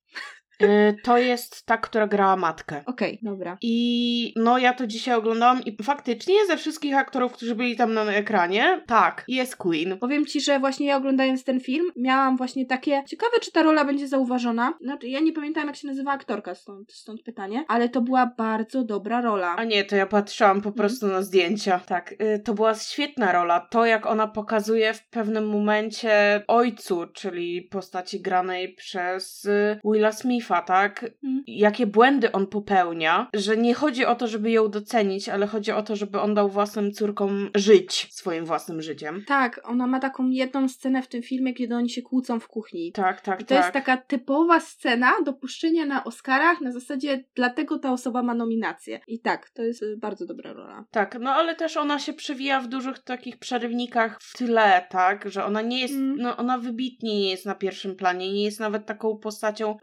Y, 0.62 0.96
to 1.02 1.18
jest 1.18 1.66
ta, 1.66 1.76
która 1.76 2.06
grała 2.06 2.36
matkę. 2.36 2.82
Okej, 2.86 3.18
dobra. 3.22 3.58
I 3.60 4.32
no 4.36 4.58
ja 4.58 4.74
to 4.74 4.86
dzisiaj 4.86 5.14
oglądałam 5.14 5.64
i 5.64 5.82
faktycznie 5.82 6.34
ze 6.46 6.56
wszystkich 6.56 6.96
aktorów, 6.96 7.32
którzy 7.32 7.54
byli 7.54 7.76
tam 7.76 7.94
na 7.94 8.04
ekranie, 8.04 8.82
tak, 8.86 9.24
jest 9.28 9.56
Queen. 9.56 9.98
Powiem 9.98 10.26
ci, 10.26 10.40
że 10.40 10.60
właśnie 10.60 10.86
ja 10.86 10.96
oglądając 10.96 11.44
ten 11.44 11.60
film, 11.60 11.86
miałam 11.96 12.36
właśnie 12.36 12.66
takie. 12.66 13.02
Ciekawe, 13.06 13.40
czy 13.40 13.52
ta 13.52 13.62
rola 13.62 13.84
będzie 13.84 14.08
zauważona. 14.08 14.74
Znaczy, 14.80 15.08
ja 15.08 15.20
nie 15.20 15.32
pamiętam, 15.32 15.66
jak 15.66 15.76
się 15.76 15.86
nazywa 15.86 16.12
aktorka, 16.12 16.54
stąd, 16.54 16.92
stąd 16.92 17.22
pytanie, 17.22 17.64
ale 17.68 17.88
to 17.88 18.00
była 18.00 18.26
bardzo 18.38 18.84
dobra 18.84 19.20
rola. 19.20 19.56
A 19.56 19.64
nie, 19.64 19.84
to 19.84 19.96
ja 19.96 20.06
patrzyłam 20.06 20.60
po 20.60 20.72
prostu 20.72 21.06
na 21.06 21.22
zdjęcia. 21.22 21.80
Tak, 21.86 22.12
y, 22.12 22.38
to 22.44 22.54
była 22.54 22.74
świetna 22.74 23.32
rola. 23.32 23.60
To, 23.60 23.86
jak 23.86 24.06
ona 24.06 24.26
pokazuje 24.26 24.94
w 24.94 25.08
pewnym 25.08 25.48
momencie 25.48 26.42
ojcu, 26.48 27.06
czyli 27.06 27.62
postaci 27.62 28.20
granej 28.20 28.74
przez 28.74 29.44
y, 29.44 29.80
Willa 29.84 30.12
Smitha, 30.12 30.47
tak? 30.48 31.11
Mm. 31.24 31.42
Jakie 31.46 31.87
błędy 31.87 32.32
on 32.32 32.46
popełnia, 32.46 33.28
że 33.34 33.56
nie 33.56 33.74
chodzi 33.74 34.04
o 34.04 34.14
to, 34.14 34.26
żeby 34.26 34.50
ją 34.50 34.68
docenić, 34.70 35.28
ale 35.28 35.46
chodzi 35.46 35.72
o 35.72 35.82
to, 35.82 35.96
żeby 35.96 36.20
on 36.20 36.34
dał 36.34 36.48
własnym 36.48 36.92
córkom 36.92 37.50
żyć 37.54 38.08
swoim 38.11 38.44
własnym 38.44 38.82
życiem. 38.82 39.24
Tak, 39.26 39.61
ona 39.64 39.87
ma 39.87 40.00
taką 40.00 40.28
jedną 40.28 40.68
scenę 40.68 41.02
w 41.02 41.08
tym 41.08 41.22
filmie, 41.22 41.54
kiedy 41.54 41.74
oni 41.74 41.90
się 41.90 42.02
kłócą 42.02 42.40
w 42.40 42.48
kuchni. 42.48 42.92
Tak, 42.92 43.20
tak, 43.20 43.40
I 43.40 43.44
to 43.44 43.48
tak. 43.48 43.58
jest 43.58 43.72
taka 43.72 43.96
typowa 43.96 44.61
scena 44.61 45.12
dopuszczenia 45.24 45.87
na 45.87 46.04
Oscarach 46.04 46.61
na 46.61 46.72
zasadzie 46.72 47.24
dlatego 47.34 47.78
ta 47.78 47.92
osoba 47.92 48.22
ma 48.22 48.34
nominację. 48.34 49.00
I 49.08 49.20
tak, 49.20 49.50
to 49.50 49.62
jest 49.62 49.82
y, 49.82 49.96
bardzo 49.96 50.26
dobra 50.26 50.52
rola. 50.52 50.84
Tak, 50.90 51.18
no 51.20 51.30
ale 51.30 51.54
też 51.54 51.76
ona 51.76 51.98
się 51.98 52.12
przewija 52.12 52.61
w 52.61 52.68
dużych 52.68 52.98
takich 52.98 53.38
przerywnikach 53.38 54.18
w 54.22 54.37
tle, 54.37 54.87
tak? 54.90 55.30
Że 55.30 55.44
ona 55.44 55.62
nie 55.62 55.80
jest, 55.80 55.94
Mm. 55.94 56.16
no 56.16 56.37
ona 56.37 56.58
wybitnie 56.58 57.14
nie 57.14 57.30
jest 57.30 57.46
na 57.46 57.54
pierwszym 57.54 57.96
planie, 57.96 58.32
nie 58.32 58.44
jest 58.44 58.61
nawet 58.61 58.87
taką 58.87 59.16
postacią 59.16 59.76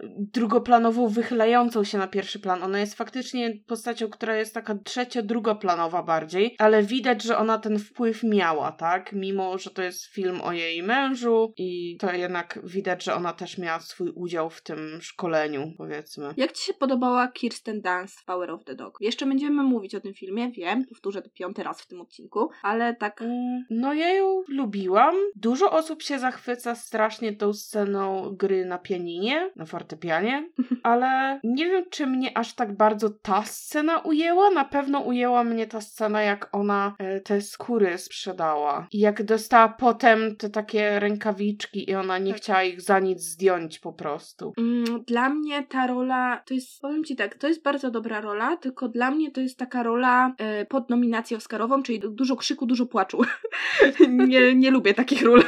drugoplanową, 0.56 1.08
wychylającą 1.08 1.84
się 1.84 1.98
na 1.98 2.08
pierwszy 2.08 2.39
plan. 2.39 2.63
Ona 2.63 2.80
jest 2.80 2.96
faktycznie 2.96 3.54
postacią, 3.68 4.10
która 4.10 4.36
jest 4.36 4.54
taka 4.54 4.76
trzecio-drugoplanowa 4.76 6.04
bardziej, 6.04 6.56
ale 6.60 6.84
widać, 6.84 7.24
że 7.24 7.38
ona 7.38 7.58
ten 7.58 7.80
wpływ 7.80 8.24
miała, 8.24 8.72
tak? 8.72 9.13
Mimo, 9.13 9.58
że 9.58 9.70
to 9.70 9.82
jest 9.82 10.06
film 10.06 10.41
o 10.41 10.52
jej 10.52 10.84
mężu 10.84 11.54
i 11.58 11.98
to 12.00 12.13
jednak 12.13 12.60
widać, 12.63 13.04
że 13.04 13.15
ona 13.15 13.34
też 13.34 13.58
miała 13.58 13.80
swój 13.80 14.10
udział 14.10 14.50
w 14.50 14.62
tym 14.62 15.00
szkoleniu, 15.02 15.74
powiedzmy. 15.78 16.34
Jak 16.38 16.52
ci 16.52 16.65
się 16.65 16.74
podobała 16.74 17.28
Kirsten 17.28 17.82
Dunst 17.82 18.20
w 18.20 18.26
Power 18.26 18.52
of 18.52 18.63
the 18.63 18.76
Dog? 18.76 18.98
Jeszcze 19.02 19.26
będziemy 19.26 19.63
mówić 19.63 19.96
o 19.96 20.00
tym 20.00 20.13
filmie, 20.13 20.52
wiem, 20.52 20.86
powtórzę 20.86 21.22
to 21.22 21.30
piąty 21.30 21.63
raz 21.63 21.82
w 21.82 21.88
tym 21.88 22.02
odcinku, 22.02 22.50
ale 22.63 22.96
tak 22.96 23.22
Mm, 23.22 23.65
No 23.70 23.94
ja 23.94 24.13
ją 24.13 24.44
lubiłam. 24.48 25.15
Dużo 25.36 25.72
osób 25.72 26.02
się 26.02 26.20
zachwyca 26.20 26.76
strasznie 26.76 27.34
tą 27.34 27.54
sceną 27.54 28.36
gry 28.36 28.65
na 28.65 28.78
pianinie, 28.78 29.52
na 29.56 29.65
fortepianie, 29.65 30.44
ale 30.84 31.39
nie 31.43 31.65
wiem, 31.65 31.84
czy 31.89 32.08
mnie 32.08 32.38
aż 32.38 32.53
tak 32.53 32.77
bardzo 32.77 33.10
ta 33.10 33.43
scena 33.43 33.99
ujęła. 33.99 34.49
Na 34.51 34.65
pewno 34.65 34.99
ujęła 34.99 35.43
mnie 35.43 35.67
ta 35.67 35.81
scena, 35.81 36.21
jak 36.21 36.49
ona 36.51 36.95
e, 36.99 37.19
te 37.19 37.41
skóry 37.41 37.97
sprzedała. 37.97 38.88
I 38.91 38.99
jak 38.99 39.23
dostała 39.23 39.69
potem 39.69 40.36
te 40.36 40.49
takie 40.49 40.99
rękawiczki 40.99 41.89
i 41.89 41.95
ona 41.95 42.17
nie 42.17 42.31
Tak. 42.31 42.41
chciała 42.41 42.63
ich 42.63 42.81
za 42.81 42.99
nic 42.99 43.21
zdjąć 43.21 43.79
po 43.79 43.93
prostu. 43.93 44.53
Mm, 44.58 45.03
Dla 45.08 45.29
mnie 45.29 45.63
ta 45.63 45.88
rola, 45.88 46.43
to 46.45 46.53
jest, 46.53 46.81
powiem 46.81 47.03
Ci 47.03 47.15
tak, 47.15 47.36
to 47.36 47.47
jest 47.47 47.63
bardzo 47.63 47.91
dobra 47.91 48.21
rola, 48.21 48.58
tylko 48.58 48.89
dla 48.89 49.12
mnie 49.12 49.31
to 49.31 49.41
jest 49.41 49.60
taka 49.60 49.84
rola 49.84 50.34
e, 50.38 50.65
pod 50.65 50.89
nominację 50.89 51.38
Oscarową, 51.38 51.84
czyli 51.84 51.99
dużo 51.99 52.36
krzyku, 52.36 52.65
dużo 52.65 52.86
płaczu. 52.86 53.21
nie, 54.10 54.55
nie 54.55 54.71
lubię 54.71 54.93
takich 54.93 55.21
ról. 55.21 55.43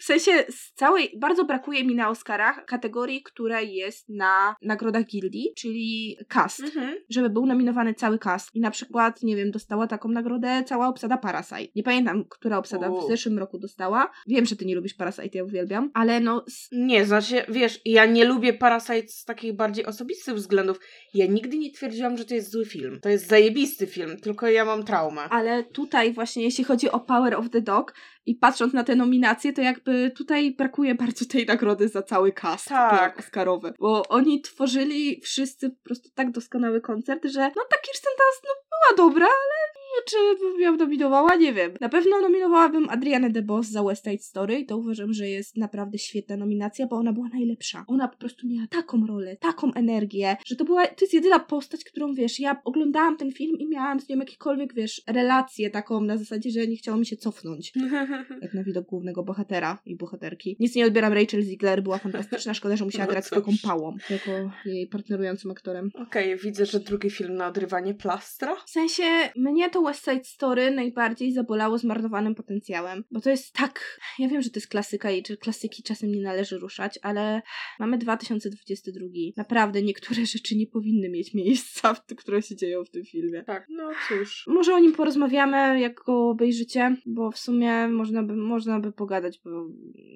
W 0.00 0.04
sensie 0.04 0.44
z 0.48 0.72
całej, 0.72 1.12
bardzo 1.16 1.44
brakuje 1.44 1.84
mi 1.84 1.94
na 1.94 2.08
Oscarach 2.08 2.64
kategorii, 2.64 3.22
która 3.22 3.60
jest 3.60 4.08
na 4.20 4.54
nagrodach 4.62 5.06
gildii, 5.06 5.52
czyli 5.56 6.16
cast. 6.28 6.60
Mhm. 6.60 6.94
Żeby 7.10 7.30
był 7.30 7.46
nominowany 7.46 7.94
cały 7.94 8.18
cast. 8.18 8.54
I 8.54 8.60
na 8.60 8.70
przykład, 8.70 9.22
nie 9.22 9.36
wiem, 9.36 9.50
dostała 9.50 9.86
taką 9.86 10.08
nagrodę 10.08 10.62
cała 10.66 10.88
obsada 10.88 11.16
Parasite. 11.16 11.72
Nie 11.74 11.82
pamiętam, 11.82 12.24
która 12.28 12.58
obsada 12.58 12.90
U. 12.90 13.00
w 13.00 13.08
zeszłym 13.08 13.38
roku 13.38 13.58
dostała. 13.58 14.10
Wiem, 14.26 14.46
że 14.46 14.56
ty 14.56 14.64
nie 14.64 14.74
lubisz 14.74 14.94
Parasite, 14.94 15.38
ja 15.38 15.44
uwielbiam. 15.44 15.90
Ale 15.94 16.20
no, 16.20 16.44
Nie, 16.72 17.04
znaczy, 17.04 17.42
wiesz, 17.48 17.80
ja 17.84 18.06
nie 18.06 18.24
lubię 18.24 18.52
Parasite 18.52 19.08
z 19.08 19.24
takich 19.24 19.56
bardziej 19.56 19.86
osobistych 19.86 20.34
względów. 20.34 20.80
Ja 21.14 21.26
nigdy 21.26 21.58
nie 21.58 21.72
twierdziłam, 21.72 22.16
że 22.16 22.24
to 22.24 22.34
jest 22.34 22.50
zły 22.50 22.66
film. 22.66 22.98
To 23.02 23.08
jest 23.08 23.28
zajebisty 23.28 23.86
film, 23.86 24.16
tylko 24.20 24.48
ja 24.48 24.64
mam 24.64 24.84
traumę. 24.84 25.22
ale 25.22 25.64
tutaj 25.64 26.12
właśnie, 26.12 26.42
jeśli 26.44 26.64
chodzi 26.64 26.90
o 26.90 27.00
Power 27.00 27.34
of 27.34 27.50
the 27.50 27.60
Dog 27.60 27.94
i 28.26 28.34
patrząc 28.34 28.72
na 28.72 28.84
te 28.84 28.96
nominacje, 28.96 29.52
to 29.52 29.62
jakby 29.62 30.10
tutaj 30.16 30.54
brakuje 30.54 30.94
bardzo 30.94 31.24
tej 31.24 31.46
nagrody 31.46 31.88
za 31.88 32.02
cały 32.02 32.32
cast 32.32 32.68
Tak. 32.68 33.18
Oscarowy. 33.18 33.72
Bo 33.78 34.08
oni 34.08 34.40
tworzyli 34.40 35.20
wszyscy 35.20 35.70
po 35.70 35.84
prostu 35.84 36.08
tak 36.14 36.30
doskonały 36.30 36.80
koncert, 36.80 37.24
że 37.24 37.40
no 37.40 37.62
ta 37.70 37.76
Kirsten 37.82 38.12
Dunst 38.18 38.44
no, 38.44 38.50
była 38.70 39.06
dobra, 39.06 39.26
ale 39.26 39.79
czy 40.06 40.16
bym 40.40 40.60
ją 40.60 40.76
nominowała? 40.76 41.36
Nie 41.36 41.52
wiem. 41.52 41.72
Na 41.80 41.88
pewno 41.88 42.20
nominowałabym 42.20 42.88
Adrianę 42.90 43.30
DeBoss 43.30 43.68
za 43.68 43.82
West 43.82 44.04
Side 44.04 44.22
Story 44.22 44.58
i 44.58 44.66
to 44.66 44.76
uważam, 44.76 45.12
że 45.12 45.28
jest 45.28 45.56
naprawdę 45.56 45.98
świetna 45.98 46.36
nominacja, 46.36 46.86
bo 46.86 46.96
ona 46.96 47.12
była 47.12 47.28
najlepsza. 47.28 47.84
Ona 47.88 48.08
po 48.08 48.16
prostu 48.16 48.46
miała 48.46 48.66
taką 48.66 49.06
rolę, 49.06 49.36
taką 49.36 49.72
energię, 49.74 50.36
że 50.46 50.56
to 50.56 50.64
była, 50.64 50.86
to 50.86 51.04
jest 51.04 51.14
jedyna 51.14 51.38
postać, 51.38 51.84
którą 51.84 52.14
wiesz, 52.14 52.40
ja 52.40 52.60
oglądałam 52.64 53.16
ten 53.16 53.32
film 53.32 53.58
i 53.58 53.68
miałam 53.68 54.00
z 54.00 54.08
nią 54.08 54.18
jakiekolwiek, 54.18 54.74
wiesz, 54.74 55.02
relację 55.06 55.70
taką 55.70 56.00
na 56.00 56.16
zasadzie, 56.16 56.50
że 56.50 56.66
nie 56.66 56.76
chciało 56.76 56.98
mi 56.98 57.06
się 57.06 57.16
cofnąć. 57.16 57.72
Jak 58.42 58.54
na 58.54 58.64
widok 58.64 58.86
głównego 58.86 59.22
bohatera 59.22 59.78
i 59.86 59.96
bohaterki. 59.96 60.56
Nic 60.60 60.74
nie 60.74 60.86
odbieram 60.86 61.12
Rachel 61.12 61.42
Ziegler, 61.42 61.82
była 61.82 61.98
fantastyczna, 61.98 62.54
szkoda, 62.54 62.76
że 62.76 62.84
musiała 62.84 63.06
No 63.06 63.10
grać 63.10 63.26
z 63.26 63.30
taką 63.30 63.52
pałą, 63.62 63.96
jako 64.10 64.30
jej 64.64 64.86
partnerującym 64.86 65.50
aktorem. 65.50 65.90
Okej, 65.94 66.36
widzę, 66.36 66.66
że 66.66 66.80
drugi 66.80 67.10
film 67.10 67.34
na 67.34 67.46
odrywanie 67.46 67.94
plastra. 67.94 68.56
W 68.66 68.70
sensie, 68.70 69.02
mnie 69.36 69.70
to 69.70 69.79
West 69.82 70.04
Side 70.04 70.24
Story 70.24 70.70
najbardziej 70.70 71.32
zabolało 71.32 71.78
zmarnowanym 71.78 72.34
potencjałem, 72.34 73.04
bo 73.10 73.20
to 73.20 73.30
jest 73.30 73.54
tak, 73.54 74.00
ja 74.18 74.28
wiem, 74.28 74.42
że 74.42 74.50
to 74.50 74.56
jest 74.56 74.68
klasyka 74.68 75.10
i 75.10 75.22
że 75.28 75.36
klasyki 75.36 75.82
czasem 75.82 76.12
nie 76.12 76.22
należy 76.22 76.58
ruszać, 76.58 76.98
ale 77.02 77.42
mamy 77.78 77.98
2022. 77.98 79.06
Naprawdę 79.36 79.82
niektóre 79.82 80.26
rzeczy 80.26 80.56
nie 80.56 80.66
powinny 80.66 81.08
mieć 81.08 81.34
miejsca, 81.34 81.96
które 82.20 82.42
się 82.42 82.56
dzieją 82.56 82.84
w 82.84 82.90
tym 82.90 83.04
filmie. 83.04 83.44
Tak, 83.44 83.66
no 83.70 83.90
cóż. 84.08 84.44
Może 84.46 84.74
o 84.74 84.78
nim 84.78 84.92
porozmawiamy, 84.92 85.80
jak 85.80 85.94
go 85.94 86.28
obejrzycie, 86.28 86.96
bo 87.06 87.30
w 87.30 87.38
sumie 87.38 87.88
można 87.88 88.22
by, 88.22 88.36
można 88.36 88.80
by 88.80 88.92
pogadać, 88.92 89.40
bo 89.44 89.50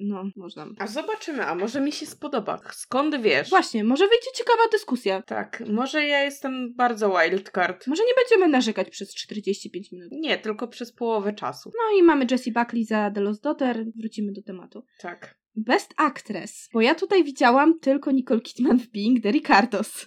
no, 0.01 0.25
można. 0.37 0.67
A 0.79 0.87
zobaczymy, 0.87 1.47
a 1.47 1.55
może 1.55 1.81
mi 1.81 1.93
się 1.93 2.07
spodoba. 2.07 2.61
Skąd 2.73 3.23
wiesz? 3.23 3.51
Właśnie, 3.51 3.85
może 3.85 4.09
wyjdzie 4.09 4.31
ciekawa 4.35 4.63
dyskusja. 4.73 5.23
Tak, 5.23 5.63
może 5.69 6.05
ja 6.05 6.25
jestem 6.25 6.75
bardzo 6.75 7.19
wildcard. 7.19 7.87
Może 7.87 8.03
nie 8.03 8.15
będziemy 8.23 8.53
narzekać 8.53 8.91
przez 8.91 9.15
45 9.55 9.93
minut. 9.93 10.09
Nie, 10.13 10.39
tylko 10.39 10.69
przez 10.69 10.93
połowę 10.93 11.33
czasu. 11.33 11.73
No 11.75 11.99
i 11.99 12.03
mamy 12.03 12.27
Jessie 12.31 12.53
Buckley 12.53 12.85
za 12.85 13.11
The 13.11 13.21
Lost 13.21 13.43
Daughter. 13.43 13.85
Wrócimy 13.97 14.33
do 14.33 14.43
tematu. 14.43 14.85
Tak. 14.99 15.44
Best 15.57 15.95
Actress. 15.97 16.69
Bo 16.73 16.81
ja 16.81 16.95
tutaj 16.95 17.25
widziałam 17.25 17.79
tylko 17.79 18.11
Nicole 18.11 18.41
Kidman 18.41 18.79
w 18.79 18.87
Being 18.87 19.23
the 19.23 19.31
Ricardos. 19.31 20.07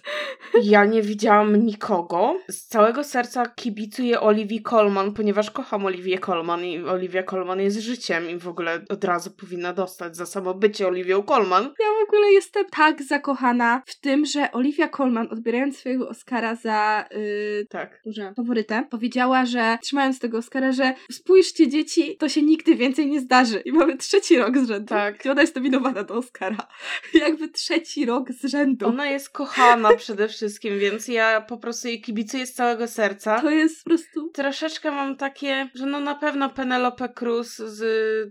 Ja 0.62 0.84
nie 0.84 1.02
widziałam 1.02 1.56
nikogo. 1.56 2.38
Z 2.48 2.66
całego 2.66 3.04
serca 3.04 3.46
kibicuję 3.46 4.20
Olivia 4.20 4.58
Colman, 4.70 5.14
ponieważ 5.14 5.50
kocham 5.50 5.86
Olivię 5.86 6.18
Colman 6.18 6.64
i 6.64 6.78
Olivia 6.78 7.22
Colman 7.22 7.60
jest 7.60 7.78
życiem 7.78 8.30
i 8.30 8.38
w 8.38 8.48
ogóle 8.48 8.84
od 8.88 9.04
razu 9.04 9.30
powinna 9.30 9.72
dostać 9.72 10.16
za 10.16 10.26
samo 10.26 10.54
bycie 10.54 10.88
Olivią 10.88 11.22
Colman. 11.22 11.64
Ja 11.64 11.86
w 12.04 12.08
ogóle 12.08 12.32
jestem 12.32 12.64
tak 12.70 13.02
zakochana 13.02 13.82
w 13.86 14.00
tym, 14.00 14.26
że 14.26 14.52
Olivia 14.52 14.88
Colman, 14.88 15.28
odbierając 15.30 15.78
swojego 15.78 16.08
Oscara 16.08 16.54
za 16.54 17.04
yy, 17.10 17.66
Tak. 17.70 18.00
Boże, 18.06 18.32
faworytę, 18.36 18.86
powiedziała, 18.90 19.46
że 19.46 19.78
trzymając 19.82 20.18
tego 20.18 20.38
Oscara, 20.38 20.72
że 20.72 20.94
spójrzcie 21.10 21.68
dzieci, 21.68 22.16
to 22.16 22.28
się 22.28 22.42
nigdy 22.42 22.74
więcej 22.74 23.06
nie 23.06 23.20
zdarzy. 23.20 23.62
I 23.64 23.72
mamy 23.72 23.96
trzeci 23.96 24.38
rok 24.38 24.58
z 24.58 24.68
rzędu. 24.68 24.88
Tak. 24.88 25.22
Ona 25.38 25.42
jest 25.42 25.56
nominowana 25.56 26.04
do 26.04 26.14
Oscara. 26.14 26.56
Jakby 27.14 27.48
trzeci 27.48 28.06
rok 28.06 28.32
z 28.32 28.44
rzędu. 28.44 28.86
Ona 28.86 29.06
jest 29.06 29.30
kochana 29.30 29.96
przede 29.96 30.28
wszystkim, 30.28 30.78
więc 30.78 31.08
ja 31.08 31.40
po 31.40 31.58
prostu 31.58 31.88
jej 31.88 32.00
kibicuję 32.00 32.46
z 32.46 32.54
całego 32.54 32.88
serca. 32.88 33.40
To 33.40 33.50
jest 33.50 33.84
po 33.84 33.90
prostu... 33.90 34.28
Troszeczkę 34.28 34.90
mam 34.90 35.16
takie, 35.16 35.68
że 35.74 35.86
no 35.86 36.00
na 36.00 36.14
pewno 36.14 36.50
Penelope 36.50 37.08
Cruz 37.08 37.56
z 37.56 37.82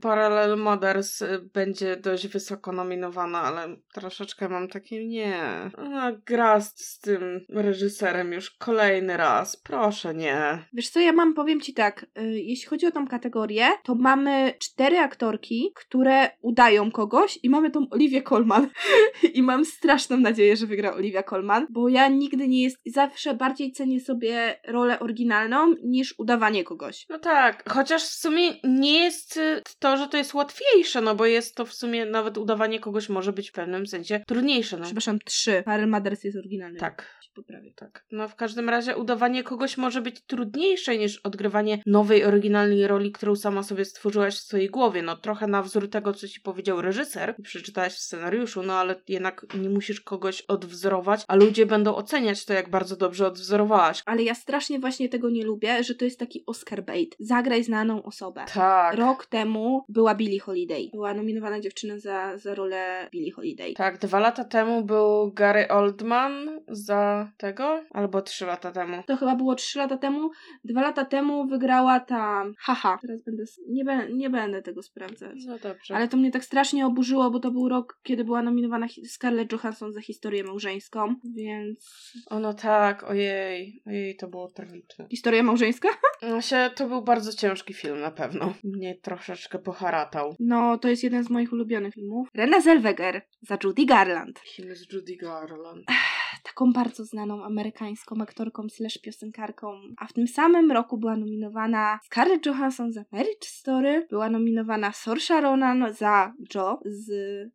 Parallel 0.02 0.58
Mothers 0.58 1.24
będzie 1.54 1.98
dość 1.98 2.28
wysoko 2.28 2.72
nominowana, 2.72 3.42
ale 3.42 3.76
troszeczkę 3.94 4.50
mam 4.50 4.68
takie 4.68 5.08
nie. 5.08 5.72
Ona 5.78 6.12
gra 6.12 6.60
z, 6.60 6.80
z 6.80 7.00
tym 7.00 7.46
reżyserem 7.50 8.34
już 8.34 8.52
kolejny 8.52 9.18
raz. 9.18 9.58
Proszę 9.58 10.14
nie. 10.14 10.66
Wiesz 10.74 10.90
co, 10.90 11.00
ja 11.00 11.14
mam, 11.14 11.34
powiem 11.34 11.62
ci 11.62 11.74
tak, 11.74 12.04
y, 12.04 12.24
jeśli 12.24 12.68
chodzi 12.68 12.86
o 12.86 12.92
tą 12.92 13.08
kategorię, 13.08 13.68
to 13.84 13.96
mamy 13.96 14.54
cztery 14.60 14.98
aktorki, 14.98 15.72
które 15.76 16.30
udają 16.42 16.92
kogoś 16.98 17.40
i 17.44 17.50
mamy 17.50 17.72
tą 17.72 17.90
Oliwię 17.90 18.22
Colman. 18.22 18.70
I 19.34 19.44
mam 19.44 19.66
straszną 19.66 20.18
nadzieję, 20.18 20.58
że 20.58 20.66
wygra 20.66 20.94
Olivia 20.94 21.24
Colman, 21.24 21.68
bo 21.70 21.90
ja 21.90 22.08
nigdy 22.08 22.48
nie 22.48 22.64
jest, 22.64 22.78
zawsze 22.86 23.34
bardziej 23.34 23.72
cenię 23.72 24.00
sobie 24.00 24.60
rolę 24.68 25.00
oryginalną 25.00 25.76
niż 25.84 26.16
udawanie 26.18 26.64
kogoś. 26.64 27.06
No 27.10 27.20
tak, 27.20 27.70
chociaż 27.70 28.04
w 28.04 28.20
sumie 28.20 28.54
nie 28.64 29.00
jest 29.00 29.38
y, 29.38 29.62
to, 29.80 29.98
że 29.98 30.08
to 30.08 30.18
jest 30.18 30.34
łatwiejsze, 30.34 31.02
no 31.02 31.16
bo 31.16 31.26
jest 31.26 31.56
to 31.56 31.66
w 31.66 31.74
sumie 31.74 32.06
nawet 32.06 32.38
udawanie 32.38 32.80
kogoś 32.80 33.10
może 33.10 33.34
być 33.34 33.50
w 33.50 33.54
pewnym 33.54 33.88
sensie 33.88 34.24
trudniejsze. 34.28 34.78
No. 34.78 34.86
Przepraszam, 34.86 35.20
trzy. 35.20 35.64
Parallel 35.66 35.90
Mothers 35.90 36.24
jest 36.24 36.38
oryginalny. 36.38 36.80
Tak. 36.80 37.18
Poprawię. 37.38 37.74
Tak. 37.76 38.06
No 38.12 38.28
w 38.28 38.36
każdym 38.36 38.70
razie 38.70 38.96
udawanie 38.96 39.44
kogoś 39.44 39.78
może 39.78 40.02
być 40.02 40.22
trudniejsze 40.22 40.98
niż 40.98 41.18
odgrywanie 41.18 41.82
nowej, 41.86 42.26
oryginalnej 42.26 42.88
roli, 42.88 43.12
którą 43.12 43.36
sama 43.36 43.64
sobie 43.64 43.86
stworzyłaś 43.86 44.36
w 44.36 44.40
swojej 44.40 44.70
głowie. 44.70 45.02
No 45.02 45.18
trochę 45.18 45.48
na 45.48 45.62
wzór 45.62 45.90
tego, 45.90 46.14
co 46.14 46.28
ci 46.28 46.42
powiedział 46.42 46.82
reżyser 46.88 47.36
i 47.40 47.44
przeczytałaś 47.44 47.94
w 47.94 48.00
scenariuszu, 48.00 48.64
no 48.64 48.74
ale 48.74 48.96
jednak 49.08 49.46
nie 49.62 49.70
musisz 49.70 50.02
kogoś 50.02 50.42
odwzorować, 50.42 51.24
a 51.28 51.36
ludzie 51.36 51.66
będą 51.66 51.96
oceniać 51.96 52.46
to, 52.46 52.54
jak 52.54 52.70
bardzo 52.70 52.96
dobrze 52.96 53.28
odwzorowałaś. 53.28 54.04
Ale 54.06 54.24
ja 54.24 54.36
strasznie 54.36 54.80
właśnie 54.80 55.10
tego 55.10 55.30
nie 55.30 55.46
lubię, 55.46 55.84
że 55.84 55.96
to 55.96 56.06
jest 56.06 56.20
taki 56.20 56.44
Oscar 56.46 56.84
bait. 56.84 57.16
Zagraj 57.20 57.64
znaną 57.64 58.04
osobę. 58.04 58.46
Tak. 58.54 58.96
Rok 58.96 59.26
temu 59.26 59.86
była 59.90 60.16
Billie 60.16 60.40
Holiday. 60.40 60.90
Była 60.94 61.14
nominowana 61.14 61.60
dziewczyna 61.60 62.00
za, 62.00 62.38
za 62.38 62.56
rolę 62.56 63.08
Billie 63.12 63.32
Holiday. 63.32 63.74
Tak, 63.74 63.98
dwa 63.98 64.20
lata 64.20 64.44
temu 64.44 64.84
był 64.86 65.32
Gary 65.34 65.68
Oldman 65.68 66.62
za 66.68 67.32
tego, 67.38 67.84
albo 67.92 68.22
trzy 68.22 68.46
lata 68.46 68.72
temu. 68.72 69.04
To 69.08 69.18
chyba 69.18 69.36
było 69.36 69.56
3 69.56 69.80
lata 69.80 69.98
temu. 69.98 70.32
Dwa 70.64 70.82
lata 70.82 71.06
temu 71.06 71.48
wygrała 71.48 72.00
ta. 72.00 72.46
Haha. 72.60 72.98
Teraz 73.02 73.22
będę. 73.24 73.44
Nie, 73.70 73.86
be, 73.86 74.14
nie 74.14 74.30
będę 74.30 74.62
tego 74.62 74.84
sprawdzać. 74.84 75.38
No 75.46 75.60
dobrze. 75.60 75.96
Ale 75.96 76.08
to 76.08 76.18
mnie 76.18 76.32
tak 76.32 76.46
strasznie 76.46 76.77
oburzyło, 76.86 77.32
bo 77.32 77.40
to 77.40 77.52
był 77.52 77.70
rok, 77.70 78.00
kiedy 78.04 78.24
była 78.24 78.42
nominowana 78.42 78.88
Scarlett 79.08 79.52
Johansson 79.52 79.94
za 79.94 80.02
historię 80.02 80.44
małżeńską, 80.44 81.16
więc. 81.36 82.14
O 82.30 82.40
no 82.40 82.54
tak, 82.54 83.04
ojej, 83.04 83.82
ojej, 83.88 84.16
to 84.16 84.28
było 84.28 84.52
tragiczne. 84.52 85.08
Historia 85.12 85.44
małżeńska? 85.44 85.90
No 86.22 86.42
się, 86.42 86.70
to 86.76 86.88
był 86.88 87.02
bardzo 87.02 87.34
ciężki 87.34 87.74
film 87.74 88.00
na 88.00 88.12
pewno. 88.12 88.54
Mnie 88.64 88.96
troszeczkę 88.96 89.60
poharatał. 89.60 90.36
No, 90.40 90.78
to 90.78 90.90
jest 90.90 91.04
jeden 91.04 91.24
z 91.24 91.30
moich 91.30 91.54
ulubionych 91.54 91.94
filmów. 91.94 92.30
Renée 92.38 92.62
Zellweger 92.62 93.22
za 93.42 93.58
Judy 93.64 93.86
Garland. 93.86 94.40
Film 94.40 94.76
z 94.76 94.94
Judy 94.94 95.16
Garland. 95.16 95.86
taką 96.48 96.74
bardzo 96.74 97.06
znaną 97.06 97.44
amerykańską 97.44 98.16
aktorką 98.22 98.70
slash 98.70 98.98
piosenkarką, 98.98 99.82
a 99.98 100.08
w 100.08 100.14
tym 100.14 100.28
samym 100.28 100.72
roku 100.72 100.98
była 100.98 101.16
nominowana 101.18 102.00
Scarlett 102.06 102.46
Johansson 102.46 102.92
za 102.92 103.06
Marriage 103.12 103.48
Story, 103.48 104.08
była 104.10 104.30
nominowana 104.30 104.92
Saoirse 104.92 105.42
Ronan 105.42 105.94
za 105.94 106.34
Jo 106.56 106.80
z 106.86 107.10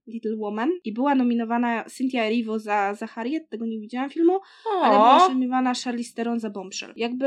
Little 0.07 0.37
Woman 0.37 0.71
i 0.85 0.93
była 0.93 1.15
nominowana 1.15 1.85
Cynthia 1.85 2.25
Erivo 2.25 2.59
za, 2.59 2.95
za 2.95 3.07
Harriet, 3.07 3.49
tego 3.49 3.67
nie 3.67 3.81
widziałam 3.81 4.11
filmu, 4.11 4.41
ale 4.83 4.97
była 4.97 5.25
O, 5.25 5.29
nominowana 5.29 5.73
Charlize 5.85 6.15
Theron 6.15 6.41
za 6.41 6.51
Bombshell. 6.51 6.93
Jakby, 6.97 7.27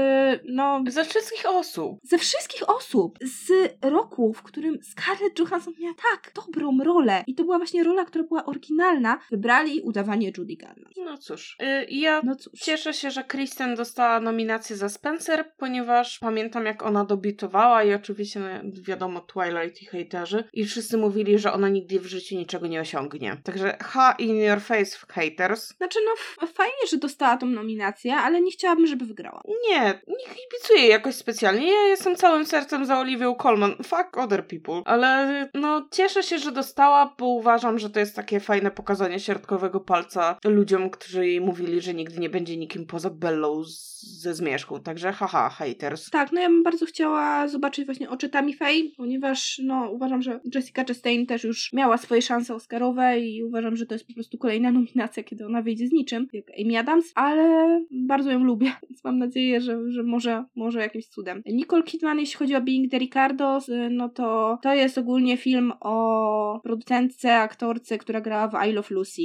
no... 0.50 0.84
ze 0.88 1.06
wszystkich 1.06 1.46
osób. 1.50 2.00
Ze 2.04 2.18
wszystkich 2.18 2.70
osób 2.70 3.20
z 3.22 3.52
roku, 3.82 4.34
w 4.34 4.44
którym 4.44 4.78
Scarlett 4.84 5.40
Johansson 5.40 5.74
miała 5.80 5.96
tak 6.12 6.32
dobrą 6.46 6.78
rolę 6.84 7.24
i 7.28 7.36
to 7.36 7.44
była 7.44 7.58
właśnie 7.58 7.84
rola, 7.84 8.06
która 8.06 8.24
była 8.24 8.46
oryginalna, 8.46 9.20
wybrali 9.32 9.82
udawanie 9.82 10.32
Judy 10.38 10.56
Garland. 10.56 10.96
No 11.06 11.18
cóż, 11.18 11.55
Y, 11.62 11.86
Ja 11.90 12.22
No. 12.24 12.36
Cieszę 12.62 12.94
się, 12.94 13.12
że 13.12 13.24
Kristen 13.24 13.76
dostała 13.76 14.20
nominację 14.20 14.76
za 14.76 14.90
Spencer, 14.90 15.52
ponieważ 15.58 16.20
pamiętam 16.20 16.66
jak 16.66 16.84
ona 16.84 17.06
debiutowała 17.06 17.84
i 17.84 17.94
oczywiście 17.94 18.40
no, 18.40 18.48
wiadomo 18.82 19.22
Twilight 19.22 19.82
i 19.82 19.86
hejterzy 19.86 20.44
i 20.54 20.66
wszyscy 20.66 20.98
mówili, 20.98 21.40
że 21.40 21.54
ona 21.54 21.70
nigdy 21.70 22.00
w 22.00 22.06
życiu 22.06 22.36
niczego 22.36 22.68
nie 22.68 22.82
osiągnie. 22.82 23.38
Także 23.44 23.78
ha 23.84 24.16
in 24.20 24.36
your 24.36 24.62
face 24.62 24.98
haters. 25.10 25.78
Znaczy, 25.78 26.00
no 26.42 26.48
fajnie, 26.48 26.88
że 26.92 26.98
dostała 26.98 27.38
tą 27.38 27.46
nominację, 27.46 28.16
ale 28.16 28.42
nie 28.42 28.52
chciałabym, 28.52 28.88
żeby 28.88 29.06
wygrała. 29.06 29.42
Nie, 29.70 29.82
nie 30.08 30.36
kibicuję 30.36 30.88
jakoś 30.88 31.16
specjalnie. 31.16 31.68
Ja 31.68 31.88
jestem 31.88 32.16
całym 32.16 32.46
sercem 32.46 32.86
za 32.86 33.00
Oliwią 33.00 33.36
Colman. 33.36 33.76
Fuck 33.76 34.18
other 34.18 34.48
people. 34.48 34.82
Ale 34.86 35.50
no 35.54 35.88
cieszę 35.92 36.24
się, 36.24 36.40
że 36.40 36.52
dostała, 36.52 37.16
bo 37.20 37.26
uważam, 37.26 37.80
że 37.80 37.90
to 37.90 38.00
jest 38.00 38.16
takie 38.16 38.40
fajne 38.40 38.72
pokazanie 38.72 39.20
środkowego 39.20 39.80
palca 39.80 40.38
ludziom, 40.46 40.90
którzy 40.90 41.28
jej 41.28 41.42
mówili, 41.46 41.82
że 41.82 41.94
nigdy 41.94 42.20
nie 42.20 42.30
będzie 42.30 42.58
nikim 42.58 42.86
poza 42.86 43.10
Bellą 43.10 43.64
z, 43.64 43.96
ze 44.22 44.34
zmierzchu. 44.34 44.80
Także 44.80 45.12
haha, 45.12 45.50
haters. 45.50 46.10
Tak, 46.10 46.32
no 46.32 46.42
ja 46.42 46.50
bym 46.50 46.64
bardzo 46.64 46.86
chciała 46.86 47.48
zobaczyć 47.48 47.86
właśnie 47.86 48.10
oczytami 48.10 48.54
Faye, 48.54 48.84
ponieważ 48.98 49.62
no 49.64 49.90
uważam, 49.92 50.22
że 50.22 50.40
Jessica 50.56 50.84
Chastain 50.84 51.26
też 51.26 51.44
już 51.44 51.74
miała 51.74 51.98
swoje 51.98 52.22
szanse 52.22 52.56
Oscarowe 52.56 53.20
i 53.20 53.44
uważam, 53.44 53.76
że 53.76 53.86
to 53.86 53.96
jest 53.96 54.08
po 54.08 54.14
prostu 54.14 54.38
kolejna 54.38 54.72
nominacja, 54.72 55.24
kiedy 55.24 55.46
ona 55.46 55.62
wyjdzie 55.62 55.88
z 55.88 55.92
niczym, 55.92 56.28
jak 56.34 56.46
Amy 56.66 56.80
Adams, 56.80 57.12
ale 57.16 57.66
bardzo 57.92 58.32
ją 58.32 58.40
lubię, 58.40 58.72
więc 58.90 59.04
mam 59.04 59.18
nadzieję, 59.18 59.62
że, 59.62 59.92
że 59.92 60.04
może, 60.04 60.44
może 60.56 60.80
jakimś 60.80 61.08
cudem. 61.08 61.42
Nicole 61.46 61.84
Kidman, 61.84 62.20
jeśli 62.20 62.38
chodzi 62.38 62.56
o 62.56 62.62
Being 62.62 62.92
the 62.92 62.98
Ricardos, 62.98 63.70
y, 63.70 63.90
no 63.92 64.10
to 64.10 64.60
to 64.62 64.74
jest 64.74 64.98
ogólnie 64.98 65.38
film 65.38 65.74
o 65.80 66.60
producentce, 66.64 67.36
aktorce, 67.36 67.98
która 67.98 68.22
grała 68.22 68.48
w 68.48 68.68
I 68.70 68.72
Love 68.72 68.96
Lucy. 68.96 69.22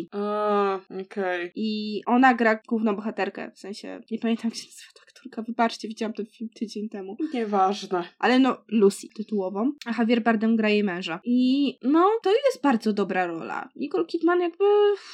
Okej. 1.02 1.52
I 1.54 2.00
ona 2.10 2.34
gra 2.34 2.54
główną 2.68 2.96
bohaterkę, 2.96 3.50
w 3.54 3.58
sensie, 3.58 4.00
nie 4.10 4.18
pamiętam 4.18 4.50
jak 4.50 4.58
się 4.58 4.66
nazywa 4.66 4.92
aktorka, 5.20 5.42
wybaczcie, 5.42 5.88
widziałam 5.88 6.12
ten 6.12 6.26
film 6.26 6.50
tydzień 6.54 6.88
temu. 6.88 7.16
Nieważne. 7.34 8.04
Ale 8.18 8.38
no, 8.38 8.56
Lucy 8.68 9.08
tytułową, 9.14 9.72
a 9.86 9.98
Javier 9.98 10.22
Bardem 10.22 10.56
gra 10.56 10.68
jej 10.68 10.84
męża. 10.84 11.20
I 11.24 11.78
no, 11.82 12.10
to 12.22 12.30
jest 12.30 12.62
bardzo 12.62 12.92
dobra 12.92 13.26
rola. 13.26 13.68
Nicole 13.76 14.04
Kidman 14.04 14.40
jakby 14.40 14.64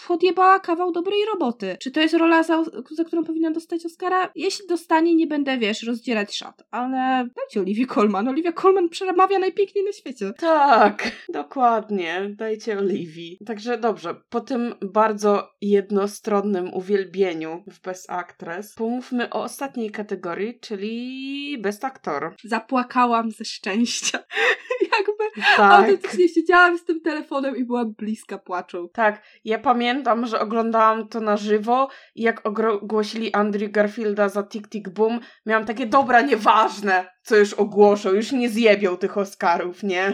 odjebała 0.08 0.60
kawał 0.60 0.92
dobrej 0.92 1.20
roboty. 1.32 1.76
Czy 1.80 1.90
to 1.90 2.00
jest 2.00 2.14
rola, 2.14 2.42
za, 2.42 2.64
za 2.90 3.04
którą 3.04 3.24
powinna 3.24 3.50
dostać 3.50 3.86
Oscara? 3.86 4.32
Jeśli 4.34 4.66
dostanie, 4.66 5.14
nie 5.14 5.26
będę, 5.26 5.58
wiesz, 5.58 5.82
rozdzierać 5.82 6.36
szat, 6.36 6.62
ale 6.70 7.28
dajcie 7.36 7.60
Olivia 7.60 7.86
Colman. 7.86 8.28
Olivia 8.28 8.52
Colman 8.52 8.88
przemawia 8.88 9.38
najpiękniej 9.38 9.84
na 9.84 9.92
świecie. 9.92 10.32
Tak, 10.38 11.12
dokładnie. 11.32 12.34
Dajcie 12.36 12.78
Oliwii. 12.78 13.38
Także 13.46 13.78
dobrze, 13.78 14.14
po 14.28 14.40
tym 14.40 14.74
bardzo 14.82 15.48
jednostronnym 15.60 16.74
uwielbieniu 16.74 17.62
w 17.66 17.80
Best 17.80 18.10
Actress, 18.10 18.74
pomówmy 18.74 19.30
o 19.30 19.42
ostatniej 19.42 19.90
kategorii, 19.96 20.60
czyli 20.60 21.58
Best 21.60 21.84
Actor. 21.84 22.34
Zapłakałam 22.44 23.30
ze 23.30 23.44
szczęścia. 23.44 24.18
jakby 24.98 25.42
Tak. 25.56 25.72
autentycznie 25.72 26.28
siedziałam 26.28 26.78
z 26.78 26.84
tym 26.84 27.00
telefonem 27.00 27.56
i 27.56 27.64
byłam 27.64 27.92
bliska 27.92 28.38
płaczu. 28.38 28.90
Tak, 28.92 29.22
ja 29.44 29.58
pamiętam, 29.58 30.26
że 30.26 30.40
oglądałam 30.40 31.08
to 31.08 31.20
na 31.20 31.36
żywo 31.36 31.88
i 32.14 32.22
jak 32.22 32.46
ogłosili 32.46 33.32
Andrew 33.32 33.70
Garfielda 33.70 34.28
za 34.28 34.42
Tick 34.42 34.68
Tick 34.68 34.88
Boom, 34.88 35.20
miałam 35.46 35.64
takie, 35.64 35.86
dobra, 35.86 36.20
nieważne, 36.20 37.06
co 37.22 37.36
już 37.36 37.54
ogłoszą, 37.54 38.12
już 38.12 38.32
nie 38.32 38.48
zjebią 38.48 38.96
tych 38.96 39.18
Oscarów, 39.18 39.82
nie? 39.82 40.12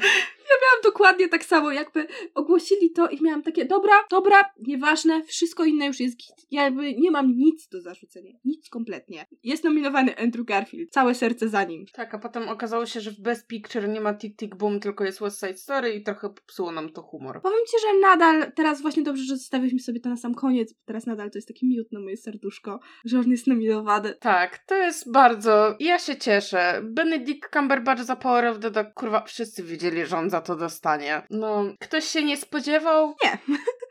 Miałam 0.63 0.83
dokładnie 0.83 1.29
tak 1.29 1.45
samo, 1.45 1.73
jakby 1.73 2.07
ogłosili 2.35 2.91
to 2.91 3.09
i 3.09 3.23
miałam 3.23 3.43
takie, 3.43 3.65
dobra, 3.65 3.95
dobra, 4.11 4.51
nieważne, 4.59 5.23
wszystko 5.23 5.65
inne 5.65 5.87
już 5.87 6.01
jest 6.01 6.17
git. 6.17 6.47
Ja 6.51 6.63
jakby 6.63 6.95
nie 6.95 7.11
mam 7.11 7.37
nic 7.37 7.69
do 7.69 7.81
zarzucenia. 7.81 8.33
Nic 8.45 8.69
kompletnie. 8.69 9.27
Jest 9.43 9.65
nominowany 9.65 10.19
Andrew 10.19 10.47
Garfield. 10.47 10.91
Całe 10.91 11.15
serce 11.15 11.49
za 11.49 11.65
nim. 11.65 11.87
Tak, 11.93 12.15
a 12.15 12.19
potem 12.19 12.49
okazało 12.49 12.87
się, 12.87 13.01
że 13.01 13.11
w 13.11 13.21
Best 13.21 13.47
Picture 13.47 13.89
nie 13.89 14.01
ma 14.01 14.15
Tick 14.15 14.37
Tick 14.37 14.57
Boom, 14.57 14.81
tylko 14.81 15.05
jest 15.05 15.21
West 15.21 15.41
Side 15.41 15.57
Story 15.57 15.93
i 15.93 16.03
trochę 16.03 16.31
popsuło 16.31 16.73
nam 16.73 16.93
to 16.93 17.03
humor. 17.03 17.43
Powiem 17.43 17.67
ci, 17.67 17.77
że 17.83 17.99
nadal, 18.01 18.53
teraz 18.53 18.83
właśnie 18.83 19.03
dobrze, 19.03 19.25
że 19.25 19.37
zostawiliśmy 19.37 19.81
sobie 19.81 20.01
to 20.01 20.09
na 20.09 20.17
sam 20.17 20.35
koniec, 20.35 20.73
bo 20.73 20.81
teraz 20.85 21.07
nadal 21.07 21.31
to 21.31 21.39
jest 21.39 21.49
taki 21.49 21.67
miód 21.67 21.93
na 21.93 22.01
moje 22.01 22.17
serduszko, 22.17 22.81
że 23.05 23.19
on 23.19 23.31
jest 23.31 23.47
nominowany. 23.47 24.15
Tak, 24.15 24.59
to 24.59 24.75
jest 24.75 25.13
bardzo... 25.13 25.77
Ja 25.81 25.99
się 25.99 26.17
cieszę. 26.17 26.81
Benedict 26.85 27.49
Cumberbatch 27.53 28.03
za 28.03 28.17
Power 28.17 28.47
of 28.47 28.59
the 28.59 28.71
Dog, 28.71 28.95
kurwa, 28.95 29.25
wszyscy 29.25 29.63
wiedzieli, 29.63 30.07
że 30.07 30.17
on 30.17 30.31
za 30.31 30.41
to 30.43 30.57
dostanie. 30.57 31.23
No, 31.31 31.65
ktoś 31.81 32.05
się 32.05 32.23
nie 32.25 32.37
spodziewał? 32.37 33.15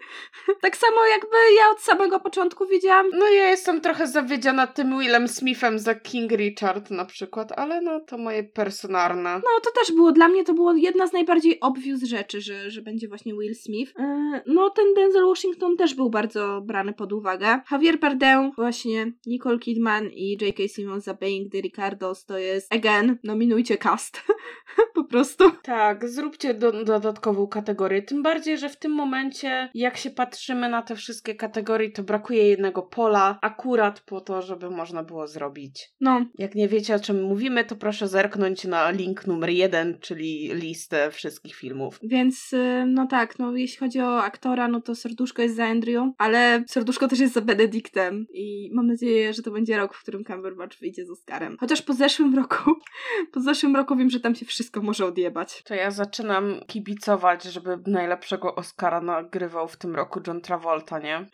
Tak 0.61 0.77
samo 0.77 1.05
jakby 1.05 1.37
ja 1.57 1.69
od 1.71 1.81
samego 1.81 2.19
początku 2.19 2.67
wiedziałam, 2.67 3.05
No 3.13 3.29
ja 3.29 3.49
jestem 3.49 3.81
trochę 3.81 4.07
zawiedziona 4.07 4.67
tym 4.67 4.99
Willem 4.99 5.27
Smithem 5.27 5.79
za 5.79 5.95
King 5.95 6.31
Richard 6.31 6.91
na 6.91 7.05
przykład, 7.05 7.51
ale 7.51 7.81
no 7.81 7.99
to 7.99 8.17
moje 8.17 8.43
personalne. 8.43 9.35
No, 9.35 9.61
to 9.63 9.71
też 9.79 9.95
było, 9.95 10.11
dla 10.11 10.27
mnie 10.27 10.43
to 10.43 10.53
było 10.53 10.73
jedna 10.73 11.07
z 11.07 11.13
najbardziej 11.13 11.59
obvious 11.59 12.03
rzeczy, 12.03 12.41
że, 12.41 12.71
że 12.71 12.81
będzie 12.81 13.07
właśnie 13.07 13.33
Will 13.33 13.55
Smith. 13.55 13.93
Yy, 13.99 14.41
no, 14.45 14.69
ten 14.69 14.93
Denzel 14.93 15.25
Washington 15.25 15.77
też 15.77 15.93
był 15.93 16.09
bardzo 16.09 16.61
brany 16.61 16.93
pod 16.93 17.13
uwagę. 17.13 17.59
Javier 17.71 17.99
Bardem, 17.99 18.51
właśnie 18.51 19.11
Nicole 19.25 19.59
Kidman 19.59 20.09
i 20.09 20.37
J.K. 20.41 20.67
Simmons 20.67 21.03
za 21.03 21.13
Being 21.13 21.51
the 21.51 21.61
Ricardos 21.61 22.25
to 22.25 22.37
jest, 22.37 22.73
again, 22.73 23.17
nominujcie 23.23 23.77
cast. 23.77 24.21
po 24.95 25.03
prostu. 25.03 25.51
Tak, 25.63 26.09
zróbcie 26.09 26.53
do, 26.53 26.83
dodatkową 26.83 27.47
kategorię. 27.47 28.01
Tym 28.01 28.23
bardziej, 28.23 28.57
że 28.57 28.69
w 28.69 28.77
tym 28.77 28.91
momencie, 28.91 29.69
jak 29.73 29.97
się 30.01 30.09
patrzymy 30.09 30.69
na 30.69 30.81
te 30.81 30.95
wszystkie 30.95 31.35
kategorie, 31.35 31.91
to 31.91 32.03
brakuje 32.03 32.47
jednego 32.47 32.81
pola, 32.81 33.39
akurat 33.41 33.99
po 33.99 34.21
to, 34.21 34.41
żeby 34.41 34.69
można 34.69 35.03
było 35.03 35.27
zrobić. 35.27 35.89
No, 36.01 36.25
Jak 36.37 36.55
nie 36.55 36.67
wiecie, 36.67 36.95
o 36.95 36.99
czym 36.99 37.23
mówimy, 37.23 37.65
to 37.65 37.75
proszę 37.75 38.07
zerknąć 38.07 38.65
na 38.65 38.91
link 38.91 39.27
numer 39.27 39.49
jeden, 39.49 39.99
czyli 39.99 40.53
listę 40.53 41.11
wszystkich 41.11 41.55
filmów. 41.55 41.99
więc 42.03 42.51
yy, 42.51 42.85
no 42.87 43.07
tak, 43.07 43.39
no 43.39 43.55
jeśli 43.55 43.77
chodzi 43.77 44.01
o 44.01 44.23
aktora, 44.23 44.67
no 44.67 44.81
to 44.81 44.95
serduszko 44.95 45.41
jest 45.41 45.55
za 45.55 45.65
Andrew, 45.65 46.03
ale 46.17 46.63
serduszko 46.67 47.07
też 47.07 47.19
jest 47.19 47.33
za 47.33 47.41
Benedictem 47.41 48.25
i 48.33 48.69
mam 48.73 48.87
nadzieję, 48.87 49.33
że 49.33 49.41
to 49.41 49.51
będzie 49.51 49.77
rok, 49.77 49.93
w 49.95 50.01
którym 50.01 50.23
Cumberbatch 50.23 50.79
wyjdzie 50.79 51.05
z 51.05 51.09
Oscarem. 51.09 51.57
Chociaż 51.59 51.81
po 51.81 51.93
zeszłym 51.93 52.35
roku, 52.35 52.71
po 53.33 53.39
zeszłym 53.39 53.75
roku 53.75 53.95
wiem, 53.95 54.09
że 54.09 54.19
tam 54.19 54.35
się 54.35 54.45
wszystko 54.45 54.81
może 54.81 55.05
odjebać. 55.05 55.63
To 55.63 55.75
ja 55.75 55.91
zaczynam 55.91 56.55
kibicować, 56.67 57.43
żeby 57.43 57.77
najlepszego 57.87 58.55
Oscara 58.55 59.01
nagrywał 59.01 59.67
w 59.67 59.77
tym 59.77 59.90
roku 59.95 60.21
John 60.27 60.41
Travolta, 60.41 60.99
nie? 60.99 61.25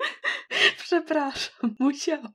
Przepraszam, 0.83 1.75
musiałam. 1.79 2.33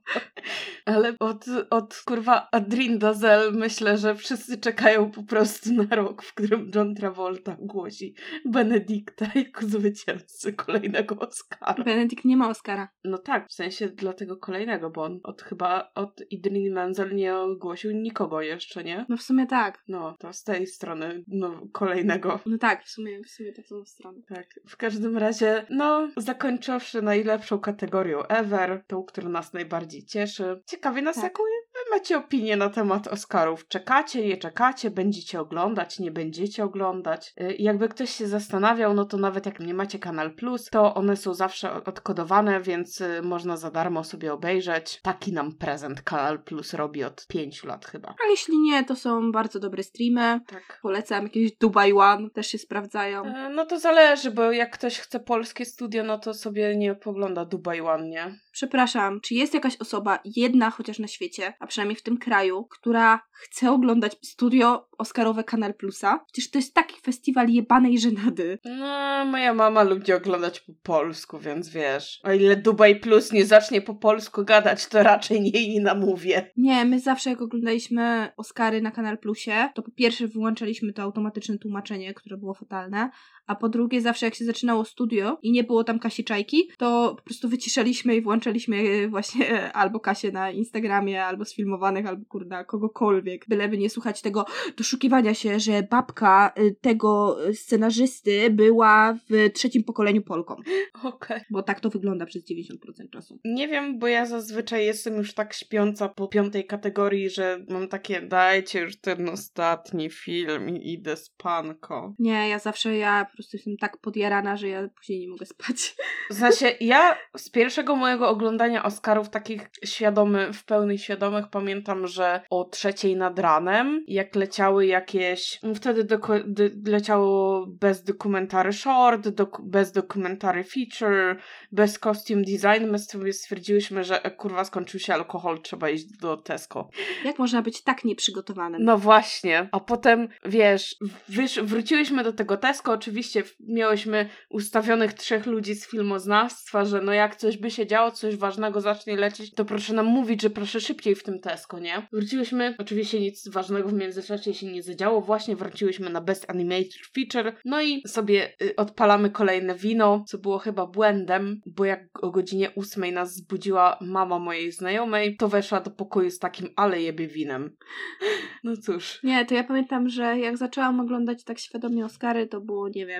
Ale 0.85 1.15
od, 1.19 1.45
od 1.69 2.03
kurwa 2.05 2.47
Adrien 2.51 2.99
Dazel 2.99 3.53
myślę, 3.53 3.97
że 3.97 4.15
wszyscy 4.15 4.57
czekają 4.57 5.11
po 5.11 5.23
prostu 5.23 5.73
na 5.73 5.95
rok, 5.95 6.23
w 6.23 6.33
którym 6.33 6.71
John 6.75 6.95
Travolta 6.95 7.57
głosi 7.59 8.15
Benedykta 8.45 9.25
jako 9.35 9.65
zwycięzcy 9.65 10.53
kolejnego 10.53 11.19
Oscara. 11.19 11.83
Benedict 11.83 12.25
nie 12.25 12.37
ma 12.37 12.49
Oscara. 12.49 12.89
No 13.03 13.17
tak, 13.17 13.49
w 13.49 13.53
sensie 13.53 13.87
dlatego 13.89 14.37
kolejnego, 14.37 14.89
bo 14.89 15.03
on 15.03 15.19
od 15.23 15.41
chyba 15.41 15.91
od 15.95 16.21
Idrin 16.29 16.73
Menzel 16.73 17.15
nie 17.15 17.37
ogłosił 17.37 17.91
nikogo 17.91 18.41
jeszcze, 18.41 18.83
nie? 18.83 19.05
No 19.09 19.17
w 19.17 19.21
sumie 19.21 19.47
tak. 19.47 19.83
No, 19.87 20.15
to 20.19 20.33
z 20.33 20.43
tej 20.43 20.67
strony, 20.67 21.23
no, 21.27 21.67
kolejnego. 21.71 22.39
No 22.45 22.57
tak, 22.57 22.83
w 22.83 22.89
sumie, 22.89 23.23
w 23.23 23.29
sumie 23.29 23.53
tak 23.53 23.67
są 23.67 23.85
strony. 23.85 24.21
Tak, 24.27 24.45
w 24.67 24.77
każdym 24.77 25.17
razie, 25.17 25.65
no, 25.69 26.09
zakończywszy 26.17 27.01
najlepszą 27.01 27.59
kategorią 27.59 28.22
ever, 28.29 28.83
tą, 28.87 29.03
która 29.03 29.29
nas 29.29 29.53
najbardziej 29.53 30.05
cieszy. 30.05 30.61
Ciekawie 30.65 31.01
nas, 31.01 31.15
Tak. 31.15 31.23
jaką 31.23 31.43
wy 31.73 31.79
macie 31.91 32.17
opinię 32.17 32.57
na 32.57 32.69
temat 32.69 33.07
Oscarów. 33.07 33.67
Czekacie, 33.67 34.25
nie 34.27 34.37
czekacie, 34.37 34.91
będziecie 34.91 35.39
oglądać, 35.39 35.99
nie 35.99 36.11
będziecie 36.11 36.63
oglądać. 36.63 37.33
Y, 37.41 37.55
Jakby 37.59 37.89
ktoś 37.89 38.09
się 38.09 38.27
zastanawiał, 38.27 38.93
no 38.93 39.05
to 39.05 39.17
nawet 39.17 39.45
jak 39.45 39.59
nie 39.59 39.73
macie 39.73 39.99
Kanal 39.99 40.33
Plus, 40.35 40.65
to 40.69 40.93
one 40.93 41.15
są 41.15 41.33
zawsze 41.33 41.73
odkodowane, 41.73 42.61
więc 42.61 43.01
y, 43.01 43.21
można 43.21 43.57
za 43.57 43.71
darmo 43.71 44.03
sobie 44.03 44.33
obejrzeć. 44.33 44.99
Taki 45.03 45.33
nam 45.33 45.51
prezent 45.57 46.01
Kanal 46.01 46.43
Plus 46.43 46.73
robi 46.73 47.03
od 47.03 47.27
pięciu 47.27 47.67
lat 47.67 47.85
chyba. 47.85 48.09
A 48.09 48.29
jeśli 48.29 48.57
nie, 48.59 48.83
to 48.83 48.95
są 48.95 49.31
bardzo 49.31 49.59
dobre 49.59 49.83
streamy. 49.83 50.39
Tak. 50.47 50.79
Polecam 50.81 51.23
jakieś 51.23 51.51
Dubai 51.57 51.93
One, 51.93 52.29
też 52.29 52.47
się 52.47 52.57
sprawdzają. 52.57 53.23
E, 53.25 53.49
No 53.49 53.65
to 53.65 53.79
zależy, 53.79 54.31
bo 54.31 54.51
jak 54.51 54.73
ktoś 54.73 54.99
chce 54.99 55.19
polskie 55.19 55.65
studio, 55.65 56.03
no 56.03 56.17
to 56.19 56.33
sobie 56.33 56.77
nie 56.77 56.95
pogląda 56.95 57.45
Dubai 57.45 57.81
One, 57.81 58.07
nie? 58.09 58.39
Przepraszam, 58.53 59.21
czy 59.21 59.33
jest 59.35 59.53
jakaś 59.53 59.77
osoba, 59.77 60.19
jedna 60.25 60.69
chociaż 60.69 60.99
na 60.99 61.07
świecie, 61.07 61.53
a 61.59 61.67
przynajmniej 61.67 61.95
w 61.95 62.03
tym 62.03 62.17
kraju, 62.17 62.63
która 62.63 63.19
chce 63.31 63.71
oglądać 63.71 64.17
studio 64.21 64.87
Oscarowe 64.97 65.43
Kanal 65.43 65.73
Plusa? 65.73 66.25
Przecież 66.31 66.51
to 66.51 66.57
jest 66.57 66.73
taki 66.73 67.01
festiwal 67.01 67.49
jebanej 67.49 67.99
żenady. 67.99 68.59
No, 68.65 69.25
moja 69.25 69.53
mama 69.53 69.83
lubi 69.83 70.13
oglądać 70.13 70.59
po 70.59 70.73
polsku, 70.83 71.39
więc 71.39 71.69
wiesz. 71.69 72.19
O 72.23 72.31
ile 72.31 72.55
Dubai 72.55 72.95
Plus 72.95 73.31
nie 73.31 73.45
zacznie 73.45 73.81
po 73.81 73.95
polsku 73.95 74.45
gadać, 74.45 74.87
to 74.87 75.03
raczej 75.03 75.41
nie 75.41 75.49
jej 75.49 75.69
nie 75.69 75.81
namówię. 75.81 76.51
Nie, 76.57 76.85
my 76.85 76.99
zawsze 76.99 77.29
jak 77.29 77.41
oglądaliśmy 77.41 78.31
Oscary 78.37 78.81
na 78.81 78.91
Kanal 78.91 79.17
Plusie, 79.17 79.69
to 79.75 79.81
po 79.81 79.91
pierwsze 79.91 80.27
wyłączaliśmy 80.27 80.93
to 80.93 81.01
automatyczne 81.01 81.57
tłumaczenie, 81.57 82.13
które 82.13 82.37
było 82.37 82.53
fatalne, 82.53 83.09
a 83.47 83.55
po 83.55 83.69
drugie 83.69 84.01
zawsze 84.01 84.25
jak 84.25 84.35
się 84.35 84.45
zaczynało 84.45 84.85
studio 84.85 85.37
i 85.41 85.51
nie 85.51 85.63
było 85.63 85.83
tam 85.83 85.99
Kasi 85.99 86.23
Czajki, 86.23 86.69
to 86.77 87.15
po 87.17 87.23
prostu 87.23 87.49
wyciszaliśmy 87.49 88.15
i 88.15 88.21
włączaliśmy 88.21 88.77
e, 88.77 89.07
właśnie 89.07 89.51
e, 89.51 89.73
albo 89.73 89.99
Kasię 89.99 90.31
na 90.31 90.51
Instagramie, 90.51 91.25
albo 91.25 91.45
sfilmowanych, 91.45 92.05
albo 92.05 92.25
kurna 92.25 92.63
kogokolwiek, 92.63 93.45
byleby 93.47 93.77
nie 93.77 93.89
słuchać 93.89 94.21
tego 94.21 94.45
doszukiwania 94.77 95.33
się, 95.33 95.59
że 95.59 95.83
babka 95.83 96.53
e, 96.55 96.71
tego 96.71 97.37
scenarzysty 97.53 98.49
była 98.49 99.17
w 99.29 99.53
trzecim 99.53 99.83
pokoleniu 99.83 100.21
Polką. 100.21 100.55
Okej. 101.03 101.41
Bo 101.51 101.63
tak 101.63 101.79
to 101.79 101.89
wygląda 101.89 102.25
przez 102.25 102.43
90% 102.51 103.09
czasu. 103.11 103.39
Nie 103.45 103.67
wiem, 103.67 103.99
bo 103.99 104.07
ja 104.07 104.25
zazwyczaj 104.25 104.85
jestem 104.85 105.15
już 105.15 105.33
tak 105.33 105.53
śpiąca 105.53 106.09
po 106.09 106.27
piątej 106.27 106.65
kategorii, 106.65 107.29
że 107.29 107.65
mam 107.69 107.87
takie 107.87 108.21
dajcie 108.21 108.79
już 108.79 108.99
ten 108.99 109.29
ostatni 109.29 110.09
film 110.09 110.69
i 110.69 110.93
idę 110.93 111.17
spanko. 111.17 112.13
Nie, 112.19 112.49
ja 112.49 112.59
zawsze, 112.59 112.97
ja 112.97 113.25
po 113.33 113.37
prostu 113.37 113.57
jestem 113.57 113.77
tak 113.77 113.97
podjarana, 113.97 114.57
że 114.57 114.67
ja 114.67 114.87
później 114.95 115.19
nie 115.19 115.27
mogę 115.27 115.45
spać. 115.45 115.95
W 116.29 116.33
sensie, 116.33 116.71
ja 116.79 117.17
z 117.37 117.49
pierwszego 117.49 117.95
mojego 117.95 118.29
oglądania 118.29 118.83
Oscarów 118.83 119.29
takich 119.29 119.69
świadomych, 119.85 120.49
w 120.55 120.65
pełni 120.65 120.99
świadomych 120.99 121.45
pamiętam, 121.51 122.07
że 122.07 122.41
o 122.49 122.63
trzeciej 122.65 123.15
nad 123.15 123.39
ranem, 123.39 124.03
jak 124.07 124.35
leciały 124.35 124.85
jakieś, 124.85 125.59
wtedy 125.75 126.03
doku- 126.03 126.43
dy- 126.45 126.71
leciało 126.85 127.65
bez 127.67 128.03
dokumentary 128.03 128.73
short, 128.73 129.27
doku- 129.27 129.63
bez 129.63 129.91
dokumentary 129.91 130.63
feature, 130.63 131.37
bez 131.71 131.99
costume 131.99 132.41
design, 132.41 132.91
my 132.91 132.99
sobie 132.99 133.33
stwierdziłyśmy, 133.33 134.03
że 134.03 134.25
e, 134.25 134.31
kurwa 134.31 134.65
skończył 134.65 134.99
się 134.99 135.13
alkohol, 135.13 135.61
trzeba 135.61 135.89
iść 135.89 136.05
do 136.17 136.37
Tesco. 136.37 136.89
Jak 137.25 137.39
można 137.39 137.61
być 137.61 137.81
tak 137.83 138.03
nieprzygotowanym? 138.05 138.83
No 138.83 138.97
właśnie. 138.97 139.69
A 139.71 139.79
potem, 139.79 140.27
wiesz, 140.45 140.95
wysz, 141.29 141.59
wróciłyśmy 141.59 142.23
do 142.23 142.33
tego 142.33 142.57
Tesco, 142.57 142.91
oczywiście 142.91 143.22
w- 143.23 143.55
miałyśmy 143.59 144.29
ustawionych 144.49 145.13
trzech 145.13 145.45
ludzi 145.45 145.75
z 145.75 145.87
filmoznawstwa, 145.89 146.85
że 146.85 147.01
no 147.01 147.13
jak 147.13 147.35
coś 147.35 147.57
by 147.57 147.71
się 147.71 147.87
działo, 147.87 148.11
coś 148.11 148.35
ważnego 148.35 148.81
zacznie 148.81 149.15
lecieć, 149.17 149.53
to 149.53 149.65
proszę 149.65 149.93
nam 149.93 150.05
mówić, 150.05 150.41
że 150.41 150.49
proszę 150.49 150.81
szybciej 150.81 151.15
w 151.15 151.23
tym 151.23 151.39
Tesco, 151.39 151.79
nie? 151.79 152.07
Wróciłyśmy, 152.13 152.75
oczywiście 152.77 153.19
nic 153.19 153.47
ważnego 153.49 153.89
w 153.89 153.93
międzyczasie 153.93 154.53
się 154.53 154.67
nie 154.71 154.83
zadziało, 154.83 155.21
właśnie 155.21 155.55
wróciłyśmy 155.55 156.09
na 156.09 156.21
Best 156.21 156.49
Animated 156.49 156.93
Feature, 157.15 157.55
no 157.65 157.81
i 157.81 158.01
sobie 158.07 158.53
y, 158.61 158.75
odpalamy 158.75 159.29
kolejne 159.29 159.75
wino, 159.75 160.23
co 160.27 160.37
było 160.37 160.57
chyba 160.59 160.85
błędem, 160.87 161.61
bo 161.65 161.85
jak 161.85 162.23
o 162.23 162.31
godzinie 162.31 162.71
ósmej 162.75 163.11
nas 163.11 163.35
zbudziła 163.35 163.97
mama 164.01 164.39
mojej 164.39 164.71
znajomej, 164.71 165.37
to 165.37 165.47
weszła 165.47 165.79
do 165.81 165.91
pokoju 165.91 166.31
z 166.31 166.39
takim 166.39 166.69
ale 166.75 167.01
jebie 167.01 167.27
winem. 167.27 167.69
No 168.63 168.77
cóż. 168.77 169.19
Nie, 169.23 169.45
to 169.45 169.55
ja 169.55 169.63
pamiętam, 169.63 170.09
że 170.09 170.39
jak 170.39 170.57
zaczęłam 170.57 170.99
oglądać 170.99 171.43
tak 171.43 171.59
świadomie 171.59 172.05
Oscary, 172.05 172.47
to 172.47 172.61
było, 172.61 172.89
nie 172.89 173.05
wiem, 173.05 173.12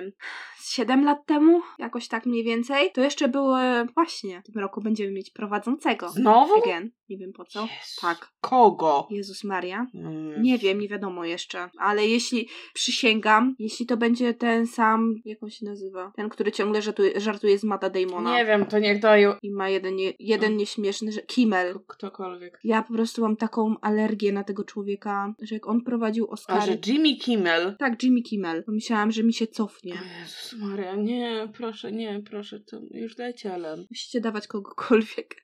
z 0.56 0.72
7 0.72 1.04
lat 1.04 1.26
temu, 1.26 1.62
jakoś 1.78 2.08
tak 2.08 2.26
mniej 2.26 2.44
więcej. 2.44 2.92
To 2.92 3.00
jeszcze 3.00 3.28
były, 3.28 3.58
właśnie, 3.94 4.42
w 4.42 4.52
tym 4.52 4.62
roku 4.62 4.80
będziemy 4.80 5.10
mieć 5.10 5.30
prowadzącego. 5.30 6.08
Znowu? 6.08 6.54
Again. 6.62 6.90
Nie 7.08 7.18
wiem 7.18 7.32
po 7.32 7.44
co. 7.44 7.60
Jezu. 7.60 8.00
Tak. 8.00 8.28
Kogo? 8.40 9.08
Jezus 9.10 9.44
Maria. 9.44 9.86
Mm. 9.94 10.42
Nie 10.42 10.58
wiem, 10.58 10.80
nie 10.80 10.88
wiadomo 10.88 11.24
jeszcze, 11.24 11.68
ale 11.78 12.06
jeśli 12.06 12.48
przysięgam, 12.74 13.54
jeśli 13.58 13.86
to 13.86 13.96
będzie 13.96 14.34
ten 14.34 14.66
sam, 14.66 15.14
jak 15.24 15.42
on 15.42 15.50
się 15.50 15.66
nazywa? 15.66 16.12
Ten, 16.16 16.28
który 16.28 16.52
ciągle 16.52 16.82
żartuje, 16.82 17.20
żartuje 17.20 17.58
z 17.58 17.64
Mata 17.64 17.90
Damona. 17.90 18.36
Nie 18.38 18.44
wiem, 18.44 18.66
to 18.66 18.78
niech 18.78 19.00
dają 19.00 19.34
I 19.42 19.50
ma 19.50 19.68
jeden, 19.68 19.96
nie, 19.96 20.12
jeden 20.18 20.56
nieśmieszny, 20.56 21.12
że 21.12 21.22
Kimmel. 21.22 21.74
ktokolwiek. 21.86 22.60
Ja 22.64 22.82
po 22.82 22.94
prostu 22.94 23.22
mam 23.22 23.36
taką 23.36 23.74
alergię 23.80 24.32
na 24.32 24.44
tego 24.44 24.64
człowieka, 24.64 25.34
że 25.42 25.54
jak 25.54 25.66
on 25.68 25.80
prowadził 25.84 26.24
A 26.24 26.28
Oscary. 26.32 26.72
że 26.72 26.92
Jimmy 26.92 27.16
Kimmel. 27.16 27.76
Tak, 27.78 28.02
Jimmy 28.02 28.22
Kimmel. 28.22 28.64
Pomyślałam, 28.64 29.12
że 29.12 29.22
mi 29.22 29.32
się 29.34 29.46
cofnie. 29.46 29.92
O 29.92 30.20
Jezus 30.20 30.60
Maria, 30.60 30.94
nie, 30.96 31.48
proszę, 31.56 31.92
nie, 31.92 32.22
proszę, 32.30 32.60
to 32.60 32.80
już 32.90 33.14
dajcie 33.16 33.54
Ellen. 33.54 33.86
Musicie 33.90 34.20
dawać 34.20 34.46
kogokolwiek. 34.46 35.34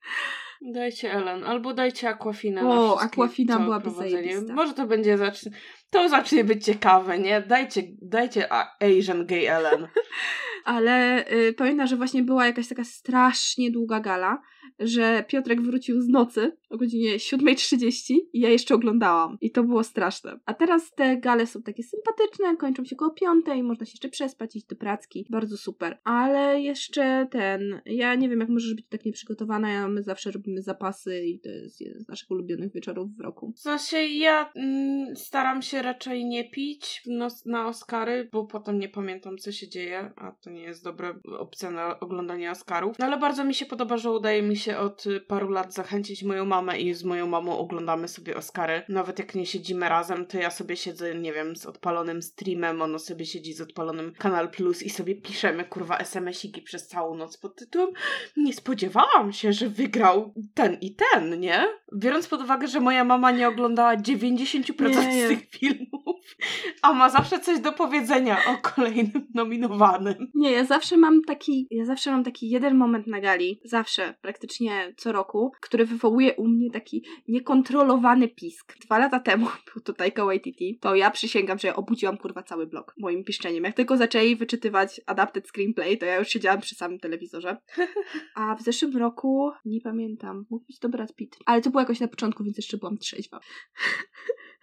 Dajcie 0.63 1.13
Ellen, 1.13 1.45
albo 1.45 1.75
dajcie 1.75 2.09
Aquafinę. 2.09 2.67
O, 2.67 3.01
Aquafina 3.01 3.59
byłaby 3.59 3.91
zajebista. 3.91 4.55
Może 4.55 4.75
to 4.75 4.87
będzie 4.87 5.19
zacznie, 5.19 5.51
to 5.91 6.09
zacznie 6.09 6.45
być 6.45 6.65
ciekawe, 6.65 7.19
nie? 7.19 7.41
Dajcie, 7.41 7.83
dajcie 8.03 8.49
Asian 8.83 9.27
Gay 9.27 9.51
Ellen. 9.51 9.89
Ale 10.65 11.25
y, 11.33 11.53
pamiętam, 11.53 11.87
że 11.87 11.97
właśnie 11.97 12.23
była 12.23 12.47
jakaś 12.47 12.69
taka 12.69 12.85
strasznie 12.85 13.71
długa 13.71 14.01
gala, 14.01 14.41
że 14.79 15.25
Piotrek 15.29 15.63
wrócił 15.63 16.01
z 16.01 16.09
nocy 16.09 16.57
o 16.71 16.77
godzinie 16.77 17.17
7.30 17.17 18.15
i 18.33 18.41
ja 18.41 18.51
jeszcze 18.51 18.75
oglądałam. 18.75 19.39
I 19.41 19.51
to 19.51 19.65
było 19.65 19.85
straszne. 19.85 20.41
A 20.47 20.55
teraz 20.55 20.93
te 20.95 21.17
gale 21.17 21.47
są 21.47 21.63
takie 21.63 21.83
sympatyczne, 21.83 22.57
kończą 22.57 22.85
się 22.85 22.97
koło 22.97 23.11
piątej, 23.11 23.63
można 23.63 23.87
się 23.87 23.93
jeszcze 23.93 24.09
przespać, 24.09 24.57
iść 24.57 24.67
do 24.67 24.77
pracki. 24.77 25.27
Bardzo 25.31 25.57
super. 25.57 25.99
Ale 26.05 26.61
jeszcze 26.61 27.27
ten, 27.31 27.81
ja 27.87 28.15
nie 28.15 28.29
wiem 28.29 28.41
jak 28.41 28.49
możesz 28.49 28.75
być 28.75 28.87
tak 28.89 29.05
nieprzygotowana, 29.05 29.73
ja, 29.73 29.89
my 29.89 30.03
zawsze 30.03 30.31
robimy 30.31 30.63
zapasy 30.63 31.21
i 31.25 31.41
to 31.41 31.49
jest 31.49 31.81
jeden 31.81 32.01
z 32.01 32.09
naszych 32.09 32.31
ulubionych 32.31 32.73
wieczorów 32.73 33.17
w 33.17 33.21
roku. 33.21 33.53
W 33.57 33.61
sensie 33.61 33.97
ja 33.97 34.53
mm, 34.55 35.17
staram 35.17 35.63
się 35.63 35.83
raczej 35.83 36.25
nie 36.25 36.51
pić 36.51 37.03
no, 37.07 37.29
na 37.47 37.69
Oscary, 37.69 38.29
bo 38.33 38.47
potem 38.47 38.79
nie 38.79 38.89
pamiętam 38.89 39.39
co 39.39 39.53
się 39.53 39.69
dzieje, 39.69 40.13
a 40.17 40.33
to 40.33 40.51
nie 40.51 40.63
jest 40.63 40.85
dobra 40.85 41.15
opcja 41.39 41.71
na 41.71 42.01
oglądanie 42.01 42.51
Oscarów. 42.51 42.99
No 42.99 43.07
ale 43.07 43.19
bardzo 43.19 43.45
mi 43.45 43.55
się 43.55 43.67
podoba, 43.67 43.97
że 43.97 44.11
udaje 44.11 44.43
mi 44.43 44.57
się 44.57 44.60
od 44.69 45.07
y, 45.07 45.21
paru 45.21 45.51
lat 45.51 45.75
zachęcić 45.75 46.23
moją 46.23 46.45
mamę 46.45 46.79
i 46.79 46.95
z 46.95 47.05
moją 47.05 47.27
mamą 47.27 47.59
oglądamy 47.59 48.09
sobie 48.09 48.37
Oscary. 48.37 48.83
Nawet 48.89 49.19
jak 49.19 49.35
nie 49.35 49.47
siedzimy 49.47 49.89
razem, 49.89 50.27
to 50.27 50.39
ja 50.39 50.51
sobie 50.51 50.77
siedzę, 50.77 51.15
nie 51.15 51.33
wiem, 51.33 51.57
z 51.57 51.67
odpalonym 51.67 52.23
streamem, 52.23 52.83
ono 52.83 52.99
sobie 52.99 53.27
siedzi 53.27 53.53
z 53.53 53.61
odpalonym 53.61 54.13
Kanal 54.19 54.51
Plus 54.51 54.83
i 54.83 54.91
sobie 54.91 55.15
piszemy 55.15 55.65
kurwa 55.65 55.99
SMS-iki 55.99 56.63
przez 56.63 56.87
całą 56.87 57.15
noc 57.15 57.37
pod 57.37 57.57
tytułem 57.57 57.91
nie 58.37 58.53
spodziewałam 58.55 59.33
się, 59.33 59.53
że 59.53 59.69
wygrał 59.69 60.35
ten 60.55 60.79
i 60.81 60.95
ten, 60.95 61.41
nie? 61.41 61.67
Biorąc 61.97 62.29
pod 62.29 62.43
uwagę, 62.43 62.69
że 62.69 62.81
moja 62.81 63.05
mama 63.05 63.31
nie 63.31 63.49
oglądała 63.49 63.97
90% 63.97 64.89
Nie. 64.89 65.27
z 65.27 65.29
tych 65.29 65.51
filmów, 65.51 66.37
a 66.83 66.93
ma 66.93 67.11
zawsze 67.11 67.41
coś 67.41 67.61
do 67.61 67.73
powiedzenia 67.73 68.39
o 68.49 68.57
kolejnym 68.75 69.27
nominowanym. 69.35 70.31
Nie, 70.35 70.51
ja 70.51 70.65
zawsze 70.65 70.97
mam 70.97 71.23
taki, 71.23 71.67
ja 71.71 71.85
zawsze 71.85 72.11
mam 72.11 72.25
taki 72.25 72.51
jeden 72.51 72.77
moment 72.77 73.07
na 73.07 73.21
gali, 73.21 73.61
zawsze, 73.65 74.15
praktycznie 74.23 74.95
co 74.97 75.13
roku, 75.13 75.53
który 75.61 75.87
wywołuje 75.87 76.35
u 76.35 76.49
mnie 76.49 76.71
taki 76.71 77.05
niekontrolowany 77.29 78.29
pisk. 78.29 78.75
Dwa 78.85 78.99
lata 78.99 79.21
temu 79.21 79.47
był 79.75 79.83
to 79.83 79.93
Taika 79.93 80.25
Waititi, 80.25 80.79
to 80.81 80.95
ja 80.95 81.11
przysięgam, 81.11 81.59
że 81.59 81.69
ja 81.69 81.77
obudziłam 81.77 82.17
kurwa 82.17 82.43
cały 82.43 82.67
blok 82.67 82.95
moim 82.99 83.25
piszczeniem. 83.25 83.65
Jak 83.65 83.77
tylko 83.77 83.97
zaczęli 83.97 84.37
wyczytywać 84.37 85.01
adapted 85.07 85.49
screenplay, 85.49 85.99
to 85.99 86.07
ja 86.07 86.19
już 86.19 86.29
siedziałam 86.29 86.61
przy 86.61 86.75
samym 86.75 86.99
telewizorze. 86.99 87.57
A 88.35 88.55
w 88.55 88.63
zeszłym 88.63 88.97
roku, 88.97 89.51
nie 89.65 89.81
pamiętam, 89.81 90.47
mógł 90.51 90.67
być 90.67 90.79
to 90.79 90.89
Brad 90.89 91.15
Pitt, 91.15 91.37
ale 91.47 91.61
to 91.61 91.71
było 91.81 91.85
jakoś 91.85 92.01
na 92.01 92.09
początku, 92.09 92.45
więc 92.45 92.57
jeszcze 92.57 92.77
byłam 92.77 92.99
trzeźwa. 92.99 93.41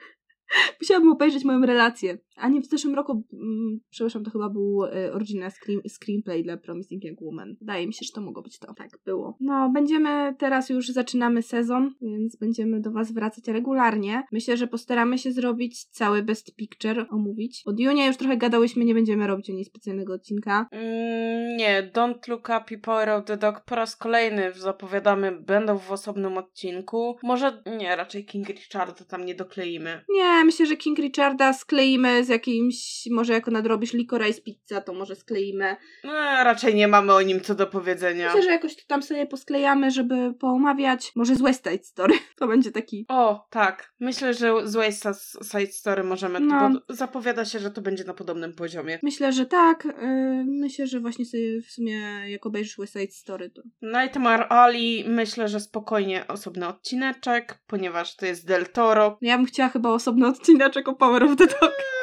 Musiałabym 0.81 1.11
obejrzeć 1.11 1.43
moją 1.43 1.65
relację. 1.65 2.17
A 2.35 2.49
nie, 2.49 2.61
w 2.61 2.65
zeszłym 2.65 2.95
roku, 2.95 3.23
mm, 3.33 3.79
przepraszam, 3.89 4.23
to 4.23 4.31
chyba 4.31 4.49
był 4.49 4.83
y, 4.83 5.13
original 5.13 5.51
screen, 5.51 5.81
screenplay 5.87 6.43
dla 6.43 6.57
Promising 6.57 7.03
Young 7.03 7.21
Woman. 7.21 7.55
Wydaje 7.59 7.87
mi 7.87 7.93
się, 7.93 8.05
że 8.05 8.11
to 8.13 8.21
mogło 8.21 8.43
być 8.43 8.59
to. 8.59 8.73
Tak, 8.73 8.89
było. 9.05 9.37
No, 9.39 9.71
będziemy, 9.73 10.35
teraz 10.39 10.69
już 10.69 10.87
zaczynamy 10.87 11.41
sezon, 11.41 11.93
więc 12.01 12.35
będziemy 12.35 12.81
do 12.81 12.91
Was 12.91 13.11
wracać 13.11 13.47
regularnie. 13.47 14.23
Myślę, 14.31 14.57
że 14.57 14.67
postaramy 14.67 15.17
się 15.17 15.31
zrobić 15.31 15.85
cały 15.85 16.23
Best 16.23 16.55
Picture, 16.55 17.05
omówić. 17.09 17.61
Od 17.65 17.79
Junia 17.79 18.07
już 18.07 18.17
trochę 18.17 18.37
gadałyśmy, 18.37 18.85
nie 18.85 18.93
będziemy 18.93 19.27
robić 19.27 19.49
o 19.49 19.53
niej 19.53 19.65
specjalnego 19.65 20.13
odcinka. 20.13 20.67
Mm, 20.71 21.57
nie, 21.57 21.91
Don't 21.93 22.29
Look 22.29 22.49
Up 22.49 22.75
i 22.75 22.77
Power 22.77 23.09
of 23.09 23.25
the 23.25 23.37
Dog 23.37 23.61
po 23.65 23.75
raz 23.75 23.95
kolejny 23.95 24.53
zapowiadamy, 24.53 25.31
będą 25.31 25.77
w 25.77 25.91
osobnym 25.91 26.37
odcinku. 26.37 27.17
Może, 27.23 27.63
nie, 27.77 27.95
raczej 27.95 28.25
King 28.25 28.49
Richarda 28.49 29.05
tam 29.05 29.25
nie 29.25 29.35
dokleimy. 29.35 30.01
Nie, 30.09 30.36
myślę, 30.43 30.65
że 30.65 30.77
King 30.77 30.99
Richarda 30.99 31.53
skleimy 31.53 32.23
z 32.23 32.27
jakimś, 32.29 33.03
może 33.11 33.33
jako 33.33 33.51
nadrobisz 33.51 33.93
Licorice 33.93 34.41
Pizza, 34.41 34.81
to 34.81 34.93
może 34.93 35.15
skleimy. 35.15 35.75
No, 36.03 36.11
raczej 36.43 36.75
nie 36.75 36.87
mamy 36.87 37.13
o 37.13 37.21
nim 37.21 37.41
co 37.41 37.55
do 37.55 37.67
powiedzenia. 37.67 38.27
Myślę, 38.27 38.43
że 38.43 38.51
jakoś 38.51 38.75
to 38.75 38.81
tam 38.87 39.03
sobie 39.03 39.25
posklejamy, 39.25 39.91
żeby 39.91 40.33
poomawiać. 40.39 41.11
Może 41.15 41.35
z 41.35 41.41
West 41.41 41.63
Side 41.69 41.83
Story. 41.83 42.13
To 42.39 42.47
będzie 42.47 42.71
taki. 42.71 43.05
O, 43.09 43.47
tak. 43.49 43.93
Myślę, 43.99 44.33
że 44.33 44.53
z 44.67 44.73
West 44.75 45.03
Side 45.51 45.67
Story 45.71 46.03
możemy, 46.03 46.39
No. 46.39 46.69
bo 46.87 46.93
zapowiada 46.95 47.45
się, 47.45 47.59
że 47.59 47.71
to 47.71 47.81
będzie 47.81 48.03
na 48.03 48.13
podobnym 48.13 48.53
poziomie. 48.53 48.99
Myślę, 49.03 49.33
że 49.33 49.45
tak. 49.45 49.85
Yy, 49.85 50.45
myślę, 50.47 50.87
że 50.87 50.99
właśnie 50.99 51.25
sobie 51.25 51.61
w 51.61 51.71
sumie, 51.71 51.99
jak 52.27 52.45
obejrzysz 52.45 52.77
West 52.77 52.93
Side 52.93 53.11
Story, 53.11 53.49
to. 53.49 53.61
Nightmare 53.81 54.45
Ali 54.49 55.05
myślę, 55.07 55.47
że 55.47 55.59
spokojnie 55.59 56.27
osobny 56.27 56.67
odcineczek, 56.67 57.59
ponieważ 57.67 58.15
to 58.15 58.25
jest 58.25 58.47
Del 58.47 58.65
Toro. 58.65 59.17
Ja 59.21 59.37
bym 59.37 59.45
chciała 59.45 59.69
chyba 59.69 59.89
osobny 59.89 60.26
odcineczek 60.27 60.87
o 60.87 60.93
Power 60.93 61.23
of 61.23 61.35
the 61.35 61.47
Dog. 61.47 61.96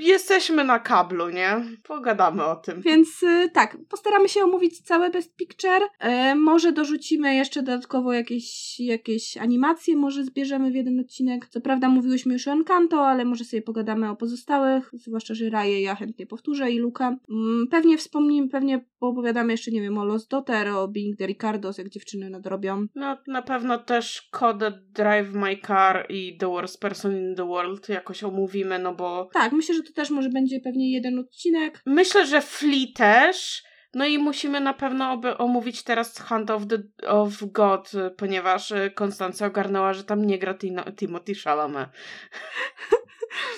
Jesteśmy 0.00 0.64
na 0.64 0.78
kablu, 0.78 1.30
nie? 1.30 1.64
Pogadamy 1.82 2.44
o 2.44 2.56
tym. 2.56 2.80
Więc 2.80 3.22
y, 3.22 3.50
tak, 3.52 3.76
postaramy 3.88 4.28
się 4.28 4.44
omówić 4.44 4.80
całe 4.80 5.10
Best 5.10 5.36
Picture. 5.36 5.82
E, 5.98 6.34
może 6.34 6.72
dorzucimy 6.72 7.34
jeszcze 7.34 7.62
dodatkowo 7.62 8.12
jakieś, 8.12 8.80
jakieś 8.80 9.36
animacje, 9.36 9.96
może 9.96 10.24
zbierzemy 10.24 10.70
w 10.70 10.74
jeden 10.74 11.00
odcinek. 11.00 11.48
Co 11.48 11.60
prawda 11.60 11.88
mówiłyśmy 11.88 12.32
już 12.32 12.48
o 12.48 12.52
Encanto, 12.52 13.06
ale 13.06 13.24
może 13.24 13.44
sobie 13.44 13.62
pogadamy 13.62 14.10
o 14.10 14.16
pozostałych, 14.16 14.90
zwłaszcza, 14.92 15.34
że 15.34 15.50
Raję 15.50 15.82
ja 15.82 15.94
chętnie 15.94 16.26
powtórzę 16.26 16.70
i 16.70 16.78
Luka. 16.78 17.16
Mm, 17.30 17.66
pewnie 17.70 17.98
wspomnimy, 17.98 18.48
pewnie 18.48 18.84
opowiadamy 19.00 19.52
jeszcze, 19.52 19.70
nie 19.70 19.80
wiem, 19.80 19.98
o 19.98 20.04
Lost 20.04 20.30
Daughter, 20.30 20.68
o 20.68 20.88
Being 20.88 21.18
the 21.18 21.26
Ricardos, 21.26 21.78
jak 21.78 21.88
dziewczyny 21.88 22.30
nadrobią. 22.30 22.86
No, 22.94 23.18
na 23.26 23.42
pewno 23.42 23.78
też 23.78 24.28
Coded 24.30 24.74
Drive 24.92 25.32
My 25.32 25.56
Car 25.66 26.06
i 26.08 26.36
The 26.36 26.46
Worst 26.46 26.80
Person 26.80 27.16
in 27.16 27.34
the 27.34 27.46
World 27.46 27.88
jakoś 27.88 28.24
omówimy, 28.24 28.78
no 28.78 28.94
bo 28.94 29.28
Tak, 29.32 29.52
myślę, 29.52 29.74
że 29.74 29.81
to 29.82 29.92
też 29.92 30.10
może 30.10 30.28
będzie 30.28 30.60
pewnie 30.60 30.92
jeden 30.92 31.18
odcinek. 31.18 31.82
myślę, 31.86 32.26
że 32.26 32.40
Flea 32.40 32.86
też. 32.94 33.62
No 33.94 34.06
i 34.06 34.18
musimy 34.18 34.60
na 34.60 34.74
pewno 34.74 35.12
oby 35.12 35.38
omówić 35.38 35.82
teraz 35.82 36.20
Hunt 36.20 36.50
of, 36.50 36.62
the, 36.66 37.06
of 37.06 37.44
God, 37.44 37.92
ponieważ 38.16 38.70
y, 38.70 38.90
Konstancja 38.94 39.46
ogarnęła, 39.46 39.92
że 39.92 40.04
tam 40.04 40.26
nie 40.26 40.38
gra 40.38 40.54
Tino, 40.54 40.84
Timothy 40.92 41.34
Chalamet. 41.34 41.88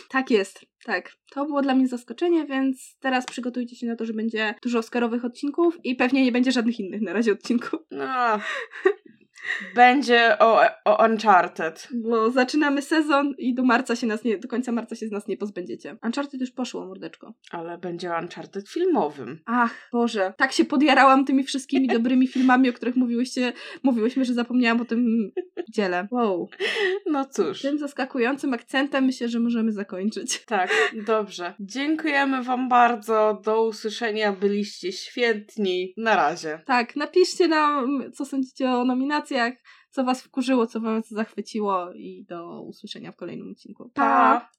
Tak 0.09 0.31
jest, 0.31 0.67
tak. 0.85 1.13
To 1.31 1.47
było 1.47 1.63
dla 1.63 1.75
mnie 1.75 1.89
zaskoczenie, 1.89 2.47
więc 2.47 2.97
teraz 3.01 3.27
przygotujcie 3.27 3.77
się 3.77 3.87
na 3.87 3.97
to, 3.97 4.05
że 4.05 4.13
będzie 4.13 4.55
dużo 4.63 4.79
Oscarowych 4.79 5.25
odcinków 5.25 5.79
i 5.85 5.97
pewnie 5.97 6.25
nie 6.25 6.33
będzie 6.33 6.53
żadnych 6.53 6.81
innych 6.81 7.01
na 7.01 7.13
razie 7.13 7.33
odcinków. 7.33 7.81
No, 7.91 8.41
będzie 9.75 10.39
o, 10.39 10.61
o 10.85 11.07
Uncharted. 11.07 11.89
Bo 11.95 12.31
zaczynamy 12.31 12.83
sezon 12.83 13.35
i 13.39 13.55
do 13.55 13.65
marca 13.65 13.97
się 13.97 14.07
nas 14.07 14.25
nie, 14.25 14.39
do 14.39 14.49
końca 14.49 14.73
marca 14.73 14.97
się 14.97 15.07
z 15.07 15.11
nas 15.11 15.29
nie 15.29 15.37
pozbędziecie. 15.37 15.97
Uncharted 16.05 16.41
już 16.41 16.51
poszło, 16.51 16.87
mordeczko. 16.87 17.35
Ale 17.51 17.79
będzie 17.79 18.15
o 18.15 18.19
Uncharted 18.19 18.69
filmowym. 18.69 19.41
Ach, 19.47 19.89
Boże, 19.93 20.35
tak 20.37 20.53
się 20.53 20.65
podjarałam 20.65 21.25
tymi 21.25 21.45
wszystkimi 21.45 21.89
dobrymi 21.89 22.29
filmami, 22.29 22.71
o 22.71 22.73
których 22.73 22.97
mówiłyście, 22.97 23.53
mówiłyśmy, 23.83 24.25
że 24.25 24.35
zapomniałam 24.35 24.81
o 24.81 24.85
tym 24.85 25.31
dziele. 25.71 26.09
Wow. 26.11 26.49
No 27.07 27.25
cóż. 27.25 27.63
Tym 27.63 27.79
zaskakującym 27.79 28.55
akcentem 28.55 29.05
myślę, 29.05 29.29
że 29.29 29.41
możemy 29.41 29.73
zakończyć. 29.73 30.45
Tak, 30.45 30.71
dobrze. 31.07 31.55
Dziękujemy 31.61 32.43
Wam 32.43 32.69
bardzo. 32.69 33.41
Do 33.45 33.65
usłyszenia. 33.65 34.33
Byliście 34.33 34.93
świetni. 34.93 35.95
Na 35.97 36.17
razie. 36.17 36.61
Tak, 36.67 36.97
napiszcie 36.97 37.49
nam, 37.49 38.03
co 38.13 38.25
sądzicie 38.25 38.71
o 38.71 38.85
nominacjach, 39.35 39.65
co 39.91 40.05
was 40.05 40.23
wkurzyło, 40.23 40.67
co 40.67 40.81
was 40.81 41.09
zachwyciło 41.11 41.93
i 41.93 42.25
do 42.29 42.63
usłyszenia 42.63 43.13
w 43.13 43.17
kolejnym 43.17 43.51
odcinku. 43.51 43.91
Pa! 43.95 44.49